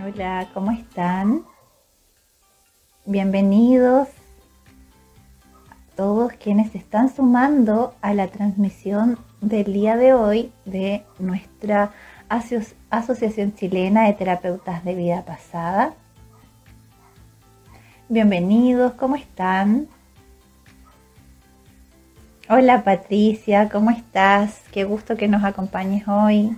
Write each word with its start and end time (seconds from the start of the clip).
Hola, 0.00 0.46
¿cómo 0.54 0.70
están? 0.70 1.44
Bienvenidos 3.04 4.06
a 5.70 5.96
todos 5.96 6.34
quienes 6.34 6.70
se 6.70 6.78
están 6.78 7.12
sumando 7.12 7.96
a 8.00 8.14
la 8.14 8.28
transmisión 8.28 9.18
del 9.40 9.72
día 9.72 9.96
de 9.96 10.14
hoy 10.14 10.52
de 10.66 11.04
nuestra 11.18 11.90
Asociación 12.28 13.54
Chilena 13.56 14.06
de 14.06 14.12
Terapeutas 14.12 14.84
de 14.84 14.94
Vida 14.94 15.24
Pasada. 15.24 15.94
Bienvenidos, 18.08 18.92
¿cómo 18.92 19.16
están? 19.16 19.88
Hola 22.48 22.84
Patricia, 22.84 23.68
¿cómo 23.68 23.90
estás? 23.90 24.62
Qué 24.70 24.84
gusto 24.84 25.16
que 25.16 25.26
nos 25.26 25.42
acompañes 25.42 26.06
hoy. 26.06 26.56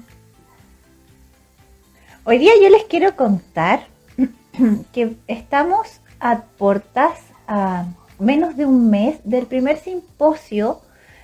Hoy 2.23 2.37
día 2.37 2.53
yo 2.63 2.69
les 2.69 2.85
quiero 2.85 3.17
contar 3.17 3.87
que 4.93 5.17
estamos 5.27 6.03
a 6.21 6.43
portas 6.59 7.19
a 7.49 7.87
menos 8.19 8.59
de 8.59 8.67
un 8.67 8.91
mes 8.91 9.19
del 9.25 9.47
primer 9.47 9.79
simposio 9.79 10.83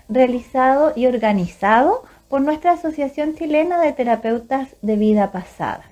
realizado 0.08 0.94
y 0.96 1.06
organizado 1.06 2.02
por 2.30 2.40
nuestra 2.40 2.72
Asociación 2.72 3.34
Chilena 3.36 3.78
de 3.78 3.92
Terapeutas 3.92 4.70
de 4.80 4.96
Vida 4.96 5.32
Pasada. 5.32 5.84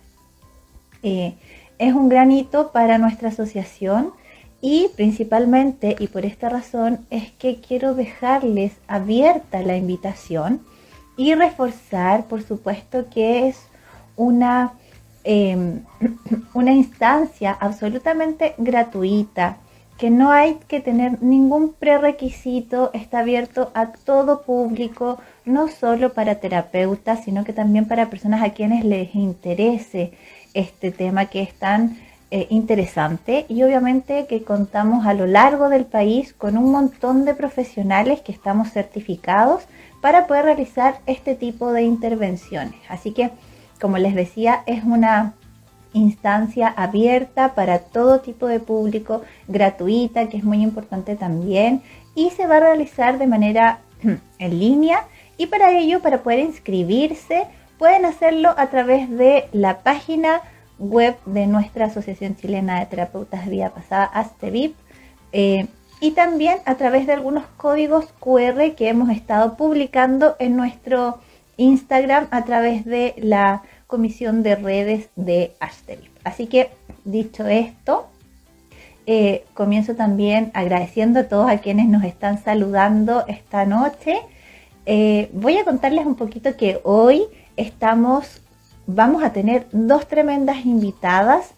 Eh, 1.03 1.35
es 1.79 1.93
un 1.93 2.09
gran 2.09 2.33
hito 2.33 2.73
para 2.73 2.97
nuestra 2.97 3.29
asociación 3.29 4.13
y 4.63 4.89
principalmente, 4.97 5.97
y 5.99 6.07
por 6.07 6.25
esta 6.25 6.49
razón, 6.49 7.07
es 7.11 7.31
que 7.33 7.61
quiero 7.61 7.95
dejarles 7.95 8.73
abierta 8.89 9.61
la 9.61 9.77
invitación 9.77 10.63
y 11.19 11.35
reforzar, 11.35 12.25
por 12.25 12.43
supuesto, 12.43 13.11
que 13.11 13.49
es 13.49 13.59
una 14.17 14.73
Em, 15.25 15.81
una 16.55 16.73
instancia 16.73 17.57
absolutamente 17.59 18.55
gratuita, 18.59 19.57
que 19.97 20.11
no 20.11 20.31
hay 20.33 20.59
que 20.69 20.81
tener 20.81 21.23
ningún 21.23 21.73
prerequisito, 21.73 22.91
está 22.93 23.21
abierto 23.21 23.71
a 23.75 23.93
todo 23.93 24.43
público, 24.43 25.19
no 25.45 25.69
solo 25.69 26.13
para 26.13 26.37
terapeutas, 26.37 27.25
sino 27.25 27.45
que 27.45 27.53
también 27.53 27.87
para 27.87 28.11
personas 28.11 28.43
a 28.43 28.51
quienes 28.51 28.85
les 28.85 29.15
interese 29.15 30.13
este 30.53 30.91
tema 30.91 31.27
que 31.27 31.43
es 31.43 31.55
tan 31.55 31.97
eh, 32.31 32.49
interesante 32.51 33.47
y 33.49 33.63
obviamente 33.63 34.27
que 34.27 34.43
contamos 34.43 35.07
a 35.07 35.15
lo 35.15 35.27
largo 35.27 35.69
del 35.69 35.85
país 35.85 36.33
con 36.33 36.59
un 36.59 36.73
montón 36.73 37.25
de 37.25 37.35
profesionales 37.35 38.21
que 38.21 38.33
estamos 38.33 38.73
certificados 38.73 39.63
para 40.01 40.27
poder 40.27 40.45
realizar 40.45 40.99
este 41.07 41.35
tipo 41.37 41.73
de 41.73 41.83
intervenciones. 41.83 42.75
Así 42.89 43.13
que 43.13 43.31
como 43.85 43.99
les 43.99 44.15
decía, 44.15 44.63
es 44.65 44.83
una 44.83 45.35
instancia 45.93 46.69
abierta 46.69 47.55
para 47.55 47.81
todo 47.81 48.21
tipo 48.21 48.47
de 48.47 48.59
público, 48.59 49.21
gratuita, 49.47 50.31
que 50.31 50.39
es 50.39 50.43
muy 50.43 50.63
importante 50.63 51.17
también, 51.17 51.83
y 52.15 52.31
se 52.31 52.47
va 52.47 52.57
a 52.57 52.61
realizar 52.61 53.19
de 53.19 53.27
manera 53.27 53.81
en 54.39 54.59
línea. 54.59 55.05
Y 55.37 55.49
para 55.49 55.77
ello, 55.77 56.01
para 56.01 56.23
poder 56.23 56.39
inscribirse, 56.39 57.45
pueden 57.77 58.07
hacerlo 58.07 58.55
a 58.57 58.69
través 58.69 59.11
de 59.11 59.51
la 59.53 59.81
página 59.81 60.41
web 60.79 61.19
de 61.27 61.47
nuestra 61.47 61.85
Asociación 61.85 62.37
Chilena 62.37 62.81
de 62.81 62.87
Terapeutas 62.87 63.45
de 63.45 63.51
Vida 63.51 63.69
Pasada, 63.69 64.07
ASTEVIP, 64.07 64.75
eh, 65.33 65.67
y 66.01 66.13
también 66.13 66.57
a 66.65 66.77
través 66.77 67.07
de 67.07 67.13
algunos 67.13 67.45
códigos 67.59 68.07
QR 68.19 68.75
que 68.77 68.89
hemos 68.89 69.11
estado 69.11 69.59
publicando 69.59 70.37
en 70.39 70.57
nuestro 70.57 71.19
Instagram 71.57 72.29
a 72.31 72.45
través 72.45 72.85
de 72.85 73.15
la 73.19 73.63
comisión 73.87 74.43
de 74.43 74.57
redes 74.57 75.09
de 75.17 75.55
Asterix. 75.61 76.11
Así 76.25 76.47
que, 76.47 76.71
dicho 77.05 77.47
esto, 77.47 78.09
eh, 79.07 79.45
comienzo 79.53 79.95
también 79.95 80.51
agradeciendo 80.55 81.21
a 81.21 81.25
todos 81.25 81.51
a 81.51 81.59
quienes 81.59 81.89
nos 81.89 82.05
están 82.05 82.43
saludando 82.43 83.25
esta 83.29 83.67
noche. 83.67 84.21
Eh, 84.87 85.31
voy 85.33 85.59
a 85.59 85.65
contarles 85.65 86.07
un 86.07 86.15
poquito 86.15 86.57
que 86.57 86.81
hoy 86.85 87.25
estamos, 87.57 88.41
vamos 88.87 89.23
a 89.23 89.33
tener 89.33 89.67
dos 89.73 90.09
tremendas 90.09 90.65
invitadas. 90.65 91.51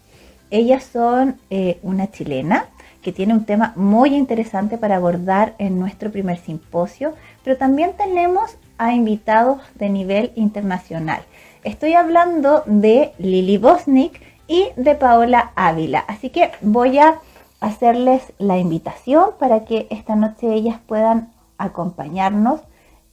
Ellas 0.51 0.85
son 0.85 1.37
eh, 1.51 1.79
una 1.83 2.11
chilena 2.11 2.67
que 3.03 3.13
tiene 3.13 3.35
un 3.35 3.45
tema 3.45 3.73
muy 3.77 4.17
interesante 4.17 4.79
para 4.79 4.97
abordar 4.97 5.55
en 5.59 5.79
nuestro 5.79 6.11
primer 6.11 6.39
simposio, 6.39 7.15
pero 7.45 7.57
también 7.57 7.93
tenemos 7.97 8.57
a 8.79 8.93
invitados 8.93 9.61
de 9.77 9.89
nivel 9.89 10.33
internacional. 10.35 11.23
Estoy 11.67 11.95
hablando 11.95 12.63
de 12.67 13.13
Lili 13.19 13.59
Bosnick 13.59 14.23
y 14.47 14.69
de 14.77 14.95
Paola 14.95 15.51
Ávila. 15.57 15.99
Así 16.07 16.31
que 16.31 16.53
voy 16.61 17.01
a 17.01 17.19
hacerles 17.59 18.33
la 18.39 18.57
invitación 18.57 19.31
para 19.41 19.65
que 19.65 19.89
esta 19.91 20.15
noche 20.15 20.55
ellas 20.55 20.79
puedan 20.87 21.33
acompañarnos 21.59 22.61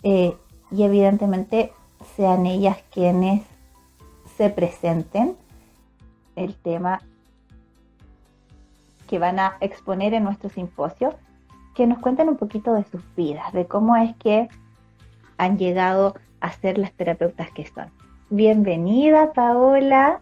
eh, 0.03 0.37
y 0.69 0.83
evidentemente 0.83 1.73
sean 2.15 2.45
ellas 2.45 2.77
quienes 2.91 3.41
se 4.37 4.51
presenten 4.51 5.35
el 6.35 6.53
tema 6.53 7.01
que 9.07 9.17
van 9.17 9.39
a 9.39 9.57
exponer 9.61 10.13
en 10.13 10.25
nuestro 10.25 10.51
simposio, 10.51 11.15
que 11.73 11.87
nos 11.87 11.97
cuenten 11.97 12.29
un 12.29 12.37
poquito 12.37 12.75
de 12.75 12.83
sus 12.83 13.01
vidas, 13.15 13.51
de 13.51 13.65
cómo 13.65 13.95
es 13.95 14.15
que 14.17 14.47
han 15.39 15.57
llegado 15.57 16.13
a 16.39 16.51
ser 16.51 16.77
las 16.77 16.91
terapeutas 16.93 17.49
que 17.49 17.65
son. 17.65 18.02
Bienvenida, 18.29 19.33
Paola. 19.33 20.19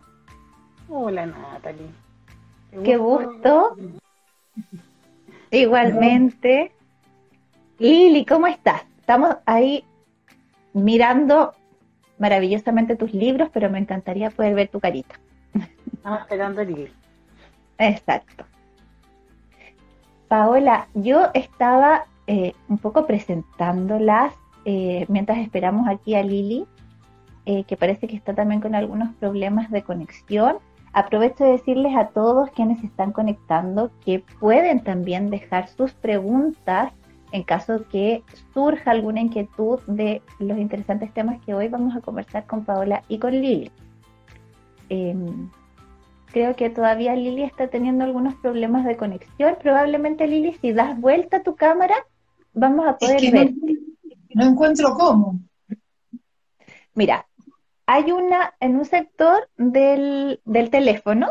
Hola, 0.90 1.26
Natalie. 1.28 1.88
Qué 2.84 2.98
gusto. 2.98 3.76
Igualmente. 5.52 6.72
Lili, 7.80 8.26
¿cómo 8.26 8.48
estás? 8.48 8.84
Estamos 9.00 9.38
ahí 9.46 9.84
mirando 10.74 11.54
maravillosamente 12.18 12.96
tus 12.96 13.14
libros, 13.14 13.50
pero 13.54 13.70
me 13.70 13.80
encantaría 13.80 14.30
poder 14.30 14.56
ver 14.56 14.68
tu 14.68 14.80
carita. 14.80 15.20
Estamos 15.94 16.22
esperando 16.22 16.62
el 16.62 16.74
libro. 16.74 16.94
Exacto. 17.78 18.46
Paola, 20.28 20.88
yo 20.94 21.30
estaba 21.34 22.06
eh, 22.28 22.54
un 22.70 22.78
poco 22.78 23.06
presentándolas 23.06 24.34
eh, 24.64 25.06
mientras 25.10 25.40
esperamos 25.40 25.88
aquí 25.88 26.16
a 26.16 26.24
Lili 26.24 26.68
eh, 27.52 27.66
que 27.66 27.76
parece 27.76 28.08
que 28.08 28.16
está 28.16 28.34
también 28.34 28.62
con 28.62 28.76
algunos 28.76 29.14
problemas 29.16 29.70
de 29.72 29.84
conexión. 29.84 30.60
Aprovecho 30.94 31.44
de 31.44 31.52
decirles 31.52 31.94
a 31.98 32.08
todos 32.08 32.50
quienes 32.52 32.80
se 32.80 32.86
están 32.86 33.12
conectando 33.12 33.92
que 34.06 34.24
pueden 34.40 34.82
también 34.86 35.30
dejar 35.30 35.68
sus 35.68 35.92
preguntas 35.92 36.94
en 37.34 37.44
caso 37.44 37.84
que 37.90 38.24
surja 38.54 38.92
alguna 38.92 39.20
inquietud 39.20 39.82
de 39.86 40.22
los 40.40 40.58
interesantes 40.58 41.14
temas 41.14 41.42
que 41.42 41.54
hoy 41.54 41.68
vamos 41.68 41.94
a 41.94 42.00
conversar 42.00 42.46
con 42.46 42.64
Paola 42.64 43.04
y 43.10 43.20
con 43.20 43.34
Lili. 43.34 43.70
Em, 44.88 45.50
creo 46.28 46.56
que 46.56 46.70
todavía 46.70 47.18
Lili 47.18 47.44
está 47.44 47.68
teniendo 47.68 48.06
algunos 48.06 48.36
problemas 48.36 48.86
de 48.86 48.96
conexión. 48.96 49.58
Probablemente 49.62 50.26
Lili, 50.26 50.54
si 50.62 50.72
das 50.72 50.98
vuelta 51.02 51.38
a 51.38 51.44
tu 51.44 51.58
cámara, 51.58 51.96
vamos 52.54 52.88
a 52.88 52.98
poder 52.98 53.30
ver. 53.30 53.52
no 54.36 54.46
encuentro 54.46 54.94
cómo. 54.94 55.42
Mira, 56.94 57.26
hay 57.94 58.10
una, 58.14 58.54
en 58.62 58.78
un 58.78 58.86
sector 58.86 59.50
del, 59.58 60.40
teléfono, 60.72 61.28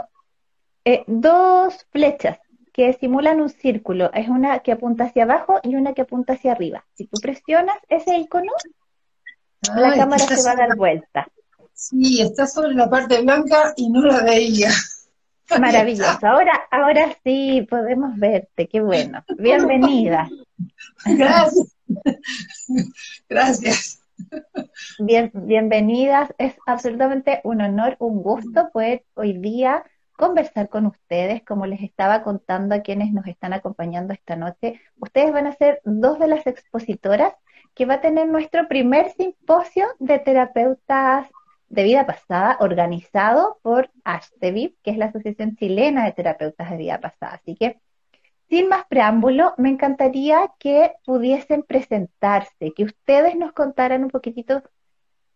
eh, 0.84 1.04
dos 1.06 1.86
flechas 1.90 2.38
que 2.74 2.92
simulan 2.92 3.40
un 3.40 3.48
círculo. 3.48 4.12
Es 4.12 4.28
una 4.28 4.58
que 4.58 4.72
apunta 4.72 5.04
hacia 5.04 5.22
abajo 5.22 5.58
y 5.62 5.76
una 5.76 5.94
que 5.94 6.02
apunta 6.02 6.34
hacia 6.34 6.52
arriba. 6.52 6.84
Si 6.92 7.06
tú 7.06 7.18
presionas 7.18 7.78
ese 7.88 8.18
icono, 8.18 8.52
la 9.74 9.94
cámara 9.94 10.18
se 10.18 10.42
va 10.42 10.52
a 10.52 10.56
dar 10.56 10.76
vuelta. 10.76 11.28
Sí, 11.72 12.20
está 12.20 12.46
sobre 12.46 12.74
la 12.74 12.90
parte 12.90 13.22
blanca 13.22 13.72
y 13.76 13.88
no 13.88 14.02
la 14.02 14.22
veía. 14.22 14.70
Maravilloso. 15.58 16.26
Ahora, 16.26 16.52
ahora 16.70 17.16
sí 17.24 17.66
podemos 17.70 18.18
verte. 18.18 18.68
Qué 18.68 18.82
bueno. 18.82 19.24
Bienvenida. 19.38 20.28
Gracias. 21.06 21.74
Gracias. 23.30 23.99
Bien, 24.98 25.30
bienvenidas. 25.34 26.34
Es 26.38 26.54
absolutamente 26.66 27.40
un 27.44 27.60
honor, 27.60 27.96
un 27.98 28.22
gusto 28.22 28.70
poder 28.72 29.04
hoy 29.14 29.34
día 29.38 29.84
conversar 30.16 30.68
con 30.68 30.86
ustedes, 30.86 31.42
como 31.44 31.66
les 31.66 31.82
estaba 31.82 32.22
contando 32.22 32.74
a 32.74 32.82
quienes 32.82 33.12
nos 33.12 33.26
están 33.26 33.52
acompañando 33.52 34.12
esta 34.12 34.36
noche. 34.36 34.80
Ustedes 34.96 35.32
van 35.32 35.46
a 35.46 35.56
ser 35.56 35.80
dos 35.84 36.18
de 36.18 36.28
las 36.28 36.46
expositoras 36.46 37.32
que 37.74 37.86
va 37.86 37.94
a 37.94 38.00
tener 38.00 38.28
nuestro 38.28 38.68
primer 38.68 39.10
simposio 39.12 39.86
de 39.98 40.18
terapeutas 40.18 41.28
de 41.68 41.84
vida 41.84 42.04
pasada 42.04 42.56
organizado 42.60 43.58
por 43.62 43.90
ASTEVIP, 44.04 44.76
que 44.82 44.90
es 44.90 44.98
la 44.98 45.06
Asociación 45.06 45.56
Chilena 45.56 46.04
de 46.04 46.12
Terapeutas 46.12 46.70
de 46.70 46.76
Vida 46.76 47.00
Pasada. 47.00 47.34
Así 47.34 47.54
que 47.54 47.80
sin 48.50 48.68
más 48.68 48.84
preámbulo, 48.86 49.54
me 49.58 49.70
encantaría 49.70 50.52
que 50.58 50.92
pudiesen 51.06 51.62
presentarse, 51.62 52.72
que 52.74 52.84
ustedes 52.84 53.36
nos 53.36 53.52
contaran 53.52 54.02
un 54.02 54.10
poquitito 54.10 54.64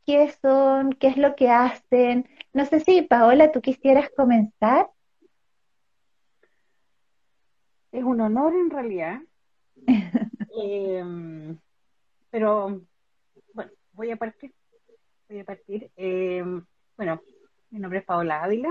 qué 0.05 0.35
son, 0.43 0.93
qué 0.95 1.07
es 1.09 1.17
lo 1.17 1.37
que 1.37 1.49
hacen. 1.49 2.29
No 2.53 2.67
sé 2.67 2.81
si, 2.81 3.03
Paola, 3.03 3.53
tú 3.53 3.61
quisieras 3.61 4.11
comenzar. 4.17 4.91
Es 7.93 8.03
un 8.03 8.21
honor 8.21 8.53
en 8.55 8.71
realidad. 8.71 9.21
Em, 10.57 11.59
pero, 12.31 12.81
bueno, 13.53 13.73
voy 13.93 14.11
a 14.13 14.17
partir. 14.17 14.53
Voy 15.29 15.41
a 15.41 15.45
partir. 15.45 15.91
Em, 15.97 16.65
bueno, 16.97 17.21
mi 17.71 17.81
nombre 17.81 18.01
es 18.01 18.05
Paola 18.05 18.45
Ávila. 18.45 18.71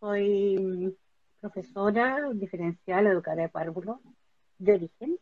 Soy 0.00 0.96
profesora 1.40 2.18
diferencial, 2.34 3.06
educadora 3.06 3.44
de 3.44 3.48
párvulos 3.48 3.98
de 4.58 4.74
origen. 4.74 5.18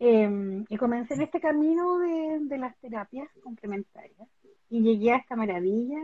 Em, 0.00 0.64
y 0.68 0.76
comencé 0.76 1.14
en 1.14 1.22
este 1.22 1.40
camino 1.40 1.98
de, 1.98 2.58
las 2.58 2.78
terapias 2.78 3.28
complementarias 3.42 4.28
y 4.70 4.82
llegué 4.82 5.12
a 5.12 5.16
esta 5.16 5.34
maravilla 5.34 5.98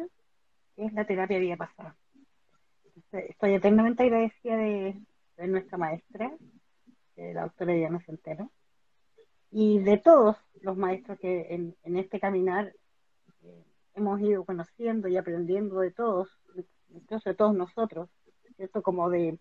que 0.75 0.87
es 0.87 0.93
la 0.93 1.07
terapia 1.07 1.39
vida 1.39 1.57
pasada. 1.57 1.97
Estoy 3.13 3.55
eternamente 3.55 4.03
agradecida 4.03 4.57
de, 4.57 5.01
nuestra 5.47 5.79
maestra, 5.79 6.33
la 7.17 7.43
doctora 7.43 7.75
Diana 7.75 8.01
Centeno, 8.01 8.51
y 9.51 9.79
de 9.79 9.99
todos 9.99 10.37
los 10.63 10.77
maestros 10.77 11.19
que 11.21 11.47
en, 11.55 11.97
este 11.97 12.19
caminar 12.19 12.75
eh, 13.43 13.65
hemos 13.95 14.21
ido 14.21 14.45
conociendo 14.45 15.07
y 15.07 15.17
aprendiendo 15.17 15.79
de 15.79 15.93
todos, 15.93 16.29
incluso 16.89 17.31
de 17.31 17.37
todos 17.37 17.55
nosotros, 17.55 18.09
¿cierto? 18.57 18.83
Como 18.83 19.11
de, 19.11 19.39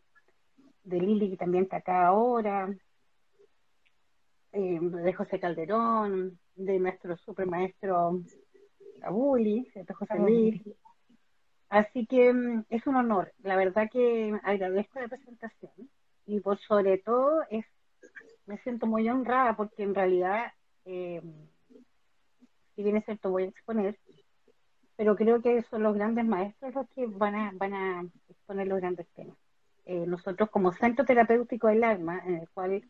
de 0.84 1.00
Lili, 1.00 1.32
que 1.32 1.38
también 1.38 1.66
está 1.66 1.78
acá 1.78 2.08
ahora, 2.08 2.74
eh, 4.52 4.80
de 4.82 5.14
José 5.14 5.40
Calderón, 5.40 6.40
de 6.56 6.80
nuestro 6.80 7.18
supermaestro 7.18 8.22
Abuli, 9.02 9.66
¿cierto? 9.74 9.94
José 9.96 10.20
Luis. 10.20 10.62
Así 11.70 12.06
que 12.06 12.32
mm, 12.32 12.66
es 12.70 12.86
un 12.86 12.96
honor. 12.96 13.34
La 13.42 13.56
verdad 13.56 13.90
que 13.92 14.38
agradezco 14.44 15.00
la 15.00 15.08
presentación 15.08 15.72
y 16.26 16.40
por 16.40 16.60
sobre 16.60 17.00
todo 17.00 17.42
es 17.50 17.66
me 18.46 18.58
siento 18.60 18.86
muy 18.86 19.10
honrada 19.10 19.56
porque 19.56 19.84
en 19.84 19.96
realidad, 19.96 20.52
eh, 20.86 21.22
si 22.76 22.84
bien 22.84 22.98
es 22.98 23.06
cierto, 23.06 23.30
voy 23.30 23.44
a 23.44 23.48
exponer, 23.48 23.98
pero 25.04 25.18
creo 25.18 25.42
que 25.42 25.62
son 25.64 25.84
los 25.84 25.96
grandes 25.96 26.24
maestros 26.24 26.74
los 26.74 26.88
que 26.92 27.06
van 27.08 27.36
a, 27.36 27.52
van 27.56 27.74
a 27.74 28.06
exponer 28.30 28.68
los 28.68 28.80
grandes 28.80 29.06
temas. 29.10 29.36
Eh, 29.84 30.06
nosotros 30.08 30.50
como 30.50 30.72
Centro 30.72 31.04
Terapéutico 31.04 31.68
del 31.68 31.84
Alma, 31.84 32.22
en 32.26 32.36
el 32.36 32.50
cual 32.52 32.82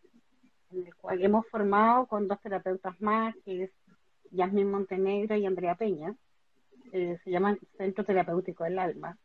en 0.72 0.86
el 0.86 0.94
cual 0.94 1.26
hemos 1.26 1.48
formado 1.48 2.06
con 2.06 2.28
dos 2.28 2.40
terapeutas 2.40 3.02
más, 3.02 3.34
que 3.44 3.64
es 3.64 3.72
Yasmin 4.30 4.70
Montenegro 4.70 5.36
y 5.36 5.48
Andrea 5.48 5.74
Peña, 5.74 6.16
eh, 6.92 7.18
se 7.24 7.32
llaman 7.32 7.58
Centro 7.78 8.04
Terapéutico 8.04 8.64
del 8.64 8.78
Alma. 8.78 9.18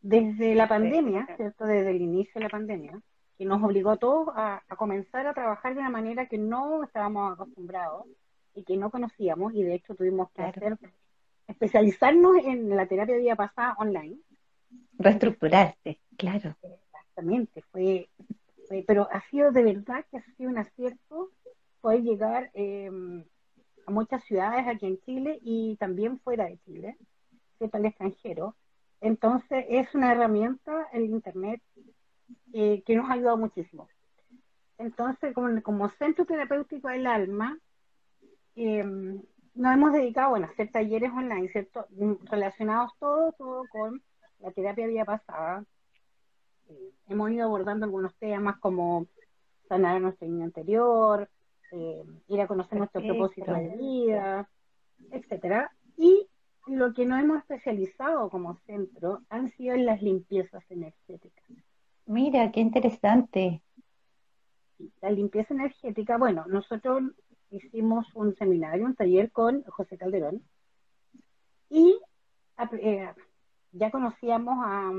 Desde 0.00 0.54
la 0.54 0.68
pandemia, 0.68 1.26
¿cierto? 1.34 1.64
Desde 1.66 1.90
el 1.90 2.00
inicio 2.00 2.34
de 2.34 2.42
la 2.42 2.48
pandemia, 2.48 3.00
que 3.36 3.44
nos 3.44 3.60
obligó 3.60 3.90
a 3.90 3.96
todos 3.96 4.28
a, 4.36 4.62
comenzar 4.76 5.26
a 5.26 5.34
trabajar 5.34 5.74
de 5.74 5.80
una 5.80 5.90
manera 5.90 6.26
que 6.26 6.38
no 6.38 6.84
estábamos 6.84 7.32
acostumbrados 7.32 8.06
y 8.54 8.62
que 8.62 8.76
no 8.76 8.92
conocíamos, 8.92 9.52
y 9.52 9.64
de 9.64 9.74
hecho 9.74 9.96
tuvimos 9.96 10.30
que 10.30 10.42
hacer 10.42 10.78
especializarnos 11.46 12.36
en 12.44 12.70
la 12.70 12.86
terapia 12.86 13.14
de 13.14 13.20
vida 13.20 13.36
pasada 13.36 13.74
online. 13.78 14.18
Reestructurarse, 14.98 16.00
claro. 16.16 16.56
Exactamente, 16.62 17.62
fue, 17.70 18.08
pero 18.86 19.08
ha 19.10 19.20
sido 19.30 19.52
de 19.52 19.62
verdad 19.62 20.04
que 20.10 20.18
ha 20.18 20.22
sido 20.36 20.50
un 20.50 20.58
acierto 20.58 21.30
poder 21.80 22.02
llegar 22.02 22.50
em, 22.54 23.24
a 23.86 23.90
muchas 23.90 24.24
ciudades 24.24 24.66
aquí 24.66 24.86
en 24.86 24.98
Chile 25.00 25.38
y 25.42 25.76
también 25.76 26.18
fuera 26.20 26.46
de 26.46 26.58
Chile, 26.64 26.96
para 27.70 27.78
el 27.78 27.86
extranjero. 27.86 28.56
Entonces 29.00 29.64
es 29.68 29.94
una 29.94 30.12
herramienta, 30.12 30.88
el 30.92 31.04
Internet, 31.04 31.62
eh, 32.52 32.82
que 32.84 32.96
nos 32.96 33.08
ha 33.10 33.14
ayudado 33.14 33.36
muchísimo. 33.36 33.88
Entonces, 34.78 35.34
como, 35.34 35.62
como 35.62 35.88
centro 35.90 36.24
terapéutico 36.24 36.88
del 36.88 37.06
alma, 37.06 37.58
em, 38.56 39.22
nos 39.54 39.74
hemos 39.74 39.92
dedicado 39.92 40.34
a 40.34 40.38
hacer 40.40 40.70
talleres 40.70 41.10
online, 41.12 41.48
¿cierto? 41.48 41.86
Relacionados 42.24 42.92
todo, 42.98 43.32
todo 43.32 43.64
con 43.70 44.02
la 44.40 44.50
terapia 44.50 44.86
vía 44.86 45.04
pasada. 45.04 45.64
Eh, 46.68 46.90
hemos 47.08 47.30
ido 47.30 47.44
abordando 47.44 47.84
algunos 47.86 48.14
temas 48.16 48.58
como 48.58 49.06
sanar 49.68 50.00
nuestro 50.00 50.26
niño 50.26 50.44
anterior, 50.44 51.28
eh, 51.72 52.04
ir 52.28 52.40
a 52.40 52.46
conocer 52.46 52.78
nuestro 52.78 53.02
propósito 53.02 53.52
de 53.52 53.76
vida, 53.76 54.48
etcétera. 55.10 55.70
Y 55.96 56.28
lo 56.66 56.92
que 56.92 57.06
nos 57.06 57.20
hemos 57.20 57.38
especializado 57.38 58.30
como 58.30 58.56
centro 58.66 59.22
han 59.28 59.50
sido 59.52 59.74
en 59.74 59.86
las 59.86 60.02
limpiezas 60.02 60.64
energéticas. 60.70 61.44
Mira, 62.06 62.50
qué 62.52 62.60
interesante. 62.60 63.62
La 65.00 65.10
limpieza 65.10 65.54
energética, 65.54 66.18
bueno, 66.18 66.44
nosotros 66.46 67.02
hicimos 67.56 68.06
un 68.14 68.34
seminario, 68.36 68.84
un 68.84 68.94
taller 68.94 69.30
con 69.30 69.62
José 69.64 69.96
Calderón 69.96 70.42
y 71.70 71.98
eh, 72.80 73.12
ya 73.72 73.90
conocíamos 73.90 74.54
a, 74.60 74.92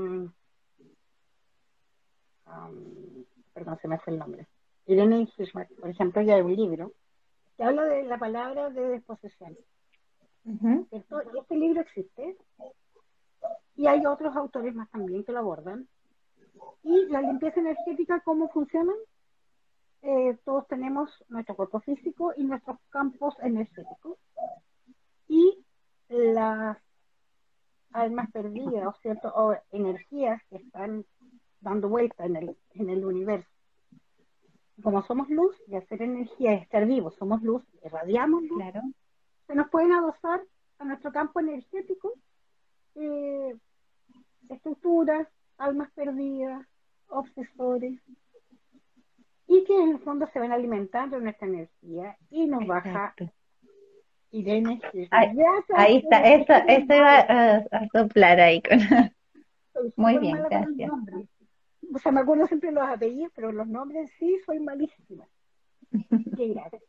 perdón, 3.52 3.78
se 3.80 3.88
me 3.88 3.98
fue 3.98 4.12
el 4.12 4.18
nombre, 4.18 4.46
Irene 4.86 5.28
Hirschman, 5.36 5.66
por 5.80 5.90
ejemplo, 5.90 6.22
ya 6.22 6.36
hay 6.36 6.42
un 6.42 6.56
libro 6.56 6.92
que 7.56 7.64
habla 7.64 7.84
de 7.84 8.04
la 8.04 8.18
palabra 8.18 8.70
de 8.70 8.88
desposesión. 8.88 9.56
este 10.92 11.56
libro 11.56 11.80
existe 11.80 12.36
y 13.76 13.86
hay 13.86 14.04
otros 14.06 14.34
autores 14.36 14.74
más 14.74 14.90
también 14.90 15.24
que 15.24 15.32
lo 15.32 15.40
abordan. 15.40 15.88
Y 16.82 17.06
la 17.06 17.20
limpieza 17.20 17.60
energética, 17.60 18.20
¿cómo 18.20 18.48
funciona? 18.48 18.92
Eh, 20.08 20.38
todos 20.44 20.68
tenemos 20.68 21.10
nuestro 21.28 21.56
cuerpo 21.56 21.80
físico 21.80 22.32
y 22.36 22.44
nuestros 22.44 22.78
campos 22.90 23.34
energéticos. 23.42 24.16
Y 25.26 25.64
las 26.08 26.78
almas 27.90 28.30
perdidas, 28.30 28.86
o 28.86 28.92
cierto, 29.02 29.32
o 29.34 29.56
energías 29.72 30.40
que 30.48 30.58
están 30.58 31.04
dando 31.60 31.88
vuelta 31.88 32.24
en 32.24 32.36
el, 32.36 32.56
en 32.74 32.88
el 32.88 33.04
universo. 33.04 33.50
Como 34.80 35.02
somos 35.02 35.28
luz, 35.28 35.56
y 35.66 35.74
hacer 35.74 36.00
energía 36.02 36.52
es 36.52 36.62
estar 36.62 36.86
vivos, 36.86 37.16
somos 37.16 37.42
luz, 37.42 37.64
irradiamos 37.84 38.42
luz, 38.44 38.58
claro. 38.62 38.82
se 39.48 39.56
nos 39.56 39.68
pueden 39.70 39.90
adosar 39.90 40.40
a 40.78 40.84
nuestro 40.84 41.10
campo 41.10 41.40
energético 41.40 42.12
eh, 42.94 43.56
estructuras, 44.50 45.26
almas 45.58 45.90
perdidas, 45.92 46.64
obsesores, 47.08 48.00
y 49.56 49.64
que 49.64 49.74
en 49.74 49.90
el 49.90 49.98
fondo 50.00 50.26
se 50.32 50.38
van 50.38 50.52
alimentando 50.52 51.16
de 51.16 51.22
nuestra 51.24 51.46
energía 51.46 52.16
y 52.30 52.46
nos 52.46 52.66
baja 52.66 53.14
Irene. 54.30 54.80
Ahí, 55.10 55.98
está, 55.98 56.28
esto, 56.28 56.52
esto 56.66 56.94
iba 56.94 57.18
a, 57.18 57.88
soplar 57.92 58.40
ahí 58.40 58.60
con... 58.62 58.78
Muy 59.96 60.18
bien, 60.18 60.38
gracias. 60.48 60.90
O 61.94 61.98
sea, 61.98 62.12
me 62.12 62.20
acuerdo 62.20 62.46
siempre 62.46 62.72
los 62.72 62.82
apellidos, 62.82 63.32
pero 63.34 63.52
los 63.52 63.66
nombres 63.66 64.10
sí, 64.18 64.38
soy 64.44 64.58
malísima. 64.58 65.26
Qué 66.36 66.48
gracias. 66.48 66.82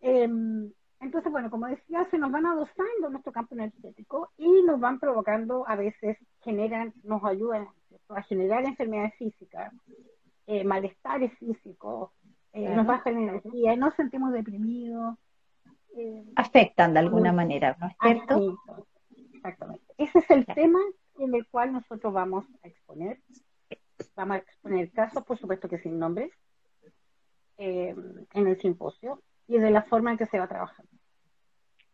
Em, 0.00 0.72
entonces, 1.00 1.30
bueno, 1.30 1.50
como 1.50 1.66
decía, 1.66 2.06
se 2.10 2.18
nos 2.18 2.30
van 2.30 2.46
adosando 2.46 3.10
nuestro 3.10 3.32
campo 3.32 3.54
energético 3.54 4.30
y 4.38 4.62
nos 4.62 4.80
van 4.80 4.98
provocando, 4.98 5.68
a 5.68 5.76
veces 5.76 6.16
generan, 6.40 6.94
nos 7.02 7.22
ayudan 7.24 7.68
a 8.08 8.22
generar 8.22 8.64
enfermedades 8.64 9.14
físicas, 9.16 9.72
eh, 10.46 10.64
malestares 10.64 11.32
físicos, 11.38 12.10
eh, 12.52 12.68
nos 12.74 12.86
baja 12.86 13.10
la 13.10 13.18
energía, 13.18 13.76
nos 13.76 13.94
sentimos 13.94 14.32
deprimidos. 14.32 15.16
Eh, 15.96 16.24
Afectan 16.36 16.94
de 16.94 17.00
alguna 17.00 17.32
manera, 17.32 17.76
¿no 17.80 17.88
es 17.88 17.96
cierto? 18.00 18.58
Exactamente. 19.34 19.84
Ese 19.98 20.18
es 20.20 20.30
el 20.30 20.46
tema 20.46 20.78
en 21.18 21.34
el 21.34 21.46
cual 21.48 21.72
nosotros 21.72 22.12
vamos 22.12 22.44
a 22.62 22.68
exponer. 22.68 23.20
Vamos 24.14 24.36
a 24.36 24.38
exponer 24.38 24.90
casos, 24.92 25.24
por 25.24 25.38
supuesto 25.38 25.68
que 25.68 25.78
sin 25.78 25.98
nombres, 25.98 26.30
en 27.58 28.26
el 28.34 28.60
simposio 28.60 29.22
y 29.48 29.58
de 29.58 29.70
la 29.70 29.82
forma 29.82 30.10
en 30.10 30.18
que 30.18 30.26
se 30.26 30.38
va 30.38 30.46
trabajando. 30.46 30.90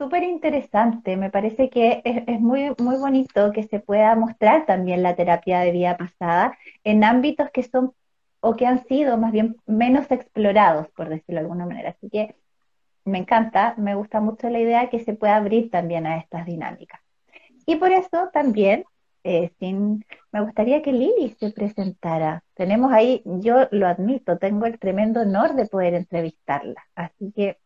Súper 0.03 0.25
interesante, 0.25 1.17
me 1.17 1.31
parece 1.31 1.71
que 1.71 2.03
es, 2.05 2.41
muy, 2.41 2.75
muy 2.79 2.97
bonito 2.97 3.53
que 3.53 3.63
se 3.63 3.79
pueda 3.79 4.17
mostrar 4.17 4.67
también 4.67 5.03
la 5.03 5.15
terapia 5.15 5.61
de 5.61 5.71
vida 5.71 5.97
pasada 5.97 6.59
en 6.83 7.05
ámbitos 7.05 7.51
que 7.51 7.63
son 7.63 7.95
o 8.45 8.57
que 8.57 8.67
han 8.67 8.85
sido 8.87 9.17
más 9.19 9.33
bien 9.33 9.57
menos 9.67 10.11
explorados, 10.11 10.89
por 10.97 11.09
decirlo 11.09 11.37
de 11.37 11.41
alguna 11.41 11.65
manera. 11.65 11.91
Así 11.91 12.11
que 12.11 12.35
me 13.05 13.19
encanta, 13.19 13.75
me 13.79 13.95
gusta 13.95 14.21
mucho 14.21 14.51
la 14.51 14.59
idea 14.59 14.91
que 14.91 15.05
se 15.05 15.15
pueda 15.15 15.37
abrir 15.37 15.71
también 15.71 16.07
a 16.07 16.19
estas 16.19 16.45
dinámicas. 16.45 17.01
Y 17.67 17.77
por 17.77 17.93
eso 17.93 18.31
también, 18.33 18.85
eh, 19.23 19.53
me 20.33 20.41
gustaría 20.41 20.83
que 20.83 20.93
Lili 20.93 21.37
se 21.39 21.53
presentara. 21.53 22.43
Tenemos 22.55 22.93
ahí, 22.93 23.23
yo 23.25 23.69
lo 23.71 23.87
admito, 23.87 24.39
tengo 24.39 24.67
el 24.67 24.79
tremendo 24.81 25.21
honor 25.21 25.55
de 25.55 25.67
poder 25.67 25.95
entrevistarla. 25.95 26.83
Así 26.97 27.33
que 27.33 27.59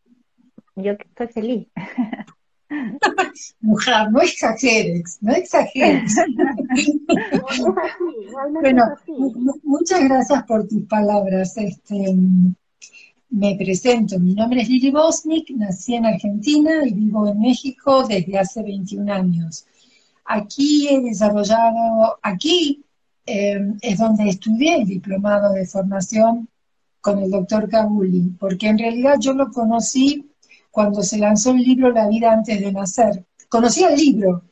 yo 0.75 0.91
estoy 0.93 1.27
feliz. 1.29 1.67
Mujer, 3.61 4.11
no 4.11 4.21
exageres, 4.21 5.17
no 5.21 5.33
exageres. 5.33 6.15
bueno, 8.61 8.83
muchas 9.63 10.03
gracias 10.03 10.43
por 10.43 10.67
tus 10.67 10.83
palabras. 10.83 11.55
Este, 11.57 12.15
me 13.29 13.55
presento, 13.55 14.19
mi 14.19 14.33
nombre 14.33 14.61
es 14.61 14.69
Lili 14.69 14.91
Bosnik, 14.91 15.49
nací 15.51 15.95
en 15.95 16.05
Argentina 16.05 16.85
y 16.85 16.93
vivo 16.93 17.27
en 17.27 17.39
México 17.39 18.07
desde 18.07 18.37
hace 18.37 18.63
21 18.63 19.13
años. 19.13 19.65
Aquí 20.25 20.87
he 20.89 21.01
desarrollado, 21.01 22.19
aquí 22.21 22.83
em, 23.25 23.77
es 23.81 23.97
donde 23.97 24.29
estudié 24.29 24.77
el 24.81 24.87
diplomado 24.87 25.53
de 25.53 25.65
formación 25.65 26.49
con 27.01 27.19
el 27.19 27.31
doctor 27.31 27.69
Kabuli, 27.69 28.35
porque 28.39 28.67
en 28.67 28.77
realidad 28.77 29.15
yo 29.19 29.33
lo 29.33 29.51
conocí 29.51 30.26
cuando 30.77 31.01
se 31.01 31.17
lanzó 31.17 31.53
el 31.53 31.63
libro 31.63 31.91
La 31.91 32.07
vida 32.07 32.31
antes 32.31 32.59
de 32.59 32.71
nacer. 32.71 33.25
Conocí 33.49 33.83
el 33.83 33.95
libro, 33.95 34.43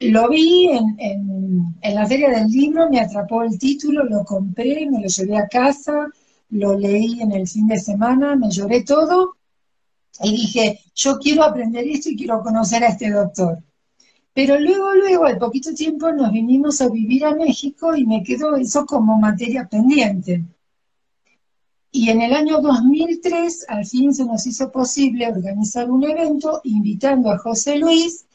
lo 0.00 0.28
vi 0.28 0.70
en, 0.70 0.96
en, 1.80 1.94
la 1.94 2.04
feria 2.04 2.30
del 2.30 2.48
libro, 2.48 2.90
me 2.90 2.98
atrapó 2.98 3.44
el 3.44 3.56
título, 3.56 4.02
lo 4.02 4.24
compré, 4.24 4.90
me 4.90 5.00
lo 5.00 5.06
llevé 5.06 5.38
a 5.38 5.46
casa, 5.46 6.08
lo 6.48 6.76
leí 6.76 7.22
en 7.22 7.30
el 7.30 7.46
fin 7.46 7.68
de 7.68 7.78
semana, 7.78 8.34
me 8.34 8.50
lloré 8.50 8.82
todo 8.82 9.36
y 10.20 10.32
dije, 10.32 10.80
yo 10.96 11.16
quiero 11.20 11.44
aprender 11.44 11.86
esto 11.86 12.08
y 12.08 12.16
quiero 12.16 12.42
conocer 12.42 12.82
a 12.82 12.88
este 12.88 13.08
doctor. 13.10 13.62
Pero 14.34 14.58
luego, 14.58 14.96
luego, 14.96 15.26
al 15.26 15.38
poquito 15.38 15.72
tiempo 15.72 16.10
nos 16.10 16.32
vinimos 16.32 16.80
a 16.80 16.88
vivir 16.88 17.24
a 17.24 17.36
México 17.36 17.94
y 17.94 18.04
me 18.04 18.24
quedó 18.24 18.56
eso 18.56 18.84
como 18.84 19.16
materia 19.16 19.68
pendiente. 19.68 20.42
Y 21.92 22.10
en 22.10 22.22
el 22.22 22.34
año 22.34 22.60
2003, 22.60 23.66
al 23.68 23.84
fin 23.84 24.14
se 24.14 24.24
nos 24.24 24.46
hizo 24.46 24.70
posible 24.70 25.28
organizar 25.28 25.90
un 25.90 26.04
evento 26.04 26.60
invitando 26.64 27.30
a 27.30 27.38
José 27.38 27.78
Luis, 27.78 28.26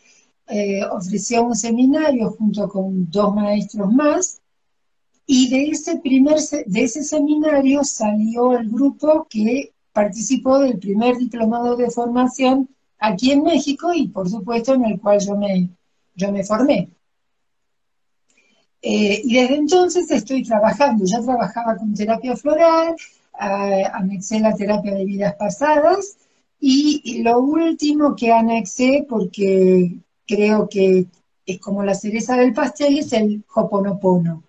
eh, 0.48 0.84
ofreció 0.86 1.44
un 1.44 1.56
seminario 1.56 2.32
junto 2.32 2.68
con 2.68 3.10
dos 3.10 3.34
maestros 3.34 3.92
más, 3.94 4.42
y 5.26 5.50
de 5.50 5.70
ese, 5.70 5.98
primer, 5.98 6.38
de 6.40 6.84
ese 6.84 7.04
seminario 7.04 7.84
salió 7.84 8.58
el 8.58 8.70
grupo 8.70 9.26
que 9.30 9.74
participó 9.92 10.60
del 10.60 10.78
primer 10.78 11.18
diplomado 11.18 11.76
de 11.76 11.90
formación 11.90 12.70
aquí 13.00 13.32
en 13.32 13.44
México 13.44 13.94
y 13.94 14.10
por 14.10 14.30
supuesto 14.30 14.74
en 14.74 14.86
el 14.86 15.00
cual 15.00 15.20
yo 15.20 15.36
me, 15.38 15.70
yo 16.16 16.32
me 16.32 16.44
formé. 16.44 16.90
Eh, 18.82 19.22
y 19.24 19.34
desde 19.34 19.56
entonces 19.56 20.12
estoy 20.12 20.44
trabajando, 20.44 21.06
ya 21.06 21.22
trabajaba 21.22 21.76
con 21.76 21.94
terapia 21.96 22.36
floral, 22.36 22.96
anexé 23.40 24.40
la 24.40 24.56
terapia 24.56 24.96
de 24.96 25.06
vidas 25.06 25.36
pasadas 25.36 26.18
y 26.60 27.22
lo 27.22 27.40
último 27.40 28.16
que 28.16 28.32
anexé, 28.32 29.06
porque 29.08 30.00
creo 30.26 30.68
que 30.68 31.08
es 31.46 31.60
como 31.60 31.84
la 31.84 31.94
cereza 31.94 32.36
del 32.38 32.54
pastel, 32.54 32.98
es 32.98 33.14
el 33.14 33.44
Hoponopono, 33.54 34.44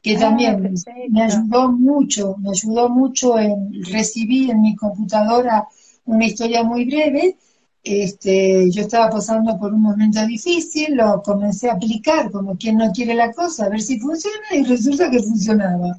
que 0.00 0.16
ah, 0.16 0.20
también 0.20 0.74
me 1.10 1.22
ayudó 1.22 1.72
mucho, 1.72 2.36
me 2.38 2.50
ayudó 2.50 2.88
mucho 2.88 3.38
en 3.38 3.84
recibir 3.84 4.50
en 4.50 4.62
mi 4.62 4.76
computadora 4.76 5.66
una 6.04 6.26
historia 6.26 6.62
muy 6.62 6.84
breve. 6.84 7.36
Este, 7.84 8.70
yo 8.70 8.82
estaba 8.82 9.10
pasando 9.10 9.58
por 9.58 9.74
un 9.74 9.82
momento 9.82 10.24
difícil, 10.24 10.94
lo 10.94 11.20
comencé 11.22 11.68
a 11.68 11.74
aplicar 11.74 12.30
como 12.30 12.56
quien 12.56 12.76
no 12.76 12.92
quiere 12.92 13.14
la 13.14 13.32
cosa, 13.32 13.64
a 13.64 13.68
ver 13.68 13.82
si 13.82 13.98
funciona, 13.98 14.46
y 14.52 14.62
resulta 14.62 15.10
que 15.10 15.20
funcionaba. 15.20 15.96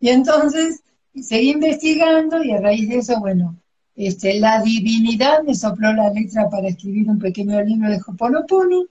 Y 0.00 0.10
entonces 0.10 0.80
seguí 1.14 1.50
investigando 1.50 2.42
y 2.42 2.52
a 2.52 2.60
raíz 2.60 2.88
de 2.88 2.98
eso, 2.98 3.18
bueno, 3.20 3.56
este, 3.96 4.38
la 4.40 4.62
divinidad 4.62 5.42
me 5.42 5.54
sopló 5.54 5.92
la 5.92 6.10
letra 6.10 6.48
para 6.48 6.68
escribir 6.68 7.08
un 7.10 7.18
pequeño 7.18 7.62
libro 7.62 7.90
de 7.90 8.00
Hoponopono. 8.06 8.86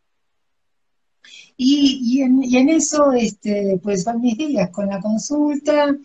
Y, 1.57 1.99
y, 2.03 2.21
en, 2.21 2.43
y 2.43 2.57
en 2.57 2.69
eso, 2.69 3.11
este, 3.13 3.79
pues 3.81 4.05
van 4.05 4.21
mis 4.21 4.37
días 4.37 4.69
con 4.69 4.87
la 4.87 4.99
consulta, 4.99 5.97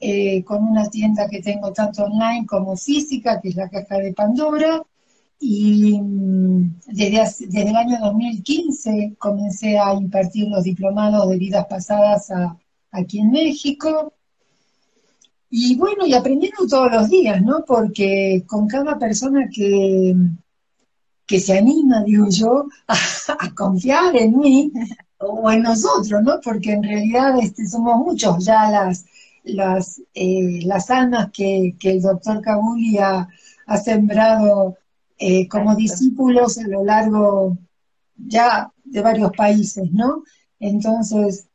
eh, 0.00 0.42
con 0.44 0.64
una 0.64 0.88
tienda 0.88 1.28
que 1.28 1.42
tengo 1.42 1.72
tanto 1.72 2.04
online 2.04 2.46
como 2.46 2.76
física, 2.76 3.40
que 3.40 3.50
es 3.50 3.56
la 3.56 3.68
caja 3.68 3.98
de 3.98 4.12
Pandora. 4.12 4.82
Y 5.40 6.00
mm, 6.00 6.80
desde, 6.86 7.46
desde 7.46 7.70
el 7.70 7.76
año 7.76 7.98
2015 8.00 9.16
comencé 9.18 9.78
a 9.78 9.94
impartir 9.94 10.48
los 10.48 10.64
diplomados 10.64 11.28
de 11.28 11.36
vidas 11.38 11.66
pasadas 11.66 12.32
aquí 12.90 13.20
en 13.20 13.30
México. 13.30 14.14
Y 15.50 15.76
bueno, 15.76 16.06
y 16.06 16.14
aprendiendo 16.14 16.66
todos 16.68 16.92
los 16.92 17.08
días, 17.08 17.42
¿no? 17.42 17.64
Porque 17.66 18.44
con 18.46 18.68
cada 18.68 18.98
persona 18.98 19.48
que, 19.52 20.14
que 21.26 21.40
se 21.40 21.58
anima, 21.58 22.02
digo 22.04 22.26
yo, 22.28 22.66
a, 22.88 23.54
confiar 23.54 24.16
en 24.16 24.38
mí 24.38 24.72
o 25.18 25.50
en 25.50 25.62
nosotros, 25.62 26.22
¿no? 26.22 26.40
Porque 26.42 26.72
en 26.72 26.82
realidad 26.82 27.38
este, 27.40 27.66
somos 27.66 27.96
muchos 27.98 28.44
ya 28.44 28.70
las, 28.70 29.06
las, 29.44 30.00
eh, 30.14 30.60
las 30.64 30.90
almas 30.90 31.30
que, 31.32 31.76
el 31.80 32.02
doctor 32.02 32.42
Kabuli 32.42 32.98
ha, 32.98 33.28
sembrado 33.84 34.78
eh, 35.18 35.46
como 35.48 35.76
discípulos 35.76 36.58
a 36.58 36.66
lo 36.66 36.84
largo 36.84 37.58
ya 38.16 38.72
de 38.84 39.02
varios 39.02 39.32
países, 39.32 39.90
¿no? 39.92 40.24
Entonces, 40.58 41.46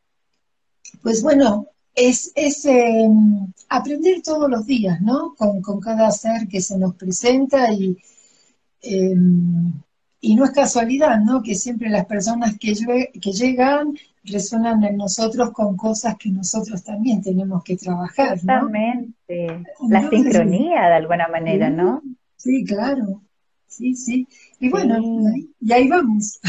pues 1.01 1.23
bueno, 1.23 1.67
es, 1.95 2.31
es 2.35 2.65
em, 2.65 3.51
aprender 3.69 4.21
todos 4.21 4.49
los 4.49 4.65
días, 4.65 5.01
¿no? 5.01 5.35
Con, 5.35 5.79
cada 5.79 6.09
ser 6.11 6.47
que 6.47 6.61
se 6.61 6.77
nos 6.77 6.95
presenta 6.95 7.71
y, 7.71 7.97
em, 8.81 9.73
y 10.21 10.35
no 10.35 10.45
es 10.45 10.51
casualidad, 10.51 11.19
¿no? 11.19 11.41
Que 11.41 11.55
siempre 11.55 11.89
las 11.89 12.05
personas 12.05 12.57
que, 12.57 12.73
que 13.21 13.31
llegan 13.31 13.93
resuenan 14.23 14.83
en 14.83 14.97
nosotros 14.97 15.51
con 15.51 15.75
cosas 15.75 16.15
que 16.17 16.29
nosotros 16.29 16.83
también 16.83 17.21
tenemos 17.21 17.63
que 17.63 17.75
trabajar, 17.75 18.29
¿no? 18.43 18.67
Exactamente. 18.67 19.63
La 19.89 20.09
sincronía 20.09 20.87
de 20.87 20.95
alguna 20.95 21.27
manera, 21.27 21.69
¿no? 21.69 22.01
Sí, 22.37 22.63
claro. 22.63 23.21
Sí, 23.67 23.95
sí. 23.95 24.27
Y 24.59 24.69
bueno, 24.69 24.99
y 25.59 25.73
ahí 25.73 25.87
vamos. 25.87 26.39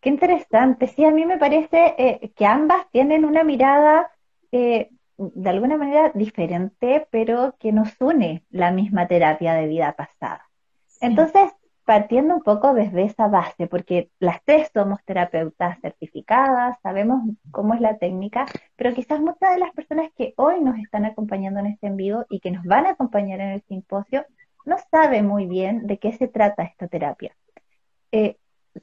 Qué 0.00 0.08
interesante. 0.08 0.86
Sí, 0.86 1.04
a 1.04 1.10
mí 1.10 1.26
me 1.26 1.38
parece 1.38 1.94
eh, 1.98 2.32
que 2.36 2.46
ambas 2.46 2.86
tienen 2.90 3.24
una 3.24 3.42
mirada 3.44 4.10
eh, 4.52 4.90
de 5.16 5.50
alguna 5.50 5.76
manera 5.76 6.12
diferente, 6.14 7.06
pero 7.10 7.56
que 7.58 7.72
nos 7.72 8.00
une 8.00 8.44
la 8.50 8.70
misma 8.70 9.08
terapia 9.08 9.54
de 9.54 9.66
vida 9.66 9.92
pasada. 9.94 10.48
Entonces, 11.00 11.50
partiendo 11.84 12.34
un 12.34 12.42
poco 12.42 12.74
desde 12.74 13.04
esa 13.04 13.28
base, 13.28 13.66
porque 13.66 14.10
las 14.20 14.44
tres 14.44 14.70
somos 14.74 15.02
terapeutas 15.04 15.80
certificadas, 15.80 16.78
sabemos 16.82 17.22
cómo 17.50 17.74
es 17.74 17.80
la 17.80 17.96
técnica, 17.96 18.46
pero 18.76 18.94
quizás 18.94 19.20
muchas 19.20 19.54
de 19.54 19.58
las 19.58 19.72
personas 19.72 20.10
que 20.14 20.34
hoy 20.36 20.60
nos 20.60 20.78
están 20.78 21.06
acompañando 21.06 21.60
en 21.60 21.66
este 21.66 21.86
envío 21.86 22.26
y 22.28 22.40
que 22.40 22.50
nos 22.50 22.64
van 22.64 22.86
a 22.86 22.90
acompañar 22.90 23.40
en 23.40 23.48
el 23.50 23.62
simposio 23.62 24.26
no 24.66 24.76
saben 24.90 25.26
muy 25.26 25.46
bien 25.46 25.86
de 25.86 25.98
qué 25.98 26.12
se 26.12 26.28
trata 26.28 26.62
esta 26.62 26.88
terapia. 26.88 27.34
Eh, 28.12 28.36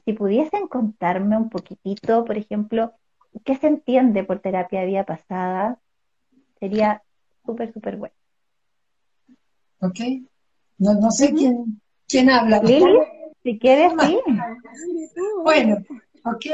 si 0.04 0.12
pudiesen 0.12 0.68
contarme 0.68 1.36
un 1.36 1.48
poquitito, 1.48 2.24
por 2.24 2.36
ejemplo, 2.36 2.92
qué 3.44 3.56
se 3.56 3.66
entiende 3.66 4.24
por 4.24 4.40
terapia 4.40 4.80
de 4.80 4.86
vida 4.86 5.04
pasada, 5.04 5.78
sería 6.58 7.02
súper, 7.44 7.72
súper 7.72 7.96
bueno. 7.96 8.14
Ok. 9.80 10.00
No, 10.78 10.94
no 10.94 11.10
sé 11.10 11.32
quién, 11.32 11.80
quién 12.08 12.30
habla. 12.30 12.60
si 13.42 13.58
quieres, 13.58 13.92
sí. 14.00 14.18
Bueno, 15.42 15.78
ok. 16.24 16.46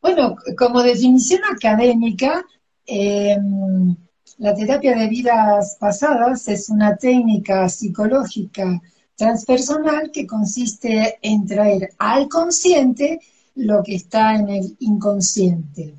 Bueno, 0.00 0.36
como 0.56 0.82
definición 0.82 1.42
académica, 1.50 2.44
em, 2.86 3.96
la 4.38 4.54
terapia 4.54 4.96
de 4.96 5.08
vidas 5.08 5.76
pasadas 5.80 6.46
es 6.48 6.70
una 6.70 6.96
técnica 6.96 7.68
psicológica 7.68 8.80
transpersonal 9.18 10.12
que 10.12 10.28
consiste 10.28 11.18
en 11.20 11.44
traer 11.44 11.90
al 11.98 12.28
consciente 12.28 13.20
lo 13.56 13.82
que 13.82 13.96
está 13.96 14.36
en 14.36 14.48
el 14.48 14.76
inconsciente. 14.78 15.96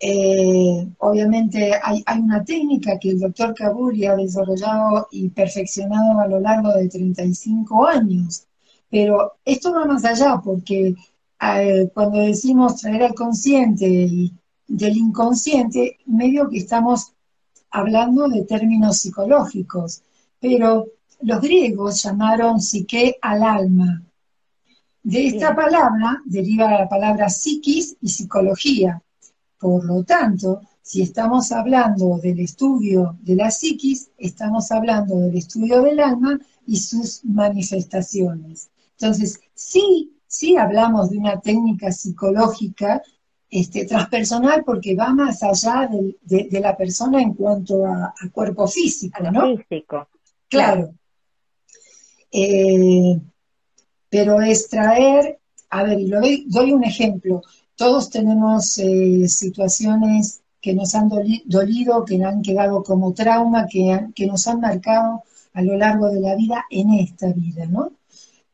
Eh, 0.00 0.88
obviamente 0.98 1.72
hay, 1.82 2.02
una 2.18 2.42
técnica 2.42 2.98
que 2.98 3.10
el 3.10 3.20
doctor 3.20 3.54
Kabuli 3.54 4.06
ha 4.06 4.16
desarrollado 4.16 5.08
y 5.10 5.28
perfeccionado 5.28 6.18
a 6.18 6.26
lo 6.26 6.40
largo 6.40 6.72
de 6.72 6.88
35 6.88 7.86
años, 7.86 8.46
pero 8.90 9.34
esto 9.44 9.72
va 9.72 9.84
más 9.84 10.04
allá 10.06 10.40
porque 10.42 10.94
eh, 11.40 11.90
cuando 11.92 12.18
decimos 12.18 12.76
traer 12.80 13.02
al 13.02 13.14
consciente 13.14 13.86
y 13.86 14.32
del 14.66 14.96
inconsciente, 14.96 15.98
medio 16.06 16.48
que 16.48 16.58
estamos 16.58 17.12
hablando 17.70 18.26
de 18.28 18.42
términos 18.44 18.98
psicológicos, 18.98 20.02
pero 20.40 20.86
los 21.20 21.40
griegos 21.40 22.02
llamaron 22.02 22.60
psique 22.60 23.16
al 23.20 23.42
alma. 23.42 24.02
De 25.02 25.28
esta 25.28 25.54
palabra 25.54 26.20
deriva 26.24 26.70
la 26.70 26.88
palabra 26.88 27.28
psiquis 27.28 27.96
y 28.00 28.08
psicología. 28.08 29.00
Por 29.58 29.84
lo 29.84 30.02
tanto, 30.02 30.60
si 30.82 31.02
estamos 31.02 31.52
hablando 31.52 32.18
del 32.18 32.40
estudio 32.40 33.16
de 33.22 33.36
la 33.36 33.50
psiquis, 33.50 34.10
estamos 34.18 34.70
hablando 34.70 35.18
del 35.20 35.36
estudio 35.36 35.82
del 35.82 36.00
alma 36.00 36.38
y 36.66 36.76
sus 36.76 37.24
manifestaciones. 37.24 38.70
Entonces, 38.98 39.40
sí, 39.54 40.12
sí 40.26 40.56
hablamos 40.56 41.10
de 41.10 41.18
una 41.18 41.40
técnica 41.40 41.92
psicológica 41.92 43.02
este, 43.48 43.84
transpersonal 43.84 44.64
porque 44.64 44.96
va 44.96 45.14
más 45.14 45.42
allá 45.42 45.88
de, 46.22 46.60
la 46.60 46.76
persona 46.76 47.22
en 47.22 47.34
cuanto 47.34 47.86
a, 47.86 48.12
cuerpo 48.32 48.66
físico, 48.66 49.22
¿no? 49.30 49.56
Físico. 49.56 50.08
Claro. 50.48 50.94
Eh, 52.38 53.18
pero 54.10 54.42
extraer, 54.42 55.38
a 55.70 55.82
ver, 55.84 56.00
y 56.00 56.06
lo 56.06 56.20
doy, 56.20 56.72
un 56.72 56.84
ejemplo. 56.84 57.40
Todos 57.74 58.10
tenemos 58.10 58.76
eh, 58.78 59.26
situaciones 59.26 60.42
que 60.60 60.74
nos 60.74 60.94
han 60.94 61.08
dolido, 61.46 62.04
que 62.04 62.22
han 62.22 62.42
quedado 62.42 62.82
como 62.82 63.14
trauma, 63.14 63.66
que, 63.66 64.08
que 64.14 64.26
nos 64.26 64.46
han 64.48 64.60
marcado 64.60 65.22
a 65.54 65.62
lo 65.62 65.76
largo 65.78 66.10
de 66.10 66.20
la 66.20 66.34
vida 66.36 66.64
en 66.70 66.90
esta 66.90 67.32
vida, 67.32 67.64
¿no? 67.66 67.92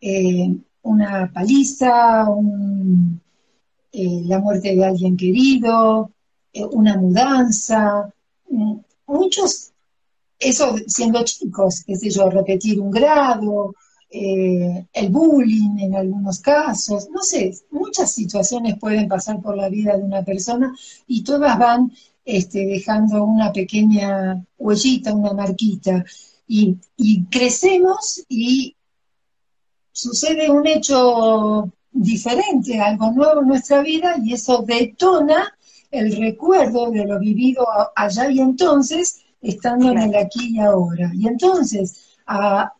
Eh, 0.00 0.54
una 0.82 1.32
paliza, 1.32 2.26
eh, 3.92 4.22
la 4.26 4.38
muerte 4.38 4.76
de 4.76 4.84
alguien 4.84 5.16
querido, 5.16 6.10
una 6.72 6.96
mudanza, 6.96 8.12
mm, 8.48 8.76
muchos, 9.06 9.71
eso 10.42 10.74
siendo 10.86 11.24
chicos, 11.24 11.82
qué 11.86 11.96
sé 11.96 12.10
yo, 12.10 12.28
repetir 12.30 12.80
un 12.80 12.90
grado, 12.90 13.74
el 14.10 15.08
bullying 15.08 15.78
en 15.78 15.94
algunos 15.96 16.38
casos, 16.40 17.08
no 17.10 17.22
sé, 17.22 17.54
muchas 17.70 18.12
situaciones 18.12 18.78
pueden 18.78 19.08
pasar 19.08 19.40
por 19.40 19.56
la 19.56 19.70
vida 19.70 19.96
de 19.96 20.02
una 20.02 20.22
persona 20.22 20.74
y 21.06 21.24
todas 21.24 21.58
van 21.58 21.90
este, 22.24 22.66
dejando 22.66 23.24
una 23.24 23.52
pequeña 23.52 24.44
huellita, 24.58 25.14
una 25.14 25.32
marquita. 25.32 26.04
y, 26.46 26.76
crecemos 27.30 28.22
y 28.28 28.76
sucede 29.92 30.50
un 30.50 30.66
hecho 30.66 31.70
diferente, 31.90 32.80
algo 32.80 33.12
nuevo 33.12 33.40
en 33.40 33.48
nuestra 33.48 33.82
vida 33.82 34.16
y 34.22 34.34
eso 34.34 34.62
detona 34.62 35.54
el 35.90 36.16
recuerdo 36.16 36.90
de 36.90 37.04
lo 37.04 37.18
vivido 37.18 37.66
allá 37.94 38.30
y 38.30 38.40
entonces, 38.40 39.21
estando 39.42 39.90
en 39.90 39.98
el 39.98 40.16
aquí 40.16 40.54
y 40.56 40.60
ahora. 40.60 41.10
Y 41.14 41.26
entonces, 41.26 42.16
a, 42.26 42.72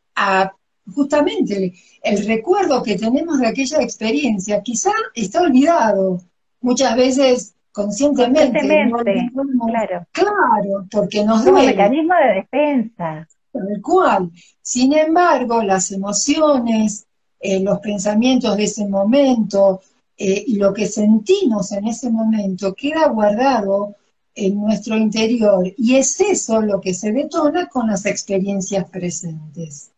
justamente 0.95 1.75
el 2.03 2.27
recuerdo 2.27 2.83
que 2.83 2.97
tenemos 2.97 3.39
de 3.39 3.47
aquella 3.49 3.83
experiencia 3.83 4.63
quizá 4.63 4.93
está 5.15 5.43
olvidado. 5.43 6.21
Muchas 6.61 6.97
veces 6.97 7.55
conscientemente. 7.73 8.61
claro. 8.61 10.07
Claro, 10.13 10.87
porque 10.91 11.25
nos 11.25 11.45
duele. 11.45 11.61
un 11.61 11.67
mecanismo 11.67 12.15
de 12.15 12.35
defensa. 12.35 13.29
Tal 13.53 13.83
cual. 13.83 14.31
Sin 14.63 14.93
embargo, 14.93 15.63
las 15.63 15.91
emociones, 15.91 17.07
eh, 17.41 17.61
los 17.61 17.81
pensamientos 17.81 18.57
de 18.57 18.65
ese 18.65 18.87
momento 18.87 19.81
eh, 20.17 20.45
y 20.47 20.57
lo 20.57 20.73
que 20.73 20.87
sentimos 20.87 21.73
en 21.73 21.89
ese 21.89 22.11
momento 22.11 22.75
queda 22.75 23.09
guardado 23.09 23.97
en 24.35 24.61
nuestro 24.61 24.97
interior 24.97 25.73
y 25.77 25.97
es 25.97 26.21
eso 26.21 26.63
lo 26.63 26.81
que 26.81 26.95
se 26.95 27.13
detona 27.13 27.69
con 27.69 27.89
las 27.89 28.07
experiencias 28.07 28.89
presentes. 28.89 29.91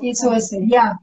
Eso 0.00 0.38
sería 0.40 1.00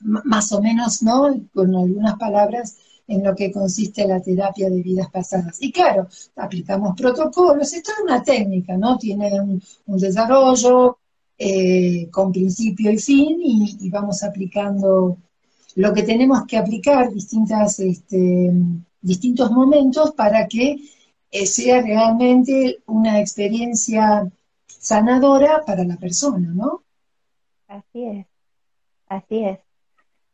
más 0.00 0.52
o 0.52 0.62
menos, 0.62 1.02
¿no? 1.02 1.34
Con 1.52 1.74
algunas 1.74 2.16
palabras 2.16 2.76
en 3.08 3.24
lo 3.24 3.34
que 3.34 3.50
consiste 3.50 4.06
la 4.06 4.20
terapia 4.20 4.70
de 4.70 4.82
vidas 4.82 5.10
pasadas. 5.10 5.56
Y 5.60 5.72
claro, 5.72 6.06
aplicamos 6.36 6.94
protocolos, 6.96 7.72
esto 7.72 7.90
es 7.92 8.04
una 8.04 8.22
técnica, 8.22 8.76
¿no? 8.76 8.98
Tiene 8.98 9.40
un, 9.40 9.62
desarrollo 9.98 10.98
eh, 11.38 12.08
con 12.10 12.30
principio 12.30 12.92
y 12.92 12.98
fin 12.98 13.38
y, 13.42 13.90
vamos 13.90 14.22
aplicando 14.22 15.16
lo 15.76 15.92
que 15.94 16.02
tenemos 16.02 16.44
que 16.46 16.58
aplicar, 16.58 17.12
distintas, 17.12 17.80
este, 17.80 18.52
distintos 19.00 19.50
momentos 19.50 20.12
para 20.12 20.46
que 20.46 20.76
sea 21.30 21.82
realmente 21.82 22.78
una 22.86 23.20
experiencia 23.20 24.30
sanadora 24.66 25.62
para 25.66 25.84
la 25.84 25.96
persona, 25.96 26.48
¿no? 26.54 26.82
Así 27.66 28.04
es, 28.04 28.26
así 29.08 29.44
es. 29.44 29.58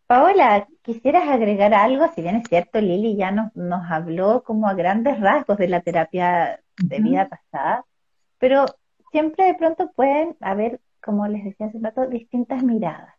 Paola, 0.06 0.68
¿quisieras 0.82 1.28
agregar 1.28 1.72
algo? 1.74 2.06
Si 2.14 2.22
bien 2.22 2.36
es 2.36 2.48
cierto, 2.48 2.80
Lili 2.80 3.16
ya 3.16 3.30
nos, 3.30 3.54
nos 3.56 3.90
habló 3.90 4.42
como 4.44 4.68
a 4.68 4.74
grandes 4.74 5.18
rasgos 5.18 5.56
de 5.58 5.68
la 5.68 5.80
terapia 5.80 6.60
de 6.76 6.98
vida 7.00 7.28
pasada, 7.28 7.84
pero 8.38 8.66
siempre 9.10 9.46
de 9.46 9.54
pronto 9.54 9.90
pueden 9.92 10.36
haber, 10.40 10.80
como 11.02 11.26
les 11.26 11.44
decía 11.44 11.66
hace 11.66 11.78
un 11.78 11.84
rato, 11.84 12.06
distintas 12.06 12.62
miradas. 12.62 13.14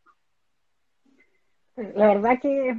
La 1.76 2.08
verdad 2.08 2.40
que 2.42 2.78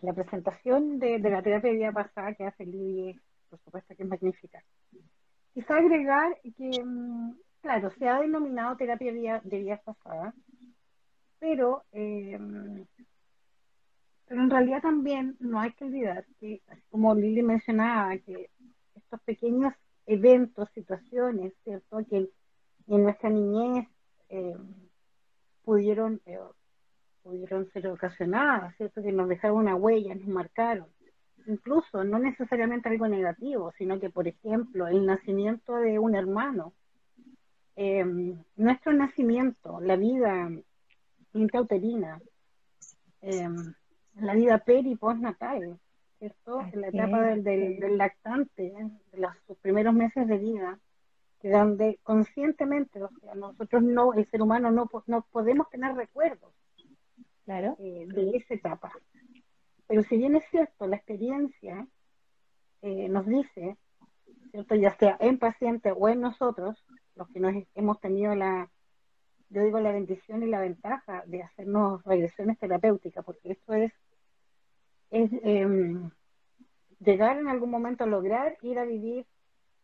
la 0.00 0.12
presentación 0.12 0.98
de, 0.98 1.18
la 1.18 1.42
terapia 1.42 1.70
de 1.70 1.76
vida 1.76 1.92
pasada 1.92 2.34
que 2.34 2.44
hace 2.44 2.64
Lili, 2.64 3.18
por 3.52 3.60
supuesto 3.60 3.94
que 3.94 4.02
es 4.02 4.08
magnífica. 4.08 4.64
Quizá 5.52 5.76
agregar 5.76 6.40
que, 6.56 6.82
mm, 6.82 7.36
claro, 7.60 7.90
se 7.98 8.08
ha 8.08 8.18
denominado 8.20 8.78
terapia 8.78 9.12
de 9.44 9.58
vida, 9.58 9.76
pasada, 9.84 10.32
pero 11.38 11.84
eh, 11.92 12.38
pero 14.26 14.44
en 14.44 14.48
realidad 14.48 14.80
también 14.80 15.36
no 15.40 15.60
hay 15.60 15.72
que 15.72 15.84
olvidar 15.84 16.24
que, 16.40 16.62
como 16.88 17.14
Lili 17.14 17.42
mencionaba, 17.42 18.16
que 18.16 18.48
estos 18.94 19.20
pequeños 19.20 19.74
eventos, 20.06 20.70
situaciones, 20.72 21.52
¿cierto? 21.64 21.98
Que 22.08 22.30
en 22.86 23.02
nuestra 23.02 23.28
niñez 23.28 23.86
eh, 24.30 24.56
pudieron, 25.62 26.22
eh, 26.24 26.38
pudieron 27.22 27.70
ser 27.72 27.88
ocasionadas, 27.88 28.74
¿cierto? 28.78 29.02
Que 29.02 29.12
nos 29.12 29.28
dejaron 29.28 29.58
una 29.58 29.74
huella, 29.74 30.14
nos 30.14 30.28
marcaron. 30.28 30.86
Incluso 31.46 32.04
no 32.04 32.18
necesariamente 32.18 32.88
algo 32.88 33.08
negativo, 33.08 33.72
sino 33.78 33.98
que, 33.98 34.10
por 34.10 34.28
ejemplo, 34.28 34.86
el 34.86 35.06
nacimiento 35.06 35.76
de 35.76 35.98
un 35.98 36.14
hermano, 36.14 36.72
eh, 37.76 38.04
nuestro 38.56 38.92
nacimiento, 38.92 39.80
la 39.80 39.96
vida 39.96 40.50
intrauterina, 41.34 42.20
la 44.16 44.34
vida 44.34 44.58
peri 44.58 44.96
postnatal, 44.96 45.78
¿cierto? 46.18 46.60
en 46.72 46.80
la 46.80 46.88
etapa 46.88 47.22
del, 47.22 47.42
del, 47.42 47.98
lactante, 47.98 48.72
de 49.12 49.18
los 49.18 49.32
sus 49.46 49.56
primeros 49.58 49.94
meses 49.94 50.26
de 50.28 50.38
vida, 50.38 50.78
que 51.40 51.50
donde 51.50 51.98
conscientemente, 52.02 53.02
o 53.02 53.10
sea, 53.20 53.34
nosotros 53.34 53.82
no, 53.82 54.14
el 54.14 54.28
ser 54.30 54.42
humano 54.42 54.70
no, 54.70 54.88
no 55.06 55.26
podemos 55.32 55.68
tener 55.70 55.94
recuerdos 55.94 56.52
claro. 57.44 57.76
Eh, 57.80 58.06
de 58.08 58.36
esa 58.36 58.54
etapa. 58.54 58.92
Pero 59.86 60.02
si 60.02 60.16
bien 60.16 60.36
es 60.36 60.44
cierto, 60.50 60.86
la 60.86 60.96
experiencia 60.96 61.86
eh, 62.82 63.08
nos 63.08 63.26
dice, 63.26 63.76
¿cierto? 64.50 64.74
ya 64.74 64.94
sea 64.96 65.16
en 65.20 65.38
paciente 65.38 65.92
o 65.92 66.08
en 66.08 66.20
nosotros, 66.20 66.84
los 67.14 67.28
que 67.28 67.40
nos 67.40 67.54
hemos 67.74 68.00
tenido 68.00 68.34
la, 68.34 68.70
yo 69.50 69.62
digo 69.62 69.80
la 69.80 69.92
bendición 69.92 70.42
y 70.42 70.46
la 70.46 70.60
ventaja 70.60 71.22
de 71.26 71.42
hacernos 71.42 72.02
regresiones 72.04 72.58
terapéuticas, 72.58 73.24
porque 73.24 73.52
esto 73.52 73.74
es, 73.74 73.92
es 75.10 75.30
em, 75.42 76.10
llegar 77.00 77.38
en 77.38 77.48
algún 77.48 77.70
momento 77.70 78.04
a 78.04 78.06
lograr 78.06 78.56
ir 78.62 78.78
a 78.78 78.84
vivir, 78.84 79.26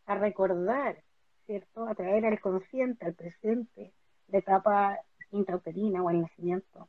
a 0.06 0.14
recordar, 0.14 1.02
¿cierto? 1.44 1.86
A 1.86 1.94
traer 1.94 2.24
al 2.24 2.40
consciente, 2.40 3.04
al 3.04 3.14
presente, 3.14 3.92
la 4.28 4.38
etapa 4.38 4.98
intrauterina 5.30 6.02
o 6.02 6.10
el 6.10 6.22
nacimiento. 6.22 6.88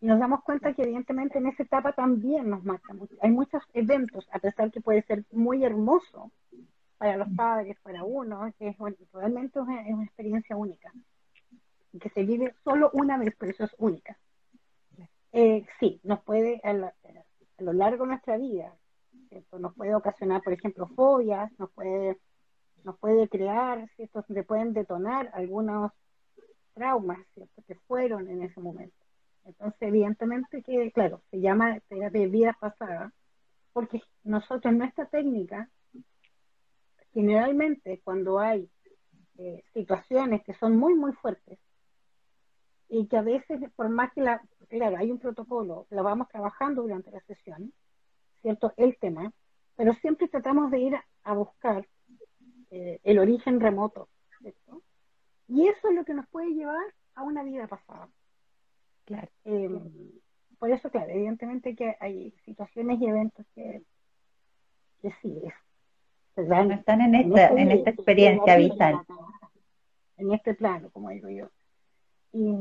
Y 0.00 0.06
nos 0.06 0.18
damos 0.18 0.42
cuenta 0.42 0.72
que 0.72 0.82
evidentemente 0.82 1.38
en 1.38 1.46
esa 1.46 1.62
etapa 1.62 1.92
también 1.92 2.48
nos 2.50 2.64
marca 2.64 2.92
mucho. 2.94 3.16
Hay 3.20 3.30
muchos 3.30 3.62
eventos, 3.72 4.28
a 4.32 4.38
pesar 4.38 4.70
que 4.70 4.80
puede 4.80 5.02
ser 5.02 5.24
muy 5.32 5.64
hermoso 5.64 6.30
para 6.98 7.16
los 7.16 7.28
padres, 7.36 7.76
para 7.82 8.04
uno, 8.04 8.46
es, 8.46 8.76
realmente 9.12 9.58
es 9.58 9.94
una 9.94 10.04
experiencia 10.04 10.56
única 10.56 10.92
que 11.98 12.10
se 12.10 12.24
vive 12.24 12.54
solo 12.64 12.90
una 12.92 13.18
vez, 13.18 13.34
pero 13.38 13.52
eso 13.52 13.64
es 13.64 13.74
única. 13.78 14.16
Eh, 15.32 15.64
sí, 15.78 16.00
nos 16.04 16.20
puede, 16.22 16.60
a, 16.64 16.72
lo 16.72 17.72
largo 17.72 18.04
de 18.04 18.10
nuestra 18.10 18.36
vida, 18.36 18.74
nos 19.58 19.74
puede 19.74 19.94
ocasionar, 19.94 20.42
por 20.42 20.52
ejemplo, 20.52 20.86
fobias, 20.88 21.50
nos 21.58 21.70
puede, 21.72 22.18
nos 22.84 22.98
puede 22.98 23.28
crear, 23.28 23.88
¿cierto? 23.96 24.22
se 24.22 24.42
pueden 24.42 24.72
detonar 24.72 25.30
algunos 25.34 25.92
traumas 26.74 27.18
¿cierto? 27.34 27.62
que 27.66 27.74
fueron 27.74 28.28
en 28.28 28.42
ese 28.42 28.60
momento. 28.60 28.97
Entonces, 29.48 29.80
evidentemente 29.80 30.62
que, 30.62 30.92
claro, 30.92 31.22
se 31.30 31.40
llama 31.40 31.80
terapia 31.88 32.20
de 32.20 32.26
vida 32.26 32.56
pasada, 32.60 33.12
porque 33.72 34.02
nosotros, 34.22 34.74
nuestra 34.74 35.06
técnica, 35.06 35.70
generalmente 37.14 38.00
cuando 38.04 38.38
hay 38.38 38.68
eh, 39.38 39.64
situaciones 39.72 40.42
que 40.44 40.52
son 40.54 40.76
muy, 40.76 40.94
muy 40.94 41.12
fuertes, 41.12 41.58
y 42.90 43.06
que 43.06 43.16
a 43.16 43.22
veces, 43.22 43.60
por 43.74 43.88
más 43.88 44.12
que 44.12 44.20
la, 44.20 44.42
claro, 44.68 44.96
hay 44.98 45.10
un 45.10 45.18
protocolo, 45.18 45.86
lo 45.90 46.02
vamos 46.02 46.28
trabajando 46.28 46.82
durante 46.82 47.10
la 47.10 47.20
sesión, 47.20 47.72
¿cierto? 48.42 48.72
El 48.76 48.98
tema, 48.98 49.32
pero 49.76 49.94
siempre 49.94 50.28
tratamos 50.28 50.70
de 50.70 50.78
ir 50.78 50.96
a 51.22 51.32
buscar 51.32 51.86
eh, 52.70 53.00
el 53.02 53.18
origen 53.18 53.60
remoto, 53.60 54.08
¿cierto? 54.40 54.82
Y 55.48 55.68
eso 55.68 55.88
es 55.88 55.94
lo 55.94 56.04
que 56.04 56.14
nos 56.14 56.28
puede 56.28 56.52
llevar 56.52 56.94
a 57.14 57.22
una 57.22 57.42
vida 57.42 57.66
pasada. 57.66 58.08
Claro. 59.08 59.28
Em, 59.44 59.80
por 60.58 60.70
eso, 60.70 60.90
claro, 60.90 61.10
evidentemente 61.10 61.74
que 61.74 61.96
hay 61.98 62.30
situaciones 62.44 63.00
y 63.00 63.06
eventos 63.06 63.46
que, 63.54 63.82
que 65.00 65.10
sí, 65.22 65.42
están 66.36 67.00
en 67.00 67.14
esta, 67.14 67.48
en, 67.48 67.70
esta 67.70 67.90
experiencia 67.90 68.56
vital. 68.56 69.00
En 70.18 70.32
este 70.34 70.52
plano, 70.54 70.90
como 70.90 71.08
digo 71.08 71.30
yo. 71.30 71.48
Y, 72.32 72.54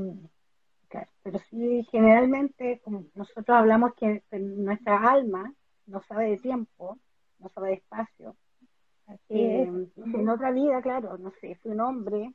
claro, 0.87 1.11
pero 1.21 1.39
sí, 1.49 1.85
generalmente, 1.91 2.79
como 2.81 3.03
nosotros 3.13 3.49
hablamos 3.49 3.93
que 3.95 4.23
nuestra 4.31 5.11
alma 5.11 5.53
no 5.85 6.01
sabe 6.03 6.29
de 6.29 6.37
tiempo, 6.37 6.97
no 7.39 7.49
sabe 7.49 7.69
de 7.69 7.73
espacio. 7.73 8.37
Eh, 9.27 9.69
en 9.97 10.29
otra 10.29 10.51
vida, 10.51 10.81
claro, 10.81 11.17
no 11.17 11.33
sé, 11.41 11.55
fui 11.55 11.71
un 11.71 11.81
hombre 11.81 12.31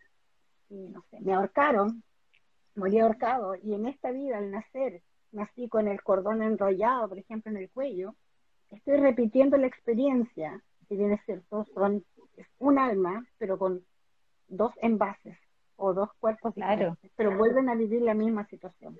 y 0.68 0.88
no 0.88 1.02
sé, 1.10 1.18
me 1.20 1.32
ahorcaron, 1.32 2.02
morí 2.74 2.98
ahorcado, 2.98 3.54
y 3.54 3.74
en 3.74 3.86
esta 3.86 4.10
vida, 4.10 4.38
al 4.38 4.50
nacer, 4.50 5.02
nací 5.30 5.68
con 5.68 5.88
el 5.88 6.02
cordón 6.02 6.42
enrollado, 6.42 7.08
por 7.08 7.18
ejemplo, 7.18 7.50
en 7.50 7.58
el 7.58 7.70
cuello, 7.70 8.14
estoy 8.70 8.96
repitiendo 8.98 9.56
la 9.56 9.66
experiencia, 9.66 10.62
que 10.88 10.96
viene 10.96 11.20
cierto, 11.24 11.64
son 11.74 12.04
es 12.36 12.46
un 12.58 12.78
alma, 12.78 13.26
pero 13.38 13.58
con 13.58 13.84
dos 14.48 14.72
envases 14.80 15.36
o 15.76 15.92
dos 15.94 16.10
cuerpos 16.20 16.54
claro. 16.54 16.96
pero 17.16 17.36
vuelven 17.36 17.68
a 17.68 17.74
vivir 17.74 18.02
la 18.02 18.14
misma 18.14 18.46
situación. 18.46 18.98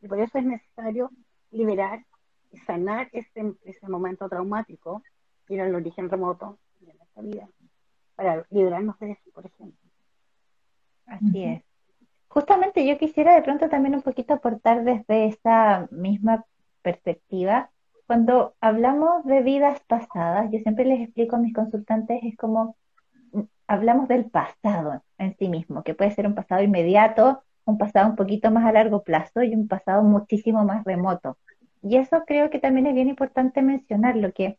Y 0.00 0.08
por 0.08 0.18
eso 0.18 0.38
es 0.38 0.44
necesario 0.44 1.10
liberar 1.50 2.04
y 2.52 2.58
sanar 2.58 3.08
ese, 3.12 3.54
ese 3.64 3.88
momento 3.88 4.28
traumático, 4.28 5.02
ir 5.48 5.60
al 5.60 5.74
origen 5.74 6.08
remoto 6.08 6.58
de 6.80 6.94
nuestra 6.94 7.22
vida, 7.22 7.48
para 8.16 8.46
liberarnos 8.50 8.98
de 8.98 9.12
eso, 9.12 9.30
por 9.32 9.46
ejemplo. 9.46 9.78
Así 11.06 11.44
es. 11.44 11.62
Justamente 12.34 12.84
yo 12.84 12.98
quisiera 12.98 13.36
de 13.36 13.42
pronto 13.42 13.68
también 13.68 13.94
un 13.94 14.02
poquito 14.02 14.34
aportar 14.34 14.82
desde 14.82 15.26
esa 15.26 15.86
misma 15.92 16.44
perspectiva. 16.82 17.70
Cuando 18.08 18.56
hablamos 18.60 19.24
de 19.24 19.40
vidas 19.40 19.80
pasadas, 19.86 20.50
yo 20.50 20.58
siempre 20.58 20.84
les 20.84 21.00
explico 21.00 21.36
a 21.36 21.38
mis 21.38 21.54
consultantes, 21.54 22.18
es 22.24 22.36
como 22.36 22.76
mm, 23.30 23.42
hablamos 23.68 24.08
del 24.08 24.24
pasado 24.24 25.04
en 25.16 25.36
sí 25.38 25.48
mismo, 25.48 25.84
que 25.84 25.94
puede 25.94 26.10
ser 26.10 26.26
un 26.26 26.34
pasado 26.34 26.60
inmediato, 26.64 27.44
un 27.66 27.78
pasado 27.78 28.10
un 28.10 28.16
poquito 28.16 28.50
más 28.50 28.64
a 28.64 28.72
largo 28.72 29.04
plazo 29.04 29.44
y 29.44 29.54
un 29.54 29.68
pasado 29.68 30.02
muchísimo 30.02 30.64
más 30.64 30.82
remoto. 30.84 31.38
Y 31.82 31.98
eso 31.98 32.24
creo 32.26 32.50
que 32.50 32.58
también 32.58 32.88
es 32.88 32.94
bien 32.94 33.08
importante 33.08 33.62
mencionarlo, 33.62 34.32
que 34.32 34.58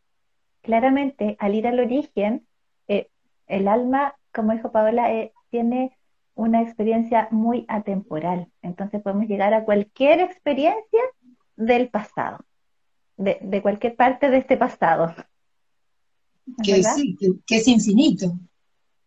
claramente 0.62 1.36
al 1.40 1.56
ir 1.56 1.68
al 1.68 1.82
origen, 1.82 2.48
eh, 2.88 3.10
el 3.48 3.68
alma, 3.68 4.16
como 4.34 4.54
dijo 4.54 4.72
Paola, 4.72 5.12
eh, 5.12 5.34
tiene 5.50 5.95
una 6.36 6.62
experiencia 6.62 7.28
muy 7.32 7.66
atemporal. 7.68 8.48
Entonces 8.62 9.02
podemos 9.02 9.28
llegar 9.28 9.54
a 9.54 9.64
cualquier 9.64 10.20
experiencia 10.20 11.02
del 11.56 11.90
pasado, 11.90 12.46
de, 13.18 13.62
cualquier 13.62 13.96
parte 13.96 14.30
de 14.30 14.38
este 14.38 14.58
pasado. 14.58 15.14
Que, 16.64 16.84
sí, 16.84 17.18
que, 17.48 17.56
es 17.56 17.68
infinito. 17.68 18.38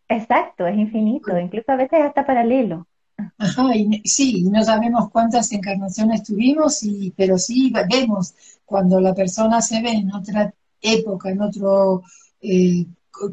Exacto, 0.09 0.67
es 0.67 0.77
infinito, 0.77 1.39
incluso 1.39 1.71
a 1.71 1.77
veces 1.77 2.01
hasta 2.01 2.27
paralelo. 2.27 2.89
Ajá, 3.39 3.77
y, 3.77 4.03
sí, 4.05 4.43
no 4.43 4.65
sabemos 4.65 5.09
cuántas 5.11 5.53
encarnaciones 5.53 6.25
tuvimos, 6.25 6.83
y, 6.83 7.15
pero 7.17 7.39
sí 7.39 7.73
vemos 7.89 8.35
cuando 8.65 9.01
la 9.01 9.15
persona 9.15 9.61
se 9.61 9.81
ve 9.81 9.93
en 9.93 10.13
otra 10.13 10.53
época, 10.81 11.31
en 11.31 11.41
otro, 11.43 12.03
eh, 12.43 12.87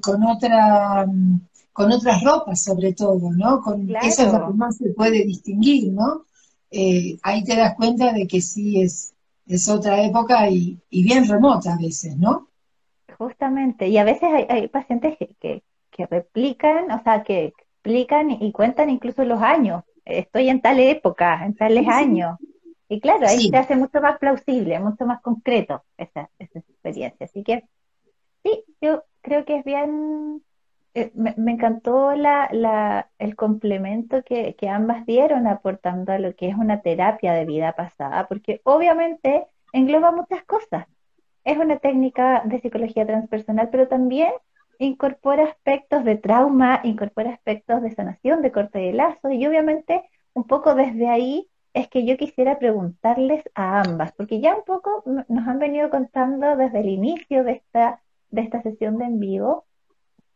con 0.03 0.23
otra 0.23 1.07
mm, 1.07 1.39
con 1.75 1.91
otras 1.91 2.23
ropas 2.23 2.63
sobre 2.63 2.93
todo, 2.93 3.33
¿no? 3.33 3.59
Con, 3.59 3.93
Eso 4.01 4.25
es 4.25 4.31
lo 4.31 4.47
que 4.47 4.53
más 4.53 4.77
se 4.77 4.91
puede 4.91 5.25
distinguir, 5.25 5.91
¿no? 5.91 6.23
Eh, 6.71 7.17
ahí 7.21 7.43
te 7.43 7.57
das 7.57 7.75
cuenta 7.75 8.13
de 8.13 8.25
que 8.27 8.39
sí 8.39 8.81
es, 8.81 9.13
es 9.45 9.67
otra 9.67 10.01
época 10.01 10.49
y, 10.49 10.79
bien 10.89 11.27
remota 11.27 11.73
a 11.73 11.77
veces, 11.77 12.15
¿no? 12.15 12.47
Justamente, 13.17 13.89
y 13.89 13.97
a 13.97 14.05
veces 14.05 14.29
hay, 14.47 14.69
pacientes 14.69 15.17
que, 15.17 15.63
que, 15.91 16.05
replican, 16.05 16.89
o 16.91 17.03
sea, 17.03 17.23
que 17.23 17.47
explican 17.47 18.31
y 18.31 18.53
cuentan 18.53 18.89
incluso 18.89 19.25
los 19.25 19.41
años. 19.41 19.83
Estoy 20.05 20.47
en 20.47 20.61
tal 20.61 20.79
época, 20.79 21.45
en 21.45 21.55
tales 21.55 21.89
años. 21.89 22.37
Y 22.87 23.01
claro, 23.01 23.27
ahí 23.27 23.49
se 23.49 23.57
hace 23.57 23.75
mucho 23.75 23.99
más 23.99 24.17
plausible, 24.17 24.79
mucho 24.79 25.05
más 25.05 25.21
concreto 25.21 25.83
esa, 25.97 26.29
esa 26.39 26.59
experiencia. 26.59 27.25
Así 27.25 27.43
que 27.43 27.65
sí, 28.43 28.63
yo 28.79 29.03
creo 29.21 29.43
que 29.43 29.57
es 29.57 29.65
bien 29.65 30.41
eh, 30.95 31.11
me, 31.13 31.33
encantó 31.51 32.15
la, 32.15 33.09
el 33.19 33.35
complemento 33.35 34.23
que, 34.23 34.55
ambas 34.69 35.05
dieron 35.05 35.45
aportando 35.45 36.13
a 36.13 36.19
lo 36.19 36.33
que 36.35 36.47
es 36.47 36.55
una 36.55 36.81
terapia 36.81 37.33
de 37.33 37.45
vida 37.45 37.73
pasada, 37.73 38.27
porque 38.29 38.61
obviamente 38.63 39.45
engloba 39.73 40.11
muchas 40.11 40.43
cosas. 40.45 40.87
Es 41.43 41.57
una 41.57 41.79
técnica 41.79 42.43
de 42.45 42.61
psicología 42.61 43.05
transpersonal, 43.05 43.69
pero 43.71 43.89
también 43.89 44.31
incorpora 44.79 45.43
aspectos 45.43 46.05
de 46.05 46.15
trauma, 46.15 46.79
incorpora 46.85 47.31
aspectos 47.31 47.81
de 47.81 47.91
sanación, 47.91 48.41
de 48.41 48.53
corte 48.53 48.79
de 48.79 48.93
lazo, 48.93 49.31
y 49.31 49.45
obviamente 49.45 50.03
un 50.33 50.45
poco 50.45 50.75
desde 50.75 51.09
ahí 51.09 51.49
es 51.73 51.89
que 51.89 52.05
yo 52.05 52.15
quisiera 52.15 52.57
preguntarles 52.57 53.43
a 53.53 53.81
ambas, 53.81 54.13
porque 54.13 54.39
ya 54.39 54.55
un 54.55 54.63
poco 54.63 55.03
nos 55.05 55.47
han 55.47 55.59
venido 55.59 55.89
contando 55.89 56.55
desde 56.55 56.79
el 56.79 56.87
inicio 56.87 57.43
de 57.43 57.51
esta, 57.53 58.01
de 58.29 58.41
esta 58.43 58.61
sesión 58.61 58.97
de 58.97 59.05
en 59.05 59.19
vivo 59.19 59.65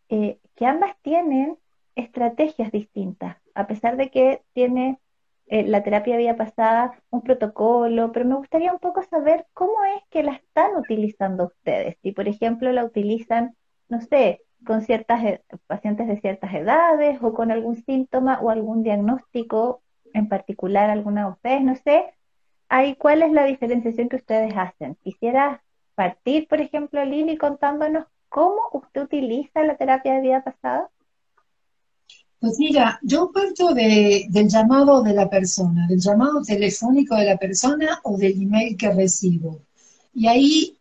eh, 0.09 0.39
que 0.55 0.65
ambas 0.65 0.95
tienen 1.01 1.57
estrategias 1.95 2.71
distintas, 2.71 3.37
a 3.53 3.67
pesar 3.67 3.97
de 3.97 4.09
que 4.09 4.43
tiene 4.53 4.99
eh, 5.47 5.63
la 5.65 5.83
terapia 5.83 6.17
vía 6.17 6.37
pasada 6.37 7.01
un 7.09 7.21
protocolo, 7.21 8.11
pero 8.11 8.25
me 8.25 8.35
gustaría 8.35 8.71
un 8.71 8.79
poco 8.79 9.03
saber 9.03 9.47
cómo 9.53 9.73
es 9.97 10.03
que 10.11 10.23
la 10.23 10.33
están 10.33 10.75
utilizando 10.75 11.45
ustedes. 11.47 11.97
Si, 12.03 12.11
por 12.11 12.27
ejemplo, 12.27 12.71
la 12.71 12.85
utilizan, 12.85 13.55
no 13.87 14.01
sé, 14.01 14.41
con 14.65 14.81
ciertas 14.81 15.23
e, 15.23 15.43
pacientes 15.67 16.07
de 16.07 16.19
ciertas 16.19 16.53
edades 16.53 17.19
o 17.21 17.33
con 17.33 17.51
algún 17.51 17.75
síntoma 17.77 18.39
o 18.41 18.49
algún 18.49 18.83
diagnóstico 18.83 19.81
en 20.13 20.27
particular, 20.27 20.89
alguna 20.89 21.27
ustedes, 21.29 21.63
no 21.63 21.75
sé, 21.75 22.13
ahí 22.69 22.95
cuál 22.95 23.23
es 23.23 23.31
la 23.31 23.45
diferenciación 23.45 24.09
que 24.09 24.17
ustedes 24.17 24.53
hacen. 24.55 24.95
Quisiera 25.03 25.63
partir, 25.95 26.47
por 26.47 26.61
ejemplo, 26.61 27.03
Lili, 27.05 27.37
contándonos 27.37 28.05
¿Cómo 28.29 28.61
usted 28.73 29.01
utiliza 29.01 29.63
la 29.63 29.75
terapia 29.75 30.13
de 30.13 30.21
vida 30.21 30.43
pasada? 30.43 30.89
Pues 32.39 32.57
mira, 32.57 32.99
yo 33.01 33.31
parto 33.33 33.73
del 33.73 34.47
llamado 34.47 35.03
de 35.03 35.13
la 35.13 35.29
persona, 35.29 35.87
del 35.87 35.99
llamado 35.99 36.41
telefónico 36.41 37.15
de 37.15 37.25
la 37.25 37.37
persona 37.37 37.99
o 38.03 38.17
del 38.17 38.41
email 38.41 38.77
que 38.77 38.93
recibo. 38.93 39.59
Y 40.13 40.27
ahí 40.27 40.77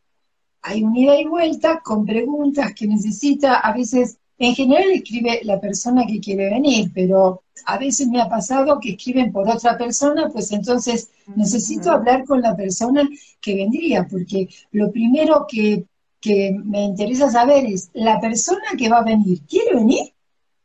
hay 0.63 0.85
un 0.85 0.95
ida 0.95 1.19
y 1.21 1.25
vuelta 1.25 1.81
con 1.83 2.07
preguntas 2.07 2.73
que 2.75 2.87
necesita, 2.87 3.59
a 3.59 3.73
veces, 3.73 4.19
en 4.39 4.55
general 4.55 4.91
escribe 4.91 5.41
la 5.43 5.61
persona 5.61 6.05
que 6.07 6.21
quiere 6.21 6.49
venir, 6.51 6.93
pero 6.95 7.43
a 7.65 7.77
veces 7.77 8.07
me 8.07 8.21
ha 8.21 8.29
pasado 8.29 8.79
que 8.79 8.91
escriben 8.91 9.33
por 9.33 9.49
otra 9.49 9.77
persona, 9.77 10.29
pues 10.29 10.53
entonces 10.53 11.11
necesito 11.35 11.91
hablar 11.91 12.25
con 12.25 12.41
la 12.41 12.55
persona 12.55 13.09
que 13.41 13.57
vendría, 13.57 14.07
porque 14.07 14.49
lo 14.71 14.93
primero 14.93 15.45
que 15.49 15.87
que 16.20 16.57
me 16.64 16.83
interesa 16.83 17.31
saber 17.31 17.64
es, 17.66 17.90
¿la 17.94 18.20
persona 18.20 18.62
que 18.76 18.88
va 18.88 18.98
a 18.98 19.04
venir 19.04 19.40
quiere 19.46 19.74
venir? 19.74 20.12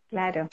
Claro. 0.09 0.49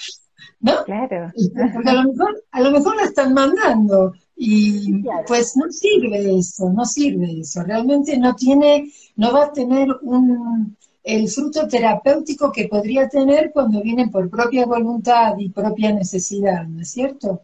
¿No? 0.60 0.84
Claro. 0.84 1.32
Porque 1.74 1.90
a 1.90 1.94
lo 1.94 2.12
mejor, 2.12 2.44
a 2.50 2.60
lo 2.60 2.70
mejor 2.70 2.96
la 2.96 3.04
están 3.04 3.34
mandando 3.34 4.12
y 4.36 5.02
pues 5.26 5.56
no 5.56 5.70
sirve 5.70 6.38
eso, 6.38 6.70
no 6.70 6.84
sirve 6.84 7.40
eso. 7.40 7.62
Realmente 7.62 8.16
no 8.18 8.34
tiene, 8.34 8.90
no 9.16 9.32
va 9.32 9.44
a 9.44 9.52
tener 9.52 9.88
un, 10.02 10.76
el 11.02 11.28
fruto 11.28 11.66
terapéutico 11.66 12.52
que 12.52 12.68
podría 12.68 13.08
tener 13.08 13.52
cuando 13.52 13.82
vienen 13.82 14.10
por 14.10 14.30
propia 14.30 14.66
voluntad 14.66 15.34
y 15.38 15.50
propia 15.50 15.92
necesidad, 15.92 16.66
¿no 16.66 16.80
es 16.82 16.90
cierto? 16.90 17.42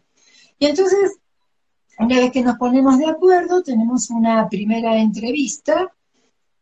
Y 0.59 0.65
entonces, 0.67 1.17
una 1.99 2.17
vez 2.17 2.31
que 2.31 2.41
nos 2.41 2.57
ponemos 2.57 2.97
de 2.97 3.07
acuerdo, 3.07 3.61
tenemos 3.61 4.09
una 4.09 4.47
primera 4.49 4.97
entrevista 4.97 5.91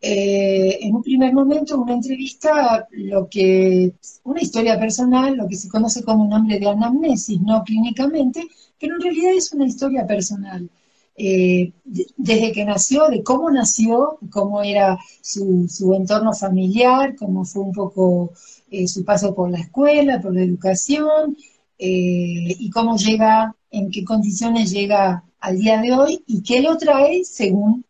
eh, 0.08 0.86
en 0.86 0.96
un 0.96 1.02
primer 1.02 1.34
momento 1.34 1.82
una 1.82 1.94
entrevista, 1.94 2.88
lo 2.91 3.28
que, 3.28 3.91
una 4.24 4.39
historia 4.39 4.80
personal, 4.80 5.36
lo 5.36 5.48
que 5.48 5.56
se 5.56 5.68
conoce 5.68 6.04
como 6.04 6.26
un 6.26 6.30
nombre 6.30 6.60
de 6.60 6.70
anamnesis, 6.70 7.41
no 7.41 7.63
clínicamente, 7.63 8.44
pero 8.80 8.96
en 8.96 9.02
realidad 9.02 9.32
es 9.34 9.52
una 9.54 9.65
historia 9.65 10.06
personal. 10.06 10.70
Eh, 11.18 11.72
desde 12.18 12.52
que 12.52 12.65
nació, 12.65 13.08
de 13.08 13.24
cómo 13.24 13.50
nació, 13.50 14.20
cómo 14.30 14.62
era 14.62 15.00
su, 15.22 15.68
entorno 15.98 16.34
familiar, 16.34 17.15
cómo 17.15 17.44
fue 17.44 17.63
un 17.63 17.74
poco 17.74 18.32
eh, 18.70 18.88
su 18.88 19.04
paso 19.04 19.34
por 19.34 19.50
la 19.50 19.60
escuela, 19.60 20.22
por 20.22 20.36
la 20.36 20.44
educación, 20.44 21.36
y 21.80 22.70
cómo 22.70 22.96
llega, 22.98 23.56
en 23.72 23.89
qué 23.89 24.04
condiciones 24.06 24.72
llega 24.72 25.24
al 25.39 25.58
día 25.58 25.82
de 25.82 25.91
hoy 25.94 26.24
y 26.28 26.44
qué 26.44 26.62
lo 26.62 26.78
trae 26.78 27.24
según 27.26 27.84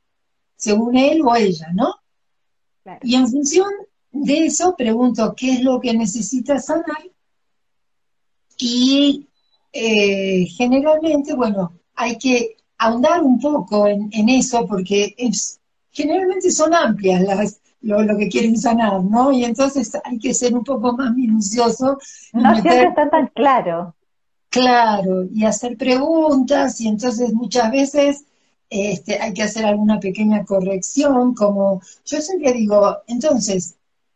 según 0.56 0.98
él 0.98 1.22
o 1.24 1.36
ella, 1.36 1.68
¿no? 1.74 1.94
Y 3.02 3.16
en 3.16 3.28
función 3.28 3.70
de 4.12 4.46
eso 4.46 4.76
pregunto 4.76 5.34
qué 5.36 5.54
es 5.54 5.62
lo 5.62 5.80
que 5.80 5.94
necesita 5.94 6.60
sanar 6.60 7.04
y 8.58 9.28
eh, 9.74 10.46
generalmente, 10.56 11.36
bueno, 11.36 11.74
hay 11.96 12.18
que 12.18 12.56
ahondar 12.78 13.22
un 13.22 13.40
poco 13.40 13.88
en, 13.88 14.30
eso, 14.30 14.66
porque 14.68 15.14
es, 15.18 15.60
generalmente 15.92 16.52
son 16.52 16.74
amplias 16.74 17.22
las, 17.22 17.60
lo, 17.82 18.18
que 18.18 18.30
quieren 18.30 18.58
sanar, 18.58 19.04
¿no? 19.04 19.32
Y 19.32 19.44
entonces 19.44 19.92
hay 20.04 20.20
que 20.20 20.34
ser 20.34 20.54
un 20.54 20.64
poco 20.64 20.94
más 20.94 21.14
minucioso. 21.14 21.98
No 22.34 22.54
siempre 22.54 22.84
está 22.84 23.10
tan 23.10 23.28
claro. 23.28 23.96
Claro, 24.50 25.26
y 25.30 25.44
hacer 25.44 25.76
preguntas, 25.76 26.80
y 26.80 26.88
entonces 26.88 27.34
muchas 27.34 27.72
veces 27.72 28.26
este, 28.70 29.20
hay 29.20 29.34
que 29.34 29.44
hacer 29.44 29.66
alguna 29.66 30.00
pequeña 30.00 30.44
corrección, 30.46 31.34
como 31.34 31.82
yo 32.06 32.22
siempre 32.22 32.54
digo, 32.54 32.98
entonces, 33.08 33.76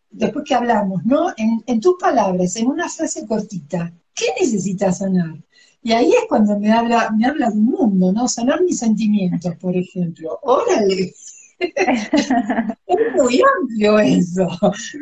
después 0.09 0.45
que 0.45 0.55
hablamos, 0.55 1.05
¿no? 1.05 1.29
En, 1.37 1.63
en 1.67 1.79
tus 1.79 1.95
palabras, 1.99 2.55
en 2.55 2.67
una 2.67 2.89
frase 2.89 3.25
cortita, 3.27 3.93
¿qué 4.13 4.25
necesitas 4.39 4.99
sanar? 4.99 5.35
Y 5.81 5.93
ahí 5.93 6.09
es 6.09 6.25
cuando 6.27 6.59
me 6.59 6.71
habla, 6.71 7.09
me 7.17 7.25
habla 7.25 7.49
de 7.49 7.57
un 7.57 7.65
mundo, 7.65 8.11
¿no? 8.11 8.27
Sanar 8.27 8.61
mis 8.63 8.79
sentimientos, 8.79 9.55
por 9.57 9.75
ejemplo. 9.75 10.37
Órale, 10.41 11.13
es 11.59 12.99
muy 13.15 13.41
amplio 13.59 13.99
eso. 13.99 14.47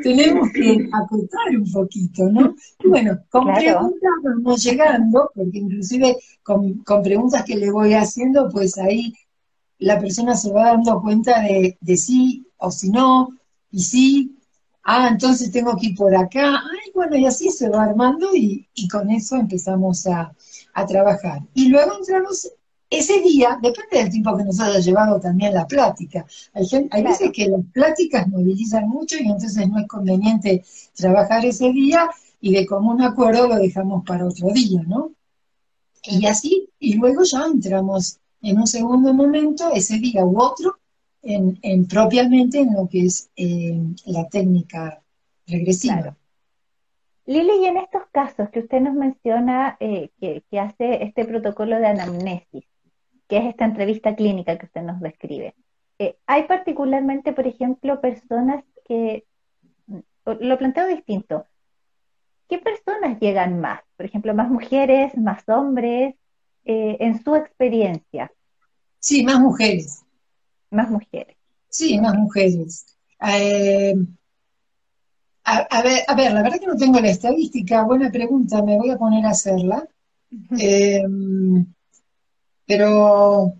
Tenemos 0.04 0.50
que 0.54 0.90
acotar 0.92 1.56
un 1.56 1.72
poquito, 1.72 2.30
¿no? 2.30 2.56
bueno, 2.86 3.20
con 3.30 3.54
preguntas 3.54 4.12
vamos 4.24 4.64
llegando, 4.64 5.30
porque 5.34 5.60
inclusive 5.60 6.18
con, 6.44 6.84
preguntas 7.04 7.44
que 7.44 7.56
le 7.56 7.72
voy 7.72 7.94
haciendo, 7.94 8.50
pues 8.50 8.78
ahí 8.78 9.14
la 9.80 10.00
persona 10.00 10.36
se 10.36 10.52
va 10.52 10.66
dando 10.66 11.02
cuenta 11.02 11.42
de, 11.42 11.98
sí 11.98 12.46
o 12.58 12.72
si 12.72 12.90
no, 12.90 13.30
y 13.72 13.80
sí, 13.82 14.38
ah, 14.84 15.10
entonces 15.12 15.52
tengo 15.52 15.76
que 15.76 15.88
ir 15.88 15.96
por 15.96 16.16
acá, 16.16 16.56
ay, 16.56 16.92
bueno, 16.94 17.16
y 17.16 17.26
así 17.26 17.50
se 17.50 17.70
va 17.70 17.84
armando 17.84 18.36
y, 18.36 18.68
con 18.92 19.10
eso 19.10 19.36
empezamos 19.36 20.08
a, 20.08 20.34
a, 20.74 20.86
trabajar. 20.86 21.42
Y 21.54 21.68
luego 21.70 21.98
entramos 21.98 22.50
ese 22.90 23.22
día, 23.22 23.60
depende 23.62 23.98
del 23.98 24.10
tiempo 24.10 24.38
que 24.38 24.46
nos 24.46 24.60
haya 24.60 24.80
llevado 24.80 25.20
también 25.20 25.54
la 25.54 25.68
plática. 25.68 26.26
Hay, 26.54 27.04
veces 27.04 27.32
que 27.34 27.48
las 27.48 27.62
pláticas 27.74 28.28
movilizan 28.28 28.88
mucho 28.88 29.18
y 29.18 29.28
entonces 29.28 29.68
no 29.68 29.80
es 29.80 29.88
conveniente 29.88 30.64
trabajar 30.96 31.46
ese 31.46 31.72
día 31.72 32.10
y 32.40 32.54
de 32.54 32.66
común 32.66 33.02
acuerdo 33.02 33.48
lo 33.48 33.58
dejamos 33.58 34.06
para 34.06 34.26
otro 34.26 34.52
día, 34.54 34.84
¿no? 34.88 35.12
Y 36.04 36.26
así, 36.28 36.70
y 36.80 36.94
luego 36.94 37.24
ya 37.24 37.46
entramos 37.46 38.20
en 38.42 38.58
un 38.58 38.68
segundo 38.68 39.14
momento, 39.14 39.72
ese 39.74 39.98
día 39.98 40.26
u 40.26 40.40
otro, 40.40 40.78
en, 41.22 41.88
propiamente 41.88 42.60
en 42.60 42.74
lo 42.74 42.88
que 42.88 43.06
es 43.06 43.30
eh, 43.36 43.80
la 44.06 44.28
técnica 44.30 45.02
regresiva. 45.46 46.16
Lili, 47.26 47.52
y 47.62 47.66
en 47.66 47.78
estos 47.78 48.04
casos 48.12 48.50
que 48.50 48.60
usted 48.60 48.80
nos 48.80 48.94
menciona 48.94 49.76
eh, 49.82 50.12
que, 50.20 50.60
hace 50.60 51.04
este 51.04 51.26
protocolo 51.26 51.78
de 51.78 51.88
anamnesis, 51.88 52.64
que 53.28 53.38
es 53.38 53.46
esta 53.46 53.66
entrevista 53.66 54.16
clínica 54.16 54.58
que 54.58 54.68
usted 54.68 54.82
nos 54.82 55.02
describe. 55.02 55.54
Eh, 56.00 56.18
hay 56.26 56.44
particularmente, 56.44 57.34
por 57.34 57.46
ejemplo, 57.46 58.00
personas 58.00 58.64
que, 58.86 59.26
lo 60.26 60.58
planteo 60.58 60.88
distinto, 60.88 61.46
¿qué 62.48 62.60
personas 62.60 63.20
llegan 63.20 63.60
más? 63.60 63.82
Por 63.98 64.06
ejemplo, 64.06 64.34
más 64.34 64.50
mujeres, 64.50 65.18
más 65.18 65.48
hombres, 65.50 66.16
eh, 66.68 66.98
en 67.00 67.24
su 67.24 67.36
experiencia. 67.36 68.32
Sí, 69.00 69.24
más 69.24 69.40
mujeres. 69.40 70.04
Más 70.70 70.90
mujeres. 70.90 71.36
Sí, 71.70 72.00
más 72.00 72.16
mujeres. 72.16 72.86
Eh, 73.22 73.96
a, 75.44 75.82
ver, 75.82 76.02
a 76.08 76.14
ver, 76.14 76.34
la 76.34 76.44
verdad 76.44 76.60
que 76.60 76.68
no 76.68 76.76
tengo 76.76 77.00
la 77.00 77.10
estadística, 77.10 77.84
buena 77.84 78.12
pregunta, 78.12 78.62
me 78.62 78.78
voy 78.78 78.90
a 78.90 78.98
poner 78.98 79.26
a 79.26 79.30
hacerla 79.30 79.88
pero 82.68 83.54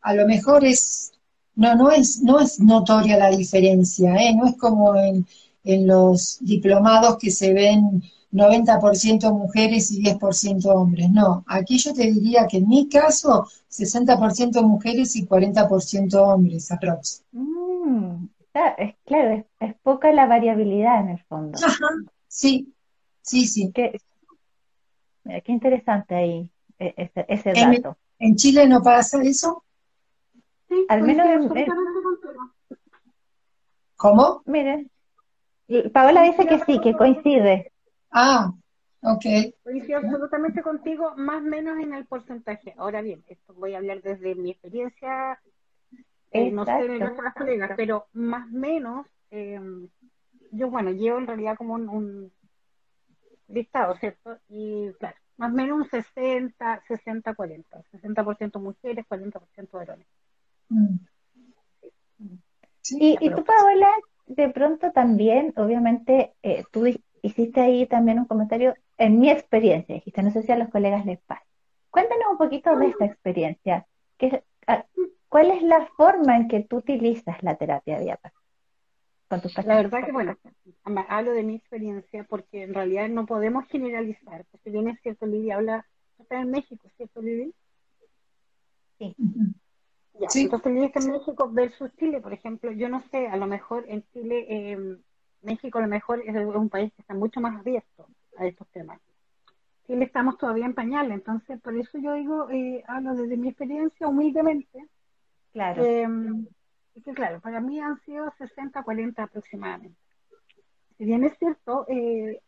a 0.00 0.14
lo 0.14 0.26
mejor 0.26 0.64
es, 0.64 1.12
no, 1.54 1.76
no 1.76 1.90
es, 1.90 2.22
no 2.22 2.40
es 2.40 2.58
notoria 2.58 3.16
la 3.18 3.30
diferencia, 3.30 4.16
¿eh? 4.16 4.34
no 4.34 4.46
es 4.46 4.56
como 4.56 4.96
en, 4.96 5.26
en 5.62 5.86
los 5.86 6.38
diplomados 6.40 7.18
que 7.18 7.30
se 7.30 7.52
ven 7.52 8.02
90% 8.34 9.32
mujeres 9.32 9.92
y 9.92 10.02
10% 10.02 10.66
hombres. 10.66 11.08
No, 11.10 11.44
aquí 11.46 11.78
yo 11.78 11.94
te 11.94 12.10
diría 12.10 12.46
que 12.48 12.58
en 12.58 12.68
mi 12.68 12.88
caso, 12.88 13.46
60% 13.70 14.62
mujeres 14.62 15.14
y 15.16 15.24
40% 15.24 16.14
hombres, 16.14 16.70
aprox. 16.72 17.22
Mm, 17.32 18.26
es, 18.78 18.94
claro, 19.04 19.44
es, 19.60 19.74
poca 19.82 20.12
la 20.12 20.26
variabilidad 20.26 21.00
en 21.00 21.10
el 21.10 21.22
fondo. 21.24 21.58
Ajá, 21.64 21.86
sí, 22.26 22.74
sí, 23.22 23.46
sí. 23.46 23.70
Qué, 23.72 24.00
qué 25.24 25.52
interesante 25.52 26.14
ahí 26.14 26.50
e, 26.78 26.92
ese, 26.96 27.24
ese 27.28 27.52
dato. 27.52 27.96
¿En 28.18 28.36
Chile 28.36 28.66
no 28.66 28.82
pasa 28.82 29.22
eso? 29.22 29.62
Sí, 30.68 30.86
al 30.88 31.02
menos 31.02 31.26
en, 31.26 31.66
¿Cómo? 33.96 34.42
Mire, 34.46 34.86
Paola 35.92 36.24
dice 36.24 36.46
que 36.46 36.58
sí, 36.64 36.80
que 36.80 36.94
coincide. 36.94 37.72
Ah, 38.16 38.52
ok. 39.02 39.24
Coincido 39.64 39.98
absolutamente 39.98 40.62
contigo, 40.62 41.14
más 41.16 41.42
o 41.42 41.44
menos 41.44 41.80
en 41.80 41.92
el 41.92 42.06
porcentaje. 42.06 42.72
Ahora 42.78 43.02
bien, 43.02 43.24
esto 43.26 43.52
voy 43.54 43.74
a 43.74 43.78
hablar 43.78 44.02
desde 44.02 44.36
mi 44.36 44.52
experiencia, 44.52 45.40
eh, 46.30 46.52
no 46.52 46.64
sé 46.64 46.86
de 46.86 47.00
nuestras 47.00 47.34
colegas, 47.34 47.72
pero 47.76 48.06
más 48.12 48.46
o 48.46 48.56
menos, 48.56 49.06
eh, 49.32 49.60
yo 50.52 50.70
bueno, 50.70 50.92
llevo 50.92 51.18
en 51.18 51.26
realidad 51.26 51.56
como 51.56 51.74
un, 51.74 51.88
un 51.88 52.32
listado, 53.48 53.96
¿cierto? 53.96 54.38
Y 54.48 54.92
claro, 55.00 55.16
más 55.36 55.52
o 55.52 55.56
menos 55.56 55.78
un 55.78 55.90
60, 55.90 56.82
60, 56.86 57.34
40. 57.34 57.82
60% 57.90 58.60
mujeres, 58.60 59.04
40% 59.08 59.70
varones. 59.72 60.06
Mm. 60.68 60.98
y, 63.00 63.18
y 63.20 63.30
tú, 63.30 63.44
Paola, 63.44 63.88
de 64.26 64.48
pronto 64.50 64.92
también, 64.92 65.52
obviamente, 65.56 66.32
eh, 66.44 66.64
tú 66.70 66.84
hiciste 67.24 67.60
ahí 67.60 67.86
también 67.86 68.18
un 68.18 68.26
comentario 68.26 68.74
en 68.98 69.18
mi 69.18 69.30
experiencia, 69.30 69.94
dijiste, 69.94 70.22
no 70.22 70.30
sé 70.30 70.42
si 70.42 70.52
a 70.52 70.58
los 70.58 70.68
colegas 70.68 71.06
les 71.06 71.20
pasa. 71.22 71.44
Cuéntanos 71.90 72.26
un 72.32 72.38
poquito 72.38 72.76
de 72.76 72.88
esta 72.88 73.06
experiencia. 73.06 73.86
¿Qué, 74.18 74.42
¿Cuál 75.28 75.50
es 75.50 75.62
la 75.62 75.86
forma 75.96 76.36
en 76.36 76.48
que 76.48 76.60
tú 76.60 76.76
utilizas 76.76 77.42
la 77.42 77.56
terapia 77.56 77.98
diapa? 77.98 78.32
La 79.64 79.76
verdad 79.76 80.04
que, 80.04 80.12
bueno, 80.12 80.36
hablo 81.08 81.32
de 81.32 81.42
mi 81.42 81.56
experiencia 81.56 82.24
porque 82.24 82.62
en 82.62 82.74
realidad 82.74 83.08
no 83.08 83.26
podemos 83.26 83.66
generalizar. 83.68 84.44
Porque 84.50 84.70
bien 84.70 84.88
es 84.88 85.00
cierto, 85.00 85.26
Lidia 85.26 85.56
habla, 85.56 85.86
está 86.18 86.40
en 86.40 86.50
México, 86.50 86.88
¿cierto, 86.96 87.20
Lidia? 87.22 87.48
Sí. 88.98 89.16
Ya, 90.20 90.28
Entonces, 90.34 90.72
Lidia 90.72 90.86
está 90.86 91.00
en 91.00 91.12
México 91.12 91.50
versus 91.50 91.90
Chile, 91.96 92.20
por 92.20 92.32
ejemplo. 92.32 92.70
Yo 92.70 92.88
no 92.88 93.02
sé, 93.10 93.26
a 93.26 93.36
lo 93.36 93.46
mejor 93.46 93.86
en 93.88 94.04
Chile, 94.12 94.46
eh, 94.48 94.98
México 95.44 95.78
a 95.78 95.82
lo 95.82 95.88
mejor 95.88 96.22
es 96.24 96.34
un 96.34 96.68
país 96.68 96.92
que 96.94 97.02
está 97.02 97.14
mucho 97.14 97.40
más 97.40 97.58
abierto 97.58 98.06
a 98.36 98.46
estos 98.46 98.66
temas. 98.68 99.00
Chile 99.86 100.04
estamos 100.04 100.38
todavía 100.38 100.64
en 100.64 100.74
pañal, 100.74 101.12
entonces 101.12 101.60
por 101.60 101.76
eso 101.76 101.98
yo 101.98 102.14
digo, 102.14 102.48
eh, 102.50 102.82
hablo 102.86 103.14
desde 103.14 103.36
mi 103.36 103.48
experiencia 103.48 104.08
humildemente. 104.08 104.86
Claro. 105.52 105.84
Eh, 105.84 106.08
que 107.04 107.12
claro, 107.12 107.40
para 107.40 107.60
mí 107.60 107.80
han 107.80 108.00
sido 108.00 108.32
60, 108.38 108.82
40 108.82 109.22
aproximadamente. 109.22 109.98
Si 110.96 111.04
bien 111.04 111.24
es 111.24 111.36
cierto, 111.38 111.84
eh, 111.88 112.40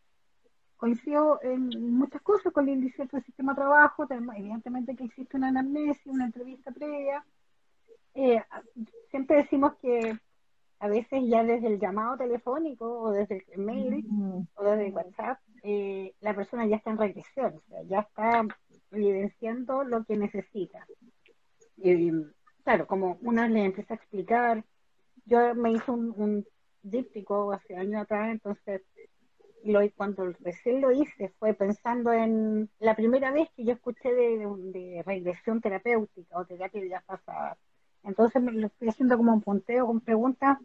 coincido 0.77 1.39
en 1.41 1.69
muchas 1.97 2.21
cosas 2.21 2.53
con 2.53 2.69
el 2.69 2.91
cierto 2.93 3.19
sistema 3.21 3.53
de 3.53 3.57
trabajo, 3.57 4.07
evidentemente 4.09 4.95
que 4.95 5.05
existe 5.05 5.35
una 5.35 5.49
anamnesia, 5.49 6.11
una 6.11 6.25
entrevista 6.25 6.71
previa. 6.71 7.25
Eh, 8.13 8.41
siempre 9.09 9.37
decimos 9.37 9.73
que 9.81 10.17
a 10.79 10.87
veces 10.87 11.23
ya 11.27 11.43
desde 11.43 11.67
el 11.67 11.79
llamado 11.79 12.17
telefónico 12.17 13.01
o 13.01 13.11
desde 13.11 13.45
el 13.51 13.61
mail 13.61 14.05
o 14.55 14.63
desde 14.63 14.87
el 14.87 14.93
WhatsApp, 14.93 15.39
eh, 15.63 16.13
la 16.21 16.35
persona 16.35 16.65
ya 16.67 16.77
está 16.77 16.91
en 16.91 16.97
regresión, 16.97 17.55
o 17.55 17.61
sea, 17.67 17.83
ya 17.83 17.99
está 17.99 18.43
evidenciando 18.91 19.83
lo 19.83 20.03
que 20.03 20.17
necesita. 20.17 20.85
Y, 21.77 22.11
claro, 22.63 22.87
como 22.87 23.17
una 23.21 23.47
le 23.47 23.65
empieza 23.65 23.93
a 23.93 23.97
explicar, 23.97 24.63
yo 25.25 25.55
me 25.55 25.71
hice 25.71 25.91
un, 25.91 26.13
un 26.15 26.45
díptico 26.83 27.51
hace 27.51 27.75
años 27.75 28.03
atrás, 28.03 28.29
entonces 28.29 28.81
lo, 29.63 29.79
cuando 29.95 30.33
recién 30.39 30.81
lo 30.81 30.91
hice 30.91 31.29
fue 31.39 31.53
pensando 31.53 32.11
en 32.13 32.69
la 32.79 32.95
primera 32.95 33.31
vez 33.31 33.49
que 33.55 33.65
yo 33.65 33.73
escuché 33.73 34.13
de, 34.13 35.03
regresión 35.05 35.61
terapéutica 35.61 36.37
o 36.37 36.45
terapia 36.45 36.81
de 36.81 37.01
pasada. 37.05 37.57
Entonces 38.07 38.41
me 38.41 38.51
lo 38.53 38.67
estoy 38.67 38.89
haciendo 38.89 39.17
como 39.17 39.33
un 39.33 39.41
punteo 39.41 39.85
con 39.85 39.99
preguntas 40.01 40.57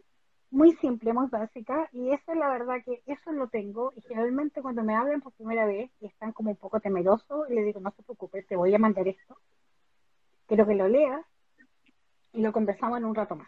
muy 0.49 0.73
simples, 0.73 1.13
muy 1.13 1.27
básicas, 1.27 1.89
y 1.93 2.09
eso 2.11 2.31
es 2.31 2.37
la 2.37 2.49
verdad 2.49 2.77
que 2.85 3.01
eso 3.05 3.31
lo 3.31 3.47
tengo, 3.47 3.91
y 3.95 4.01
generalmente 4.01 4.61
cuando 4.61 4.83
me 4.83 4.95
hablan 4.95 5.21
por 5.21 5.33
primera 5.33 5.65
vez 5.65 5.91
y 5.99 6.05
están 6.05 6.31
como 6.31 6.51
un 6.51 6.57
poco 6.57 6.79
temerosos, 6.79 7.49
le 7.49 7.63
digo, 7.63 7.79
no 7.79 7.91
se 7.91 8.03
preocupe, 8.03 8.43
te 8.43 8.55
voy 8.55 8.73
a 8.73 8.79
mandar 8.79 9.07
esto, 9.07 9.37
quiero 10.47 10.65
que 10.65 10.75
lo 10.75 10.87
leas, 10.87 11.25
y 12.33 12.41
lo 12.41 12.51
conversamos 12.51 12.97
en 12.97 13.05
un 13.05 13.15
rato 13.15 13.35
más. 13.35 13.47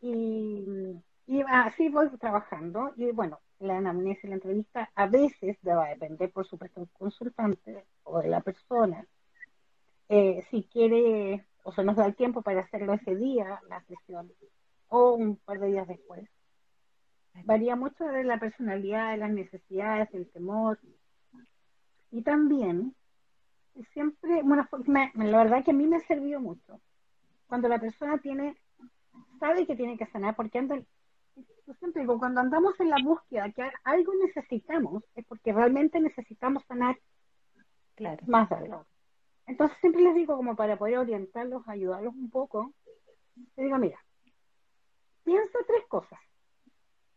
Y, 0.00 1.42
así 1.48 1.88
voy 1.88 2.08
trabajando. 2.18 2.92
Y 2.96 3.10
bueno, 3.12 3.40
la 3.58 3.78
anamnesia 3.78 4.26
y 4.26 4.30
la 4.30 4.36
entrevista 4.36 4.90
a 4.94 5.06
veces 5.06 5.56
va 5.66 5.86
a 5.86 5.88
depender, 5.90 6.30
por 6.30 6.46
supuesto, 6.46 6.80
del 6.80 6.90
consultante 6.90 7.84
o 8.04 8.20
de 8.20 8.28
la 8.28 8.40
persona. 8.40 9.06
eh, 10.08 10.44
si 10.50 10.64
quiere 10.64 11.44
o 11.64 11.72
se 11.72 11.82
nos 11.82 11.96
da 11.96 12.06
el 12.06 12.14
tiempo 12.14 12.42
para 12.42 12.60
hacerlo 12.60 12.92
ese 12.92 13.16
día, 13.16 13.60
la 13.68 13.82
sesión, 13.84 14.30
o 14.88 15.14
un 15.14 15.36
par 15.36 15.58
de 15.58 15.68
días 15.68 15.88
después. 15.88 16.28
Varía 17.44 17.74
mucho 17.74 18.04
de 18.04 18.22
la 18.22 18.38
personalidad, 18.38 19.12
de 19.12 19.16
las 19.16 19.30
necesidades, 19.30 20.12
el 20.12 20.30
temor. 20.30 20.78
Y 22.10 22.22
también, 22.22 22.94
siempre, 23.92 24.42
bueno, 24.42 24.68
la 25.14 25.38
verdad 25.42 25.64
que 25.64 25.72
a 25.72 25.74
mí 25.74 25.86
me 25.86 25.96
ha 25.96 26.00
servido 26.00 26.38
mucho. 26.38 26.80
Cuando 27.48 27.68
la 27.68 27.80
persona 27.80 28.18
tiene, 28.18 28.56
sabe 29.40 29.66
que 29.66 29.74
tiene 29.74 29.96
que 29.96 30.06
sanar, 30.06 30.36
porque 30.36 30.58
anda, 30.58 30.76
yo 30.76 31.74
siempre 31.78 32.02
digo, 32.02 32.18
cuando 32.18 32.40
andamos 32.40 32.78
en 32.78 32.90
la 32.90 32.98
búsqueda 33.02 33.50
que 33.50 33.68
algo 33.84 34.12
necesitamos, 34.22 35.02
es 35.14 35.24
porque 35.24 35.52
realmente 35.52 35.98
necesitamos 35.98 36.62
sanar 36.66 36.98
claro. 37.96 38.22
más 38.26 38.52
algo. 38.52 38.84
Entonces 39.46 39.76
siempre 39.78 40.02
les 40.02 40.14
digo, 40.14 40.36
como 40.36 40.56
para 40.56 40.76
poder 40.76 40.98
orientarlos, 40.98 41.68
ayudarlos 41.68 42.14
un 42.14 42.30
poco, 42.30 42.72
les 43.56 43.66
digo, 43.66 43.78
mira, 43.78 43.98
piensa 45.22 45.58
tres 45.66 45.84
cosas, 45.86 46.18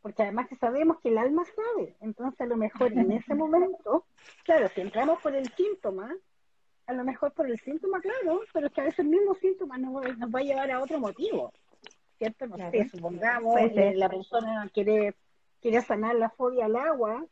porque 0.01 0.23
además 0.23 0.47
que 0.47 0.55
sabemos 0.55 0.99
que 0.99 1.09
el 1.09 1.17
alma 1.17 1.43
sabe, 1.45 1.95
entonces 2.01 2.41
a 2.41 2.45
lo 2.45 2.57
mejor 2.57 2.91
en 2.93 3.11
ese 3.11 3.33
momento, 3.35 4.05
claro, 4.43 4.67
si 4.69 4.81
entramos 4.81 5.21
por 5.21 5.35
el 5.35 5.47
síntoma, 5.53 6.13
a 6.87 6.93
lo 6.93 7.03
mejor 7.03 7.33
por 7.33 7.49
el 7.49 7.59
síntoma, 7.59 8.01
claro, 8.01 8.41
pero 8.53 8.67
es 8.67 8.73
que 8.73 8.81
a 8.81 8.85
veces 8.85 8.99
el 8.99 9.09
mismo 9.09 9.33
síntoma 9.35 9.77
nos, 9.77 10.03
va 10.03 10.39
a 10.39 10.43
llevar 10.43 10.71
a 10.71 10.81
otro 10.81 10.99
motivo, 10.99 11.51
¿cierto? 12.17 12.47
No 12.47 12.71
sé, 12.71 12.89
supongamos 12.89 13.55
que 13.73 13.93
la 13.95 14.09
persona 14.09 14.69
quiere, 14.73 15.15
quiere 15.61 15.81
sanar 15.81 16.15
la 16.15 16.29
fobia 16.29 16.65
al 16.65 16.75
agua 16.75 17.25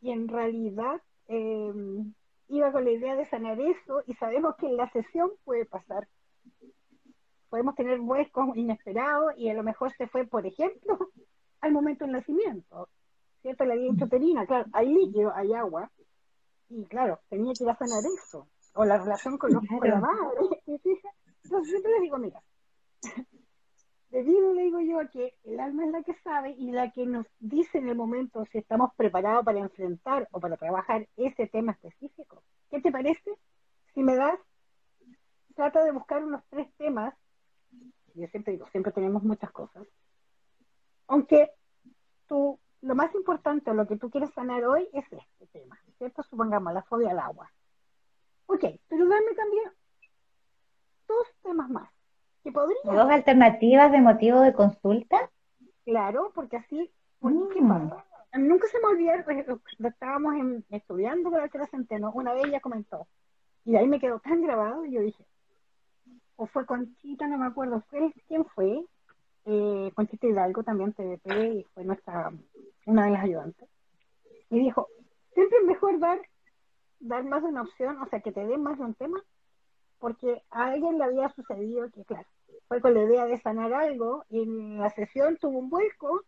y 0.00 0.10
en 0.10 0.28
realidad 0.28 1.00
eh, 1.28 1.72
iba 2.48 2.72
con 2.72 2.84
la 2.84 2.90
idea 2.90 3.16
de 3.16 3.26
sanar 3.26 3.60
eso 3.60 4.02
y 4.06 4.14
sabemos 4.14 4.56
que 4.56 4.66
en 4.66 4.76
la 4.76 4.90
sesión 4.90 5.30
puede 5.44 5.66
pasar. 5.66 6.08
Podemos 7.48 7.74
tener 7.74 8.00
huecos 8.00 8.56
inesperados 8.56 9.32
y 9.36 9.48
a 9.48 9.54
lo 9.54 9.62
mejor 9.62 9.92
se 9.96 10.06
fue, 10.06 10.26
por 10.26 10.46
ejemplo, 10.46 10.98
al 11.60 11.72
momento 11.72 12.04
del 12.04 12.12
nacimiento. 12.12 12.88
¿Cierto? 13.42 13.64
Le 13.64 13.74
había 13.74 13.92
dicho 13.92 14.08
Terina, 14.08 14.46
claro, 14.46 14.66
hay 14.72 14.92
líquido, 14.92 15.32
hay 15.34 15.54
agua. 15.54 15.90
Y 16.68 16.84
claro, 16.86 17.20
tenía 17.28 17.52
que 17.54 17.64
ir 17.64 17.70
a 17.70 17.76
sanar 17.76 18.02
eso. 18.04 18.48
O 18.74 18.84
la 18.84 18.98
relación 18.98 19.38
con, 19.38 19.52
los, 19.52 19.62
con 19.66 19.88
la 19.88 20.00
madre. 20.00 20.40
Entonces 20.66 21.70
siempre 21.70 21.92
les 21.92 22.02
digo, 22.02 22.18
mira, 22.18 22.42
debido, 24.10 24.54
le 24.54 24.62
digo 24.62 24.80
yo, 24.80 25.00
a 25.00 25.08
que 25.08 25.34
el 25.44 25.60
alma 25.60 25.84
es 25.84 25.90
la 25.90 26.02
que 26.02 26.14
sabe 26.14 26.50
y 26.50 26.70
la 26.70 26.90
que 26.90 27.06
nos 27.06 27.26
dice 27.38 27.78
en 27.78 27.88
el 27.88 27.96
momento 27.96 28.44
si 28.46 28.58
estamos 28.58 28.94
preparados 28.94 29.44
para 29.44 29.58
enfrentar 29.58 30.28
o 30.32 30.40
para 30.40 30.56
trabajar 30.56 31.08
ese 31.16 31.46
tema 31.46 31.72
específico. 31.72 32.42
¿Qué 32.70 32.80
te 32.80 32.90
parece? 32.90 33.30
Si 33.94 34.02
me 34.02 34.16
das, 34.16 34.38
trata 35.54 35.84
de 35.84 35.92
buscar 35.92 36.24
unos 36.24 36.42
tres 36.48 36.72
temas. 36.76 37.14
Yo 38.14 38.26
siempre 38.28 38.52
digo, 38.52 38.66
siempre 38.68 38.92
tenemos 38.92 39.22
muchas 39.22 39.50
cosas. 39.50 39.86
Aunque 41.06 41.50
tú, 42.26 42.58
lo 42.82 42.94
más 42.94 43.14
importante 43.14 43.70
o 43.70 43.74
lo 43.74 43.86
que 43.86 43.96
tú 43.96 44.10
quieres 44.10 44.32
sanar 44.32 44.64
hoy 44.64 44.88
es 44.92 45.04
este 45.12 45.46
tema, 45.52 45.78
¿cierto? 45.98 46.22
Supongamos 46.22 46.72
la 46.72 46.82
fobia 46.82 47.10
al 47.10 47.18
agua. 47.18 47.50
Ok, 48.46 48.64
pero 48.88 49.06
dame 49.08 49.34
también 49.34 49.70
dos 51.06 51.26
temas 51.42 51.70
más 51.70 51.97
¿Dos 52.52 53.10
alternativas 53.10 53.92
de 53.92 54.00
motivo 54.00 54.40
de 54.40 54.52
consulta? 54.52 55.30
Claro, 55.84 56.32
porque 56.34 56.56
así, 56.56 56.90
¿qué 57.20 57.60
mm. 57.60 57.68
pasa? 57.68 58.04
Nunca 58.34 58.68
se 58.68 58.78
me 58.80 58.88
olvidó, 58.88 59.12
pues, 59.24 59.92
estábamos 59.92 60.34
estudiando 60.70 61.30
para 61.30 61.44
el 61.44 61.68
Centeno, 61.70 62.12
una 62.12 62.34
vez 62.34 62.44
ella 62.44 62.60
comentó, 62.60 63.06
y 63.64 63.76
ahí 63.76 63.88
me 63.88 63.98
quedó 63.98 64.20
tan 64.20 64.42
grabado, 64.42 64.84
y 64.84 64.92
yo 64.92 65.00
dije, 65.00 65.24
o 66.36 66.46
fue 66.46 66.66
Conchita, 66.66 67.26
no 67.26 67.38
me 67.38 67.46
acuerdo, 67.46 67.82
fue 67.88 68.12
quién 68.26 68.44
fue, 68.44 68.84
eh, 69.46 69.90
Conchita 69.94 70.26
Hidalgo 70.26 70.62
también 70.62 70.92
TVP, 70.92 71.54
y 71.54 71.64
fue 71.74 71.84
nuestra, 71.84 72.30
una 72.84 73.06
de 73.06 73.10
las 73.12 73.24
ayudantes, 73.24 73.68
y 74.50 74.58
dijo, 74.58 74.88
siempre 75.32 75.58
es 75.58 75.64
mejor 75.64 75.98
dar, 75.98 76.20
dar 77.00 77.24
más 77.24 77.42
de 77.42 77.48
una 77.48 77.62
opción, 77.62 78.00
o 78.02 78.06
sea, 78.08 78.20
que 78.20 78.32
te 78.32 78.46
den 78.46 78.62
más 78.62 78.78
de 78.78 78.84
un 78.84 78.94
tema, 78.94 79.22
porque 79.98 80.42
a 80.50 80.66
alguien 80.66 80.98
le 80.98 81.04
había 81.04 81.30
sucedido 81.30 81.90
que, 81.90 82.04
claro, 82.04 82.28
fue 82.68 82.80
con 82.80 82.94
la 82.94 83.02
idea 83.02 83.24
de 83.26 83.38
sanar 83.38 83.72
algo 83.72 84.24
y 84.28 84.42
en 84.42 84.78
la 84.78 84.90
sesión 84.90 85.38
tuvo 85.38 85.58
un 85.58 85.70
vuelco 85.70 86.22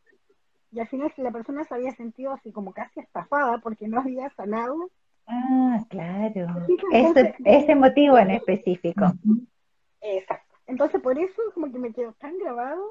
y 0.73 0.81
al 0.81 0.89
final 0.89 1.13
la 1.17 1.31
persona 1.31 1.65
se 1.65 1.75
había 1.75 1.93
sentido 1.93 2.33
así 2.33 2.51
como 2.51 2.73
casi 2.73 3.01
estafada 3.01 3.59
porque 3.59 3.89
no 3.89 4.01
había 4.01 4.31
sanado. 4.31 4.91
Ah, 5.27 5.85
claro. 5.89 6.67
ese, 7.45 7.75
motivo 7.75 8.19
en 8.19 8.31
específico. 8.33 9.13
Exacto. 10.01 10.57
Entonces 10.67 11.01
por 11.01 11.19
eso 11.19 11.43
como 11.55 11.71
que 11.71 11.79
me 11.79 11.93
quedó 11.93 12.13
tan 12.15 12.39
grabado 12.39 12.83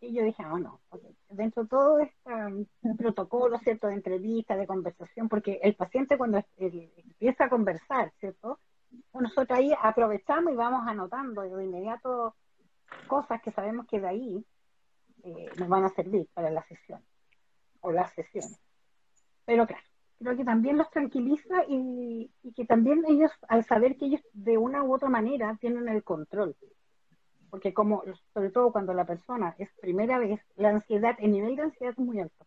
y 0.00 0.14
yo 0.14 0.22
dije, 0.22 0.44
oh 0.46 0.58
no, 0.58 0.80
dentro 1.28 1.64
de 1.64 1.68
todo 1.68 1.98
este 1.98 2.66
protocolo, 2.96 3.58
¿cierto? 3.58 3.88
De 3.88 3.94
entrevista, 3.94 4.56
de 4.56 4.66
conversación, 4.66 5.28
porque 5.28 5.58
el 5.62 5.74
paciente 5.74 6.16
cuando 6.16 6.40
empieza 6.56 7.44
a 7.44 7.48
conversar, 7.48 8.12
¿cierto? 8.20 8.60
Nosotros 9.12 9.58
ahí 9.58 9.72
aprovechamos 9.80 10.52
y 10.52 10.56
vamos 10.56 10.86
anotando 10.86 11.42
de 11.42 11.64
inmediato 11.64 12.34
cosas 13.06 13.42
que 13.42 13.50
sabemos 13.50 13.86
que 13.86 14.00
de 14.00 14.08
ahí 14.08 14.46
eh, 15.24 15.50
nos 15.58 15.68
van 15.68 15.84
a 15.84 15.88
servir 15.90 16.26
para 16.32 16.50
la 16.50 16.62
sesión 16.64 17.02
o 17.80 17.92
las 17.92 18.12
sesiones. 18.14 18.58
Pero 19.44 19.66
claro, 19.66 19.82
creo 20.18 20.36
que 20.36 20.44
también 20.44 20.76
los 20.76 20.90
tranquiliza 20.90 21.64
y, 21.68 22.30
que 22.56 22.64
también 22.64 23.04
ellos, 23.06 23.30
al 23.48 23.64
saber 23.64 23.96
que 23.96 24.06
ellos 24.06 24.20
de 24.32 24.58
una 24.58 24.82
u 24.82 24.94
otra 24.94 25.08
manera 25.08 25.56
tienen 25.60 25.88
el 25.88 26.02
control, 26.02 26.56
porque 27.50 27.72
como, 27.72 28.02
sobre 28.34 28.50
todo 28.50 28.72
cuando 28.72 28.92
la 28.92 29.06
persona 29.06 29.54
es 29.58 29.70
primera 29.80 30.18
vez, 30.18 30.40
la 30.56 30.70
ansiedad, 30.70 31.16
el 31.18 31.32
nivel 31.32 31.56
de 31.56 31.62
ansiedad 31.62 31.94
es 31.96 31.98
muy 31.98 32.20
alto. 32.20 32.46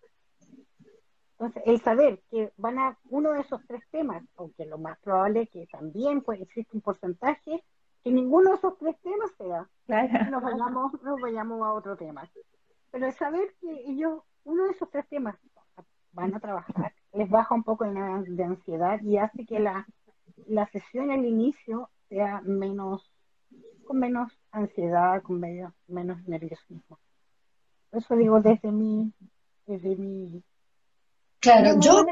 Entonces, 1.41 1.63
el 1.65 1.81
saber 1.81 2.21
que 2.29 2.53
van 2.57 2.77
a 2.77 2.95
uno 3.09 3.31
de 3.31 3.41
esos 3.41 3.65
tres 3.65 3.81
temas, 3.89 4.23
aunque 4.37 4.63
lo 4.67 4.77
más 4.77 4.99
probable 4.99 5.41
es 5.41 5.49
que 5.49 5.65
también 5.65 6.21
pues, 6.21 6.39
existe 6.39 6.69
un 6.75 6.81
porcentaje, 6.81 7.63
que 8.03 8.11
ninguno 8.11 8.51
de 8.51 8.57
esos 8.57 8.77
tres 8.77 8.95
temas 9.01 9.31
sea, 9.39 9.67
nos, 10.29 10.43
vayamos, 10.43 11.01
nos 11.01 11.19
vayamos 11.19 11.63
a 11.63 11.73
otro 11.73 11.97
tema. 11.97 12.29
Pero 12.91 13.07
el 13.07 13.13
saber 13.13 13.55
que 13.59 13.71
ellos, 13.87 14.21
uno 14.43 14.65
de 14.65 14.69
esos 14.73 14.87
tres 14.91 15.07
temas 15.07 15.35
van 16.11 16.35
a 16.35 16.39
trabajar, 16.39 16.93
les 17.11 17.27
baja 17.27 17.55
un 17.55 17.63
poco 17.63 17.85
de, 17.85 18.43
ansiedad 18.43 19.01
y 19.01 19.17
hace 19.17 19.43
que 19.43 19.59
la, 19.59 19.87
la 20.45 20.67
sesión 20.67 21.09
al 21.09 21.25
inicio 21.25 21.89
sea 22.07 22.41
menos, 22.41 23.11
con 23.87 23.97
menos 23.97 24.31
ansiedad, 24.51 25.23
con 25.23 25.39
menos, 25.39 25.73
menos 25.87 26.23
nerviosismo. 26.27 26.99
Eso 27.91 28.15
digo 28.15 28.41
desde 28.41 28.71
mi, 28.71 29.11
desde 29.65 29.95
mi 29.95 30.43
Claro, 31.41 31.79
yo... 31.79 32.05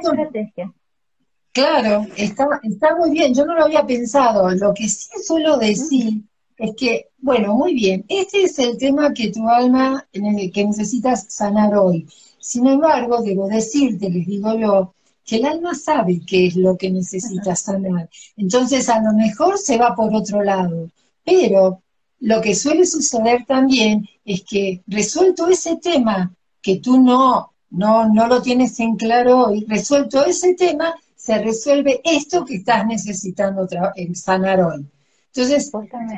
Claro, 1.52 2.06
está, 2.16 2.48
está 2.64 2.96
muy 2.96 3.12
bien, 3.12 3.34
yo 3.34 3.46
no 3.46 3.56
lo 3.56 3.66
había 3.66 3.86
pensado. 3.86 4.50
Lo 4.56 4.74
que 4.74 4.88
sí 4.88 5.10
suelo 5.24 5.58
decir 5.58 6.24
es 6.58 6.76
que, 6.76 7.10
bueno, 7.18 7.56
muy 7.56 7.74
bien, 7.74 8.06
este 8.08 8.44
es 8.44 8.60
el 8.60 8.78
tema 8.78 9.14
que 9.14 9.32
tu 9.32 9.48
alma, 9.48 10.08
en 10.14 10.40
el 10.40 10.52
que 10.52 10.66
necesitas 10.66 11.26
sanar 11.30 11.76
hoy. 11.76 12.08
Sin 12.40 12.68
embargo, 12.68 13.22
debo 13.22 13.48
decirte, 13.48 14.10
les 14.10 14.26
digo 14.26 14.58
yo, 14.58 14.94
que 15.26 15.38
el 15.38 15.46
alma 15.46 15.76
sabe 15.76 16.22
qué 16.26 16.48
es 16.48 16.56
lo 16.56 16.76
que 16.76 16.90
necesita 16.90 17.56
sanar. 17.56 18.10
Entonces, 18.36 18.90
a 18.90 19.02
lo 19.02 19.14
mejor 19.14 19.58
se 19.58 19.78
va 19.78 19.96
por 19.96 20.14
otro 20.14 20.44
lado. 20.44 20.90
Pero 21.24 21.84
lo 22.20 22.42
que 22.42 22.56
suele 22.56 22.86
suceder 22.86 23.46
también 23.46 24.08
es 24.26 24.44
que 24.44 24.82
resuelto 24.88 25.48
ese 25.48 25.78
tema 25.78 26.34
que 26.62 26.78
tú 26.80 27.00
no 27.00 27.54
no, 27.70 28.10
no 28.10 28.28
lo 28.28 28.42
tienes 28.42 28.80
en 28.80 28.96
claro 28.96 29.48
hoy, 29.48 29.66
resuelto 29.68 30.26
ese 30.26 30.56
tema, 30.56 30.96
se 31.16 31.38
resuelve 31.38 32.02
esto 32.04 32.46
que 32.46 32.56
estás 32.56 32.86
necesitando 32.86 33.68
sanar 34.14 34.62
hoy. 34.62 34.86
Entonces, 35.34 35.72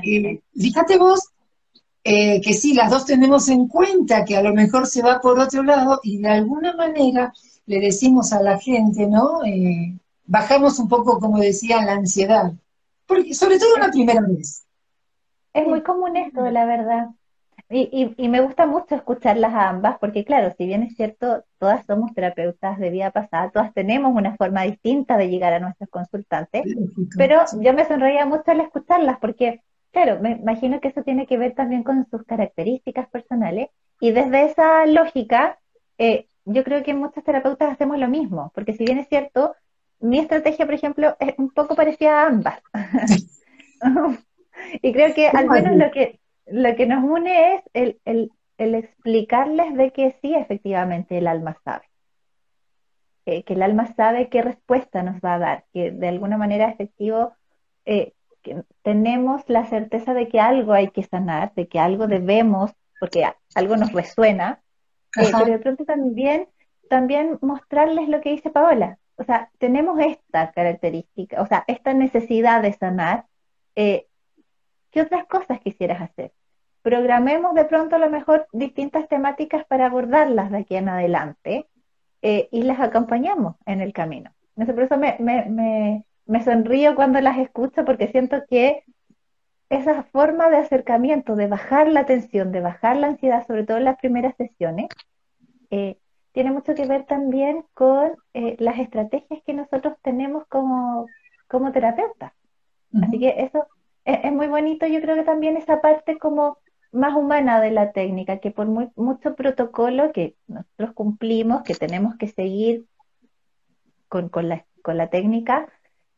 eh, 0.04 0.42
fíjate 0.56 0.98
vos 0.98 1.32
eh, 2.04 2.42
que 2.42 2.54
sí, 2.54 2.74
las 2.74 2.90
dos 2.90 3.06
tenemos 3.06 3.48
en 3.50 3.68
cuenta 3.68 4.26
que 4.26 4.36
a 4.36 4.42
lo 4.42 4.54
mejor 4.54 4.88
se 4.88 5.04
va 5.04 5.22
por 5.22 5.40
otro 5.40 5.62
lado 5.62 6.00
y 6.04 6.18
de 6.18 6.30
alguna 6.30 6.76
manera 6.76 7.32
le 7.68 7.80
decimos 7.80 8.34
a 8.34 8.42
la 8.42 8.58
gente, 8.58 9.06
¿no? 9.08 9.44
Eh, 9.46 10.00
bajamos 10.26 10.80
un 10.80 10.88
poco, 10.88 11.20
como 11.20 11.40
decía, 11.40 11.84
la 11.86 11.94
ansiedad. 11.94 12.54
Porque, 13.06 13.34
sobre 13.36 13.60
todo 13.60 13.78
la 13.78 13.92
primera 13.92 14.22
vez. 14.22 14.64
Es 15.54 15.68
muy 15.68 15.82
común 15.84 16.16
esto, 16.18 16.50
la 16.50 16.66
verdad. 16.66 17.10
Y, 17.74 18.14
y, 18.18 18.28
me 18.28 18.42
gusta 18.42 18.66
mucho 18.66 18.96
escucharlas 18.96 19.54
a 19.54 19.70
ambas, 19.70 19.98
porque 19.98 20.26
claro, 20.26 20.54
si 20.58 20.66
bien 20.66 20.84
es 20.84 20.96
cierto, 20.98 21.46
todas 21.58 21.86
somos 21.86 22.14
terapeutas 22.14 22.78
de 22.78 22.90
vida 22.90 23.12
pasada, 23.12 23.50
todas 23.50 23.74
tenemos 23.74 24.14
una 24.14 24.36
forma 24.36 24.64
distinta 24.64 25.16
de 25.16 25.30
llegar 25.30 25.54
a 25.54 25.60
nuestros 25.60 25.90
consultantes, 25.90 26.64
pero 27.18 27.44
yo 27.62 27.74
me 27.74 27.86
sonreía 27.86 28.26
mucho 28.26 28.52
al 28.52 28.60
escucharlas, 28.60 29.20
porque 29.20 29.62
claro, 29.92 30.20
me 30.20 30.32
imagino 30.32 30.82
que 30.82 30.90
eso 30.90 31.04
tiene 31.04 31.26
que 31.28 31.38
ver 31.38 31.54
también 31.54 31.84
con 31.84 32.06
sus 32.10 32.24
características 32.26 33.08
personales, 33.10 33.70
y 34.02 34.12
desde 34.12 34.46
esa 34.46 34.86
lógica, 34.86 35.58
eh, 35.98 36.28
yo 36.44 36.64
creo 36.64 36.84
que 36.84 36.94
muchos 36.94 37.24
terapeutas 37.24 37.72
hacemos 37.72 37.98
lo 37.98 38.10
mismo, 38.10 38.52
porque 38.54 38.74
si 38.74 38.84
bien 38.84 38.98
es 38.98 39.08
cierto, 39.08 39.56
mi 40.02 40.20
estrategia, 40.20 40.66
por 40.66 40.74
ejemplo, 40.74 41.16
es 41.20 41.36
un 41.38 41.52
poco 41.52 41.76
parecida 41.76 42.22
a 42.22 42.28
ambas. 42.28 42.60
y 44.82 44.92
creo 44.92 45.14
que 45.14 45.28
al 45.28 45.48
menos 45.48 45.76
lo 45.76 45.92
que, 45.92 46.21
lo 46.52 46.76
que 46.76 46.86
nos 46.86 47.04
une 47.04 47.56
es 47.56 47.64
el, 47.74 48.00
el, 48.06 48.32
el 48.58 48.76
explicarles 48.76 49.76
de 49.76 49.92
que 49.92 50.16
sí, 50.22 50.36
efectivamente, 50.36 51.18
el 51.18 51.28
alma 51.28 51.58
sabe. 51.64 51.86
que 53.26 53.54
el 53.54 53.64
alma 53.64 53.88
sabe 53.96 54.30
qué 54.30 54.42
respuesta 54.42 55.04
nos 55.04 55.22
va 55.22 55.36
a 55.36 55.40
dar, 55.40 55.66
que 55.74 55.92
de 55.92 56.08
alguna 56.08 56.38
manera 56.38 56.70
efectivo 56.70 57.34
eh, 57.86 58.14
que 58.42 58.64
tenemos 58.82 59.44
la 59.48 59.66
certeza 59.66 60.14
de 60.14 60.28
que 60.28 60.40
algo 60.40 60.74
hay 60.74 60.90
que 60.90 61.04
sanar, 61.04 61.54
de 61.54 61.68
que 61.68 61.80
algo 61.80 62.08
debemos, 62.08 62.72
porque 63.00 63.26
algo 63.56 63.78
nos 63.78 63.94
resuena, 63.94 64.62
eh, 65.18 65.30
pero 65.32 65.46
de 65.46 65.60
pronto 65.60 65.86
también, 65.86 66.48
también 66.90 67.38
mostrarles 67.42 68.10
lo 68.10 68.22
que 68.22 68.32
dice 68.32 68.50
Paola. 68.50 68.98
O 69.16 69.24
sea, 69.24 69.52
tenemos 69.60 70.00
esta 70.00 70.52
característica, 70.52 71.42
o 71.42 71.48
sea, 71.48 71.64
esta 71.68 71.94
necesidad 71.94 72.62
de 72.62 72.74
sanar. 72.74 73.26
Eh, 73.76 74.08
¿Qué 74.92 75.02
otras 75.02 75.26
cosas 75.26 75.60
quisieras 75.62 76.02
hacer? 76.02 76.34
Programemos 76.82 77.54
de 77.54 77.66
pronto 77.66 77.96
a 77.96 78.00
lo 78.00 78.10
mejor 78.10 78.48
distintas 78.52 79.08
temáticas 79.08 79.66
para 79.66 79.86
abordarlas 79.86 80.52
de 80.52 80.60
aquí 80.60 80.76
en 80.76 80.90
adelante 80.90 81.68
eh, 82.22 82.50
y 82.52 82.64
las 82.64 82.80
acompañamos 82.80 83.56
en 83.66 83.82
el 83.82 83.94
camino. 83.94 84.32
Por 84.56 84.80
eso 84.80 84.98
me, 84.98 85.16
me, 85.20 86.04
me 86.26 86.44
sonrío 86.44 86.96
cuando 86.96 87.20
las 87.22 87.38
escucho 87.38 87.84
porque 87.86 88.08
siento 88.08 88.44
que 88.50 88.84
esa 89.72 90.04
forma 90.04 90.50
de 90.50 90.58
acercamiento, 90.58 91.36
de 91.36 91.48
bajar 91.48 91.88
la 91.88 92.06
tensión, 92.06 92.52
de 92.52 92.60
bajar 92.60 92.98
la 92.98 93.08
ansiedad, 93.08 93.48
sobre 93.48 93.64
todo 93.64 93.78
en 93.78 93.86
las 93.86 93.98
primeras 93.98 94.36
sesiones, 94.36 94.88
eh, 95.70 95.98
tiene 96.34 96.52
mucho 96.52 96.76
que 96.76 96.86
ver 96.86 97.06
también 97.06 97.66
con 97.74 98.12
eh, 98.34 98.56
las 98.60 98.80
estrategias 98.80 99.42
que 99.46 99.54
nosotros 99.54 99.96
tenemos 100.02 100.46
como, 100.48 101.08
como 101.48 101.72
terapeutas. 101.72 102.34
Así 103.02 103.20
que 103.20 103.36
eso 103.38 103.68
es, 104.04 104.34
muy 104.34 104.48
bonito, 104.48 104.86
yo 104.86 105.00
creo 105.00 105.16
que 105.16 105.24
también 105.24 105.56
esa 105.56 105.80
parte 105.80 106.18
como 106.18 106.58
más 106.92 107.16
humana 107.16 107.62
de 107.62 107.72
la 107.72 107.92
técnica, 107.92 108.40
que 108.40 108.52
por 108.52 108.68
mucho 108.68 109.36
protocolo 109.36 110.12
que 110.12 110.36
nosotros 110.48 110.94
cumplimos, 110.94 111.64
que 111.64 111.76
tenemos 111.76 112.16
que 112.18 112.28
seguir 112.28 112.86
con, 114.08 114.30
con, 114.30 114.50
la, 114.50 114.66
con 114.82 114.98
la 114.98 115.10
técnica, 115.10 115.68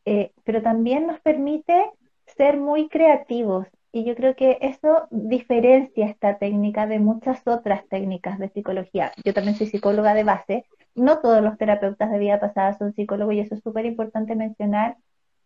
eh, 0.04 0.32
pero 0.44 0.62
también 0.62 1.06
nos 1.06 1.20
permite 1.20 1.90
ser 2.26 2.58
muy 2.58 2.88
creativos. 2.88 3.66
Y 3.92 4.04
yo 4.04 4.16
creo 4.16 4.34
que 4.34 4.58
eso 4.60 5.06
diferencia 5.10 6.06
esta 6.06 6.38
técnica 6.38 6.88
de 6.88 6.98
muchas 6.98 7.46
otras 7.46 7.86
técnicas 7.88 8.40
de 8.40 8.48
psicología. 8.48 9.12
Yo 9.24 9.32
también 9.32 9.56
soy 9.56 9.68
psicóloga 9.68 10.14
de 10.14 10.24
base. 10.24 10.66
No 10.96 11.20
todos 11.20 11.42
los 11.42 11.56
terapeutas 11.56 12.10
de 12.10 12.18
vida 12.18 12.40
pasada 12.40 12.76
son 12.76 12.92
psicólogos 12.94 13.34
y 13.34 13.40
eso 13.40 13.54
es 13.54 13.62
súper 13.62 13.86
importante 13.86 14.34
mencionar 14.34 14.96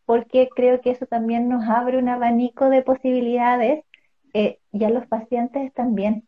porque 0.09 0.49
creo 0.57 0.81
que 0.81 0.91
eso 0.91 1.05
también 1.05 1.51
nos 1.51 1.69
abre 1.69 1.99
un 1.99 2.09
abanico 2.09 2.71
de 2.71 2.81
posibilidades 2.81 3.85
eh, 4.35 4.61
y 4.73 4.85
a 4.85 4.91
los 4.91 5.07
pacientes 5.07 5.73
también. 5.75 6.27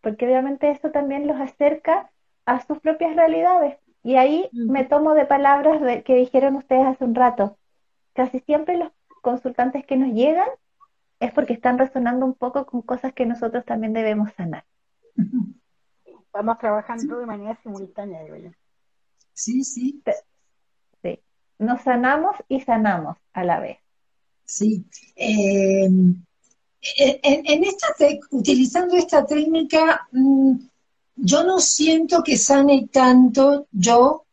Porque 0.00 0.26
obviamente 0.26 0.70
eso 0.70 0.90
también 0.90 1.26
los 1.26 1.40
acerca 1.40 2.10
a 2.44 2.64
sus 2.64 2.78
propias 2.80 3.16
realidades. 3.16 3.78
Y 4.04 4.16
ahí 4.16 4.48
me 4.52 4.84
tomo 4.84 5.14
de 5.14 5.26
palabras 5.26 5.80
de, 5.80 6.02
que 6.02 6.16
dijeron 6.16 6.56
ustedes 6.56 6.84
hace 6.86 7.04
un 7.04 7.14
rato. 7.14 7.56
Casi 8.14 8.40
siempre 8.40 8.76
los 8.76 8.90
consultantes 9.22 9.86
que 9.86 9.96
nos 9.96 10.12
llegan 10.12 10.48
es 11.20 11.32
porque 11.32 11.52
están 11.52 11.78
resonando 11.78 12.26
un 12.26 12.34
poco 12.34 12.66
con 12.66 12.82
cosas 12.82 13.12
que 13.12 13.26
nosotros 13.26 13.64
también 13.64 13.92
debemos 13.92 14.32
sanar. 14.32 14.64
Vamos 16.32 16.58
trabajando 16.58 17.18
de 17.18 17.26
manera 17.26 17.58
simultánea, 17.62 18.24
digo 18.24 18.36
yo. 18.36 18.50
Sí, 19.32 19.62
sí. 19.62 20.02
Sí. 21.02 21.20
Nos 21.58 21.82
sanamos 21.82 22.36
y 22.48 22.60
sanamos 22.60 23.16
a 23.32 23.44
la 23.44 23.60
vez. 23.60 23.78
Sí. 24.44 24.84
Eh, 25.14 25.88
en, 26.82 27.64
esta 27.64 27.88
utilizando 28.30 28.96
esta 28.96 29.24
técnica, 29.24 30.08
mm, 30.12 30.52
yo 31.16 31.44
no 31.44 31.60
siento 31.60 32.22
que 32.22 32.36
sane 32.36 32.88
tanto 32.92 33.66
yo, 33.70 34.24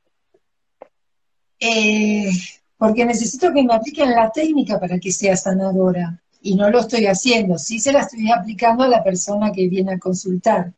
eh, 1.59 2.31
porque 2.77 3.05
necesito 3.05 3.53
que 3.53 3.63
me 3.63 3.73
apliquen 3.73 4.11
la 4.11 4.31
técnica 4.31 4.79
para 4.79 4.99
que 4.99 5.11
sea 5.11 5.35
sanadora. 5.35 6.21
Y 6.41 6.55
no 6.55 6.69
lo 6.69 6.79
estoy 6.79 7.05
haciendo, 7.05 7.57
sí 7.57 7.79
se 7.79 7.91
la 7.91 8.01
estoy 8.01 8.31
aplicando 8.31 8.83
a 8.83 8.87
la 8.87 9.03
persona 9.03 9.51
que 9.51 9.67
viene 9.67 9.93
a 9.93 9.99
consultar. 9.99 10.73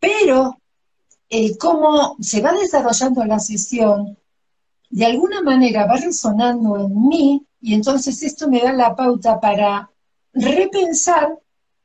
Pero, 0.00 0.60
eh, 1.30 1.56
como 1.56 2.16
se 2.20 2.40
va 2.40 2.52
desarrollando 2.52 3.24
la 3.24 3.38
sesión, 3.38 4.18
de 4.90 5.06
alguna 5.06 5.40
manera 5.42 5.86
va 5.86 5.96
resonando 5.96 6.76
en 6.76 7.08
mí 7.08 7.45
y 7.60 7.74
entonces 7.74 8.22
esto 8.22 8.48
me 8.48 8.60
da 8.60 8.72
la 8.72 8.94
pauta 8.94 9.40
para 9.40 9.90
repensar 10.32 11.38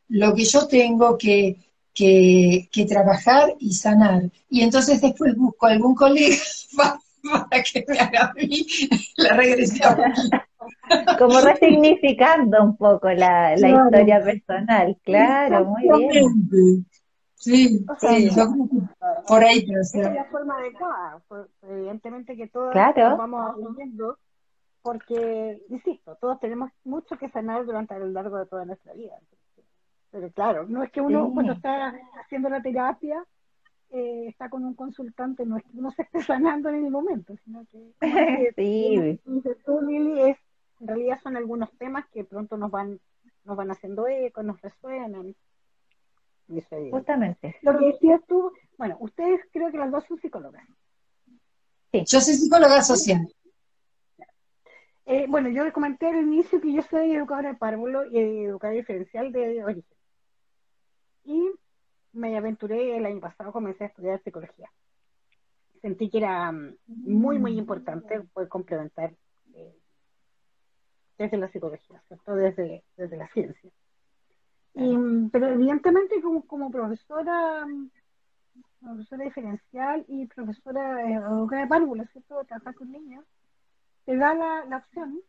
lo 0.09 0.33
que 0.33 0.45
yo 0.45 0.67
tengo 0.67 1.17
que 1.17 1.57
que, 1.93 2.85
trabajar 2.87 3.53
y 3.59 3.73
sanar. 3.73 4.23
Y 4.49 4.61
entonces 4.61 5.01
después 5.01 5.35
busco 5.35 5.67
algún 5.67 5.95
colega 5.95 6.35
para, 6.77 7.63
que 7.63 7.85
me 7.87 7.99
haga 7.99 8.27
a 8.27 8.33
mí 8.33 8.65
la 9.17 9.33
regresión. 9.35 9.95
Como 11.19 11.39
resignificando 11.41 12.63
un 12.63 12.77
poco 12.77 13.09
la, 13.11 13.55
historia 13.55 14.23
personal, 14.23 14.97
claro, 15.03 15.65
muy 15.65 16.09
bien. 16.09 16.85
Sí, 17.35 17.83
sí, 17.99 18.29
por 19.27 19.43
ahí, 19.43 19.65
pero 19.65 19.81
Es 19.81 19.93
la 19.95 20.25
forma 20.25 20.57
adecuada, 20.57 21.21
evidentemente 21.63 22.35
que 22.35 22.47
todos 22.47 22.71
vamos 22.75 23.51
aprendiendo, 23.51 24.17
porque, 24.81 25.61
insisto, 25.69 26.15
todos 26.19 26.39
tenemos 26.39 26.71
mucho 26.83 27.17
que 27.17 27.29
sanar 27.29 27.65
durante 27.65 27.95
el 27.95 28.13
largo 28.13 28.37
de 28.37 28.45
toda 28.45 28.65
nuestra 28.65 28.93
vida. 28.93 29.19
Pero 30.11 30.29
claro, 30.31 30.65
no 30.67 30.83
es 30.83 30.91
que 30.91 31.01
uno 31.01 31.31
cuando 31.33 31.53
está 31.53 31.93
haciendo 32.21 32.49
la 32.49 32.61
terapia 32.61 33.23
eh, 33.91 34.25
está 34.27 34.49
con 34.49 34.65
un 34.65 34.73
consultante, 34.73 35.45
no 35.45 35.57
es 35.57 35.63
que 35.63 35.77
uno 35.77 35.91
se 35.91 36.01
esté 36.03 36.21
sanando 36.23 36.69
en 36.69 36.85
el 36.85 36.91
momento, 36.91 37.35
sino 37.45 37.65
que, 37.71 37.93
sí. 38.55 38.95
es, 38.95 40.37
en 40.79 40.87
realidad 40.87 41.19
son 41.21 41.37
algunos 41.37 41.71
temas 41.77 42.05
que 42.09 42.23
pronto 42.23 42.57
nos 42.57 42.71
van 42.71 42.99
nos 43.43 43.57
van 43.57 43.71
haciendo 43.71 44.07
eco, 44.07 44.43
nos 44.43 44.61
resuenan. 44.61 45.35
Justamente. 46.91 47.55
Lo 47.61 47.77
que 47.77 47.85
decías 47.85 48.21
tú, 48.27 48.51
bueno, 48.77 48.97
ustedes 48.99 49.39
creo 49.53 49.71
que 49.71 49.77
las 49.77 49.91
dos 49.91 50.03
son 50.07 50.19
psicólogas. 50.19 50.63
Sí. 51.91 52.03
Yo 52.05 52.19
soy 52.19 52.35
psicóloga 52.35 52.81
social. 52.83 53.27
Eh, 55.05 55.25
bueno, 55.27 55.49
yo 55.49 55.63
les 55.63 55.73
comenté 55.73 56.07
al 56.07 56.21
inicio 56.21 56.61
que 56.61 56.73
yo 56.73 56.81
soy 56.83 57.13
educadora 57.13 57.49
de 57.49 57.57
párvulo 57.57 58.05
y 58.05 58.17
educadora 58.45 58.77
diferencial 58.77 59.31
de 59.31 59.63
origen. 59.63 59.85
Y 61.23 61.51
me 62.13 62.37
aventuré 62.37 62.97
el 62.97 63.05
año 63.05 63.19
pasado, 63.19 63.51
comencé 63.51 63.85
a 63.85 63.87
estudiar 63.87 64.21
psicología. 64.23 64.69
Sentí 65.81 66.09
que 66.09 66.19
era 66.19 66.51
mm, 66.51 66.77
muy, 66.87 67.39
muy 67.39 67.57
importante 67.57 68.21
poder 68.33 68.49
complementar 68.49 69.13
eh, 69.53 69.75
desde 71.17 71.37
la 71.37 71.51
psicología, 71.51 72.01
¿cierto? 72.07 72.35
Desde, 72.35 72.83
desde 72.97 73.17
la 73.17 73.27
ciencia. 73.29 73.71
Mm, 74.73 75.29
pero 75.29 75.47
evidentemente 75.47 76.21
como, 76.21 76.45
como 76.45 76.71
profesora, 76.71 77.65
mm, 77.65 77.89
profesora 78.79 79.23
diferencial 79.23 80.05
y 80.07 80.27
profesora 80.27 81.09
eh, 81.09 81.19
de 81.57 81.67
párvulas, 81.67 82.09
¿cierto? 82.11 82.43
Trabajar 82.45 82.75
con 82.75 82.91
niños, 82.91 83.25
te 84.05 84.17
da 84.17 84.33
la, 84.33 84.65
la 84.65 84.77
opción 84.77 85.21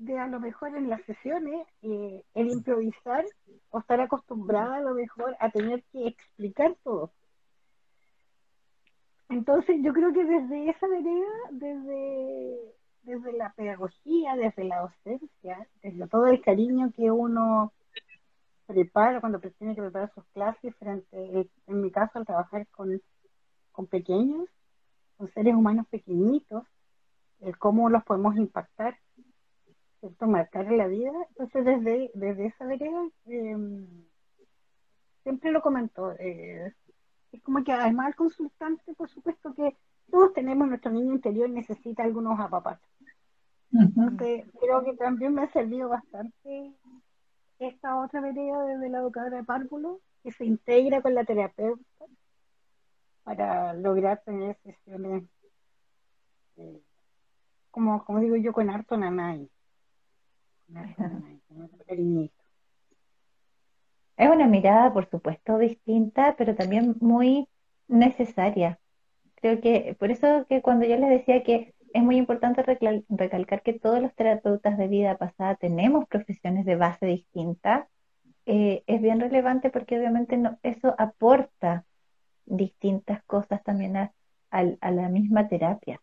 de 0.00 0.18
a 0.18 0.26
lo 0.26 0.40
mejor 0.40 0.74
en 0.74 0.88
las 0.88 1.02
sesiones 1.02 1.66
eh, 1.82 2.24
el 2.34 2.48
improvisar 2.48 3.24
o 3.68 3.80
estar 3.80 4.00
acostumbrada 4.00 4.76
a 4.76 4.80
lo 4.80 4.94
mejor 4.94 5.36
a 5.38 5.50
tener 5.50 5.82
que 5.92 6.06
explicar 6.08 6.74
todo. 6.82 7.12
Entonces 9.28 9.76
yo 9.82 9.92
creo 9.92 10.12
que 10.12 10.24
desde 10.24 10.70
esa 10.70 10.88
vereda, 10.88 11.28
desde, 11.50 12.74
desde 13.02 13.32
la 13.34 13.52
pedagogía, 13.52 14.36
desde 14.36 14.64
la 14.64 14.80
docencia, 14.80 15.68
desde 15.82 16.08
todo 16.08 16.26
el 16.28 16.40
cariño 16.40 16.90
que 16.96 17.10
uno 17.10 17.72
prepara 18.66 19.20
cuando 19.20 19.38
tiene 19.38 19.74
que 19.74 19.82
preparar 19.82 20.10
sus 20.14 20.24
clases 20.32 20.74
frente, 20.76 21.50
en 21.66 21.80
mi 21.80 21.90
caso 21.90 22.18
al 22.18 22.26
trabajar 22.26 22.66
con, 22.68 23.00
con 23.70 23.86
pequeños, 23.86 24.48
con 25.18 25.30
seres 25.34 25.54
humanos 25.54 25.86
pequeñitos, 25.90 26.64
el 27.40 27.58
cómo 27.58 27.88
los 27.88 28.04
podemos 28.04 28.36
impactar 28.36 28.96
¿cierto? 30.00 30.26
Marcar 30.26 30.70
la 30.72 30.86
vida. 30.86 31.12
Entonces, 31.30 31.64
desde, 31.64 32.10
desde 32.14 32.46
esa 32.46 32.64
vereda, 32.64 33.08
em, 33.26 33.86
siempre 35.22 35.52
lo 35.52 35.60
comentó. 35.62 36.12
Eh, 36.18 36.74
es 37.32 37.42
como 37.42 37.62
que 37.62 37.72
además 37.72 38.08
el 38.08 38.14
consultante, 38.16 38.94
por 38.94 39.08
supuesto 39.08 39.54
que 39.54 39.76
todos 40.10 40.32
tenemos 40.32 40.66
nuestro 40.66 40.90
niño 40.90 41.12
interior 41.12 41.48
necesita 41.48 42.02
algunos 42.02 42.38
apapachos. 42.40 42.88
Entonces, 43.72 44.46
creo 44.60 44.82
que 44.84 44.96
también 44.96 45.32
me 45.32 45.42
ha 45.42 45.52
servido 45.52 45.88
bastante 45.88 46.74
esta 47.60 48.00
otra 48.00 48.20
vereda 48.20 48.64
desde 48.64 48.88
la 48.88 48.98
educadora 48.98 49.36
de 49.36 49.44
párvulo, 49.44 50.00
que 50.24 50.32
se 50.32 50.44
integra 50.44 51.02
con 51.02 51.14
la 51.14 51.24
terapeuta 51.24 51.84
para 53.22 53.74
lograr 53.74 54.22
tener 54.24 54.56
sesiones, 54.64 55.24
eh, 56.56 56.82
como, 57.70 58.04
como 58.04 58.20
digo 58.20 58.36
yo, 58.36 58.52
con 58.52 58.70
harto 58.70 58.96
nanay. 58.96 59.48
Es 64.16 64.28
una 64.28 64.46
mirada, 64.46 64.92
por 64.92 65.08
supuesto, 65.08 65.56
distinta, 65.56 66.34
pero 66.36 66.54
también 66.54 66.94
muy 67.00 67.48
necesaria. 67.88 68.78
Creo 69.36 69.62
que 69.62 69.96
por 69.98 70.10
eso 70.10 70.44
que 70.46 70.60
cuando 70.60 70.84
yo 70.86 70.98
les 70.98 71.08
decía 71.08 71.42
que 71.42 71.74
es 71.94 72.02
muy 72.02 72.16
importante 72.16 72.62
recalcar 72.62 73.62
que 73.62 73.72
todos 73.72 74.00
los 74.00 74.14
terapeutas 74.14 74.76
de 74.76 74.88
vida 74.88 75.16
pasada 75.16 75.54
tenemos 75.56 76.06
profesiones 76.06 76.66
de 76.66 76.76
base 76.76 77.06
distintas, 77.06 77.88
eh, 78.46 78.82
es 78.86 79.00
bien 79.00 79.20
relevante 79.20 79.70
porque 79.70 79.98
obviamente 79.98 80.36
no, 80.36 80.58
eso 80.62 80.94
aporta 80.98 81.84
distintas 82.46 83.22
cosas 83.24 83.62
también 83.62 83.96
a, 83.96 84.12
la 84.50 85.08
misma 85.08 85.48
terapia, 85.48 86.00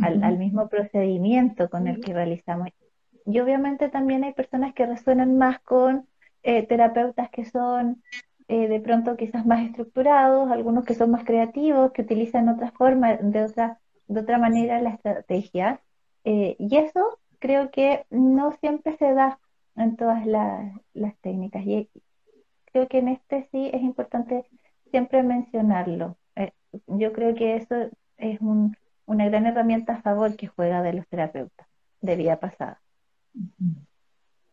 al, 0.00 0.38
mismo 0.38 0.68
procedimiento 0.68 1.68
con 1.68 1.86
el 1.86 2.00
que 2.00 2.14
realizamos. 2.14 2.68
Y 3.26 3.38
obviamente 3.40 3.88
también 3.88 4.24
hay 4.24 4.32
personas 4.32 4.74
que 4.74 4.86
resuenan 4.86 5.36
más 5.36 5.60
con 5.60 6.08
eh, 6.42 6.66
terapeutas 6.66 7.30
que 7.30 7.44
son 7.44 8.02
eh, 8.48 8.68
de 8.68 8.80
pronto 8.80 9.16
quizás 9.16 9.46
más 9.46 9.64
estructurados, 9.64 10.50
algunos 10.50 10.84
que 10.84 10.94
son 10.94 11.10
más 11.10 11.24
creativos, 11.24 11.92
que 11.92 12.02
utilizan 12.02 12.48
otra 12.48 12.72
forma, 12.72 13.14
de 13.14 13.44
otra, 13.44 13.80
de 14.08 14.20
otra 14.20 14.38
manera 14.38 14.80
la 14.80 14.90
estrategia. 14.90 15.80
Eh, 16.24 16.56
y 16.58 16.76
eso 16.76 17.18
creo 17.38 17.70
que 17.70 18.04
no 18.10 18.52
siempre 18.60 18.96
se 18.96 19.12
da 19.14 19.38
en 19.76 19.96
todas 19.96 20.26
las 20.26 21.16
técnicas. 21.20 21.64
Y 21.64 21.88
creo 22.66 22.88
que 22.88 22.98
en 22.98 23.08
este 23.08 23.48
sí 23.52 23.70
es 23.72 23.82
importante 23.82 24.44
siempre 24.90 25.22
mencionarlo. 25.22 26.16
yo 26.86 27.12
creo 27.12 27.34
que 27.34 27.56
eso 27.56 27.90
es 28.16 28.40
una 29.12 29.28
gran 29.28 29.46
herramienta 29.46 29.94
a 29.94 30.02
favor 30.02 30.36
que 30.36 30.48
juega 30.48 30.82
de 30.82 30.94
los 30.94 31.06
terapeutas 31.06 31.66
de 32.00 32.16
vida 32.16 32.40
pasada. 32.40 32.80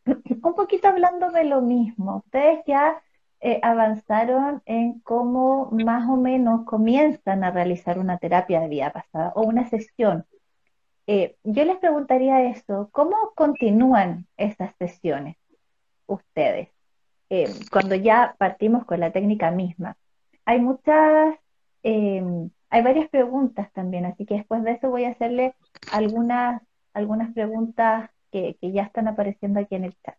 Un 0.06 0.56
poquito 0.56 0.88
hablando 0.88 1.32
de 1.32 1.46
lo 1.46 1.62
mismo, 1.62 2.18
ustedes 2.26 2.60
ya 2.68 3.02
eh, 3.42 3.60
avanzaron 3.64 4.62
en 4.66 5.00
cómo 5.00 5.70
más 5.72 6.10
o 6.10 6.18
menos 6.18 6.66
comienzan 6.66 7.44
a 7.44 7.52
realizar 7.52 7.98
una 7.98 8.18
terapia 8.18 8.60
de 8.60 8.68
vida 8.68 8.92
pasada 8.92 9.32
o 9.36 9.44
una 9.44 9.70
sesión. 9.70 10.26
Eh, 11.08 11.38
yo 11.44 11.64
les 11.66 11.78
preguntaría 11.78 12.50
eso, 12.50 12.90
¿cómo 12.92 13.16
continúan 13.36 14.28
estas 14.38 14.76
sesiones 14.78 15.38
ustedes? 16.06 16.70
Eh, 17.30 17.50
cuando 17.72 17.96
ya 17.96 18.36
partimos 18.38 18.86
con 18.86 19.00
la 19.00 19.12
técnica 19.12 19.52
misma. 19.52 19.96
Hay 20.46 20.60
muchas, 20.60 21.36
hay 22.70 22.84
varias 22.84 23.10
preguntas 23.10 23.72
también, 23.74 24.06
así 24.06 24.26
que 24.26 24.36
después 24.36 24.64
de 24.64 24.72
eso 24.72 24.90
voy 24.90 25.06
a 25.06 25.10
hacerle 25.10 25.56
algunas, 25.92 26.62
algunas 26.94 27.34
preguntas 27.34 28.10
que, 28.32 28.58
ya 28.62 28.84
están 28.84 29.08
apareciendo 29.08 29.60
aquí 29.60 29.76
en 29.76 29.86
el 29.86 29.96
chat. 30.04 30.16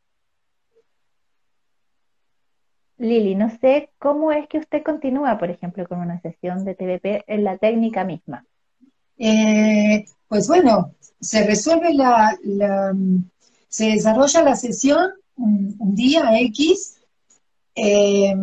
Lili, 2.99 3.35
no 3.35 3.49
sé 3.61 3.91
cómo 3.99 4.31
es 4.31 4.47
que 4.49 4.59
usted 4.59 4.83
continúa, 4.83 5.39
por 5.39 5.51
ejemplo, 5.51 5.87
con 5.87 6.01
una 6.01 6.21
sesión 6.21 6.65
de 6.65 6.75
TVP 6.75 7.25
en 7.27 7.45
la 7.45 7.57
técnica 7.57 8.05
misma. 8.05 8.45
Eh, 9.17 10.05
pues 10.29 10.49
bueno, 10.49 10.95
se 11.19 11.47
resuelve 11.47 11.95
la, 11.95 12.37
se 13.69 13.93
desarrolla 13.93 14.43
la 14.43 14.57
sesión 14.57 15.13
un, 15.37 15.95
día 15.95 16.39
X, 16.41 17.01
eh, 17.75 18.35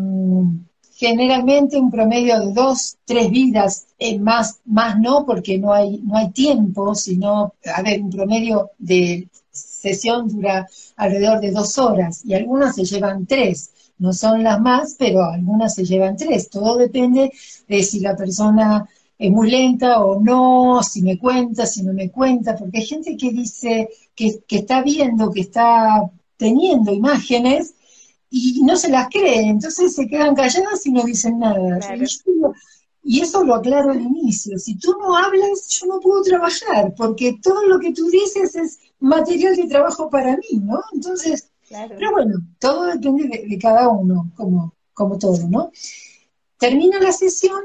generalmente 0.98 1.78
un 1.78 1.91
promedio 1.91 2.39
de 2.39 2.54
dos, 2.54 2.98
tres 3.06 3.30
vidas, 3.30 3.86
eh, 4.00 4.18
más, 4.18 4.60
más 4.66 5.00
no, 5.00 5.26
porque 5.28 5.60
no 5.60 5.72
hay, 5.72 6.00
no 6.00 6.18
hay 6.18 6.32
tiempo, 6.32 6.95
sino, 6.95 7.54
a 7.76 7.82
ver, 7.84 8.02
un 8.02 8.10
promedio 8.10 8.72
de 8.80 9.28
sesión 9.52 10.28
dura 10.28 10.68
alrededor 10.95 11.39
de 11.39 11.52
dos 11.52 11.78
horas 11.78 12.26
y 12.26 12.34
algunas 12.34 12.76
se 12.76 12.84
llevan 12.84 13.28
tres. 13.28 13.72
No 14.00 14.12
son 14.12 14.43
las 14.43 14.60
más, 14.60 14.95
pero 14.98 15.24
algunas 15.24 15.76
se 15.76 15.86
llevan 15.86 16.18
tres. 16.18 16.50
Todo 16.50 16.78
depende 16.78 17.32
de 17.68 17.84
si 17.84 18.00
la 18.00 18.16
persona 18.16 18.88
es 19.20 19.32
muy 19.32 19.52
lenta 19.52 20.04
o 20.04 20.20
no, 20.20 20.82
si 20.82 21.04
me 21.04 21.18
cuenta, 21.20 21.68
si 21.68 21.84
no 21.84 21.93
me 21.93 22.10
cuenta, 22.10 22.56
porque 22.56 22.80
hay 22.80 22.86
gente 22.86 23.18
que 23.18 23.32
dice 23.32 23.89
que, 24.16 24.41
está 24.50 24.82
viendo, 24.82 25.32
que 25.32 25.41
está 25.41 26.10
teniendo 26.38 26.91
imágenes 26.91 27.76
y 28.30 28.61
no 28.63 28.75
se 28.75 28.89
las 28.89 29.07
cree, 29.09 29.47
entonces 29.47 29.95
se 29.95 30.07
quedan 30.07 30.36
calladas 30.36 30.86
y 30.86 30.91
no 30.91 31.03
dicen 31.03 31.39
nada. 31.39 31.80
Y 33.03 33.21
eso 33.21 33.43
lo 33.43 33.55
aclaro 33.55 33.91
al 33.91 34.01
inicio. 34.01 34.57
Si 34.59 34.75
tú 34.75 34.93
no 34.99 35.15
hablas, 35.15 35.67
yo 35.69 35.88
no 35.88 35.99
puedo 36.01 36.21
trabajar, 36.23 36.93
porque 36.95 37.39
todo 37.41 37.63
lo 37.65 37.80
que 37.80 37.93
tú 37.93 38.09
dices 38.09 38.55
es 38.55 38.80
material 38.99 39.55
de 39.55 39.67
trabajo 39.67 40.09
para 40.09 40.36
mí, 40.36 40.59
¿no? 40.59 40.82
Entonces, 40.91 41.49
pero 41.69 42.11
bueno, 42.11 42.39
todo 42.59 42.86
depende 42.86 43.45
de, 43.47 43.57
cada 43.57 43.89
uno, 43.89 44.32
como, 44.36 44.73
como 44.93 45.17
todo, 45.17 45.47
¿no? 45.47 45.71
Termina 46.57 46.99
la 46.99 47.11
sesión 47.11 47.61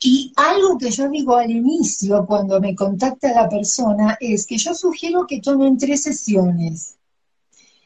y 0.00 0.32
algo 0.36 0.78
que 0.78 0.90
yo 0.90 1.08
digo 1.08 1.36
al 1.36 1.50
inicio, 1.50 2.24
cuando 2.26 2.60
me 2.60 2.74
contacta 2.74 3.32
la 3.32 3.48
persona, 3.48 4.16
es 4.20 4.46
que 4.46 4.56
yo 4.56 4.74
sugiero 4.74 5.26
que 5.26 5.40
tomen 5.40 5.76
tres 5.76 6.02
sesiones. 6.02 6.97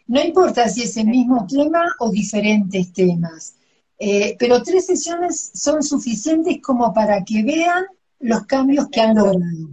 No 0.06 0.22
importa 0.22 0.68
si 0.68 0.82
es 0.82 0.96
el 0.96 1.06
mismo 1.06 1.46
tema 1.46 1.84
o 1.98 2.10
diferentes 2.10 2.92
temas, 2.92 3.54
eh, 3.98 4.36
pero 4.38 4.62
tres 4.62 4.86
sesiones 4.86 5.52
son 5.54 5.82
suficientes 5.82 6.58
como 6.62 6.92
para 6.92 7.22
que 7.24 7.42
vean 7.42 7.84
los 8.20 8.44
cambios 8.46 8.88
que 8.88 9.00
han 9.00 9.16
logrado 9.16 9.70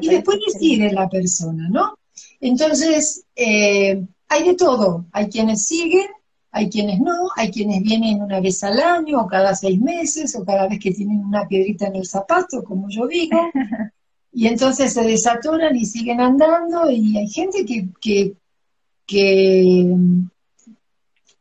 y 0.00 0.08
después 0.08 0.38
decide 0.46 0.92
la 0.92 1.08
persona, 1.08 1.68
¿no? 1.68 1.98
Entonces, 2.40 3.24
eh, 3.34 4.04
hay 4.28 4.44
de 4.44 4.54
todo. 4.54 5.06
Hay 5.12 5.28
quienes 5.28 5.66
siguen, 5.66 6.06
hay 6.50 6.68
quienes 6.68 7.00
no, 7.00 7.28
hay 7.36 7.50
quienes 7.50 7.82
vienen 7.82 8.22
una 8.22 8.40
vez 8.40 8.62
al 8.64 8.80
año, 8.80 9.20
o 9.20 9.26
cada 9.26 9.54
seis 9.54 9.80
meses, 9.80 10.34
o 10.36 10.44
cada 10.44 10.68
vez 10.68 10.78
que 10.80 10.92
tienen 10.92 11.24
una 11.24 11.46
piedrita 11.46 11.86
en 11.86 11.96
el 11.96 12.06
zapato, 12.06 12.64
como 12.64 12.88
yo 12.88 13.06
digo. 13.06 13.38
Y 14.38 14.48
entonces 14.48 14.92
se 14.92 15.02
desatoran 15.02 15.74
y 15.76 15.86
siguen 15.86 16.20
andando, 16.20 16.90
y 16.90 17.16
hay 17.16 17.26
gente 17.26 17.64
que, 17.64 17.88
que, 17.98 18.34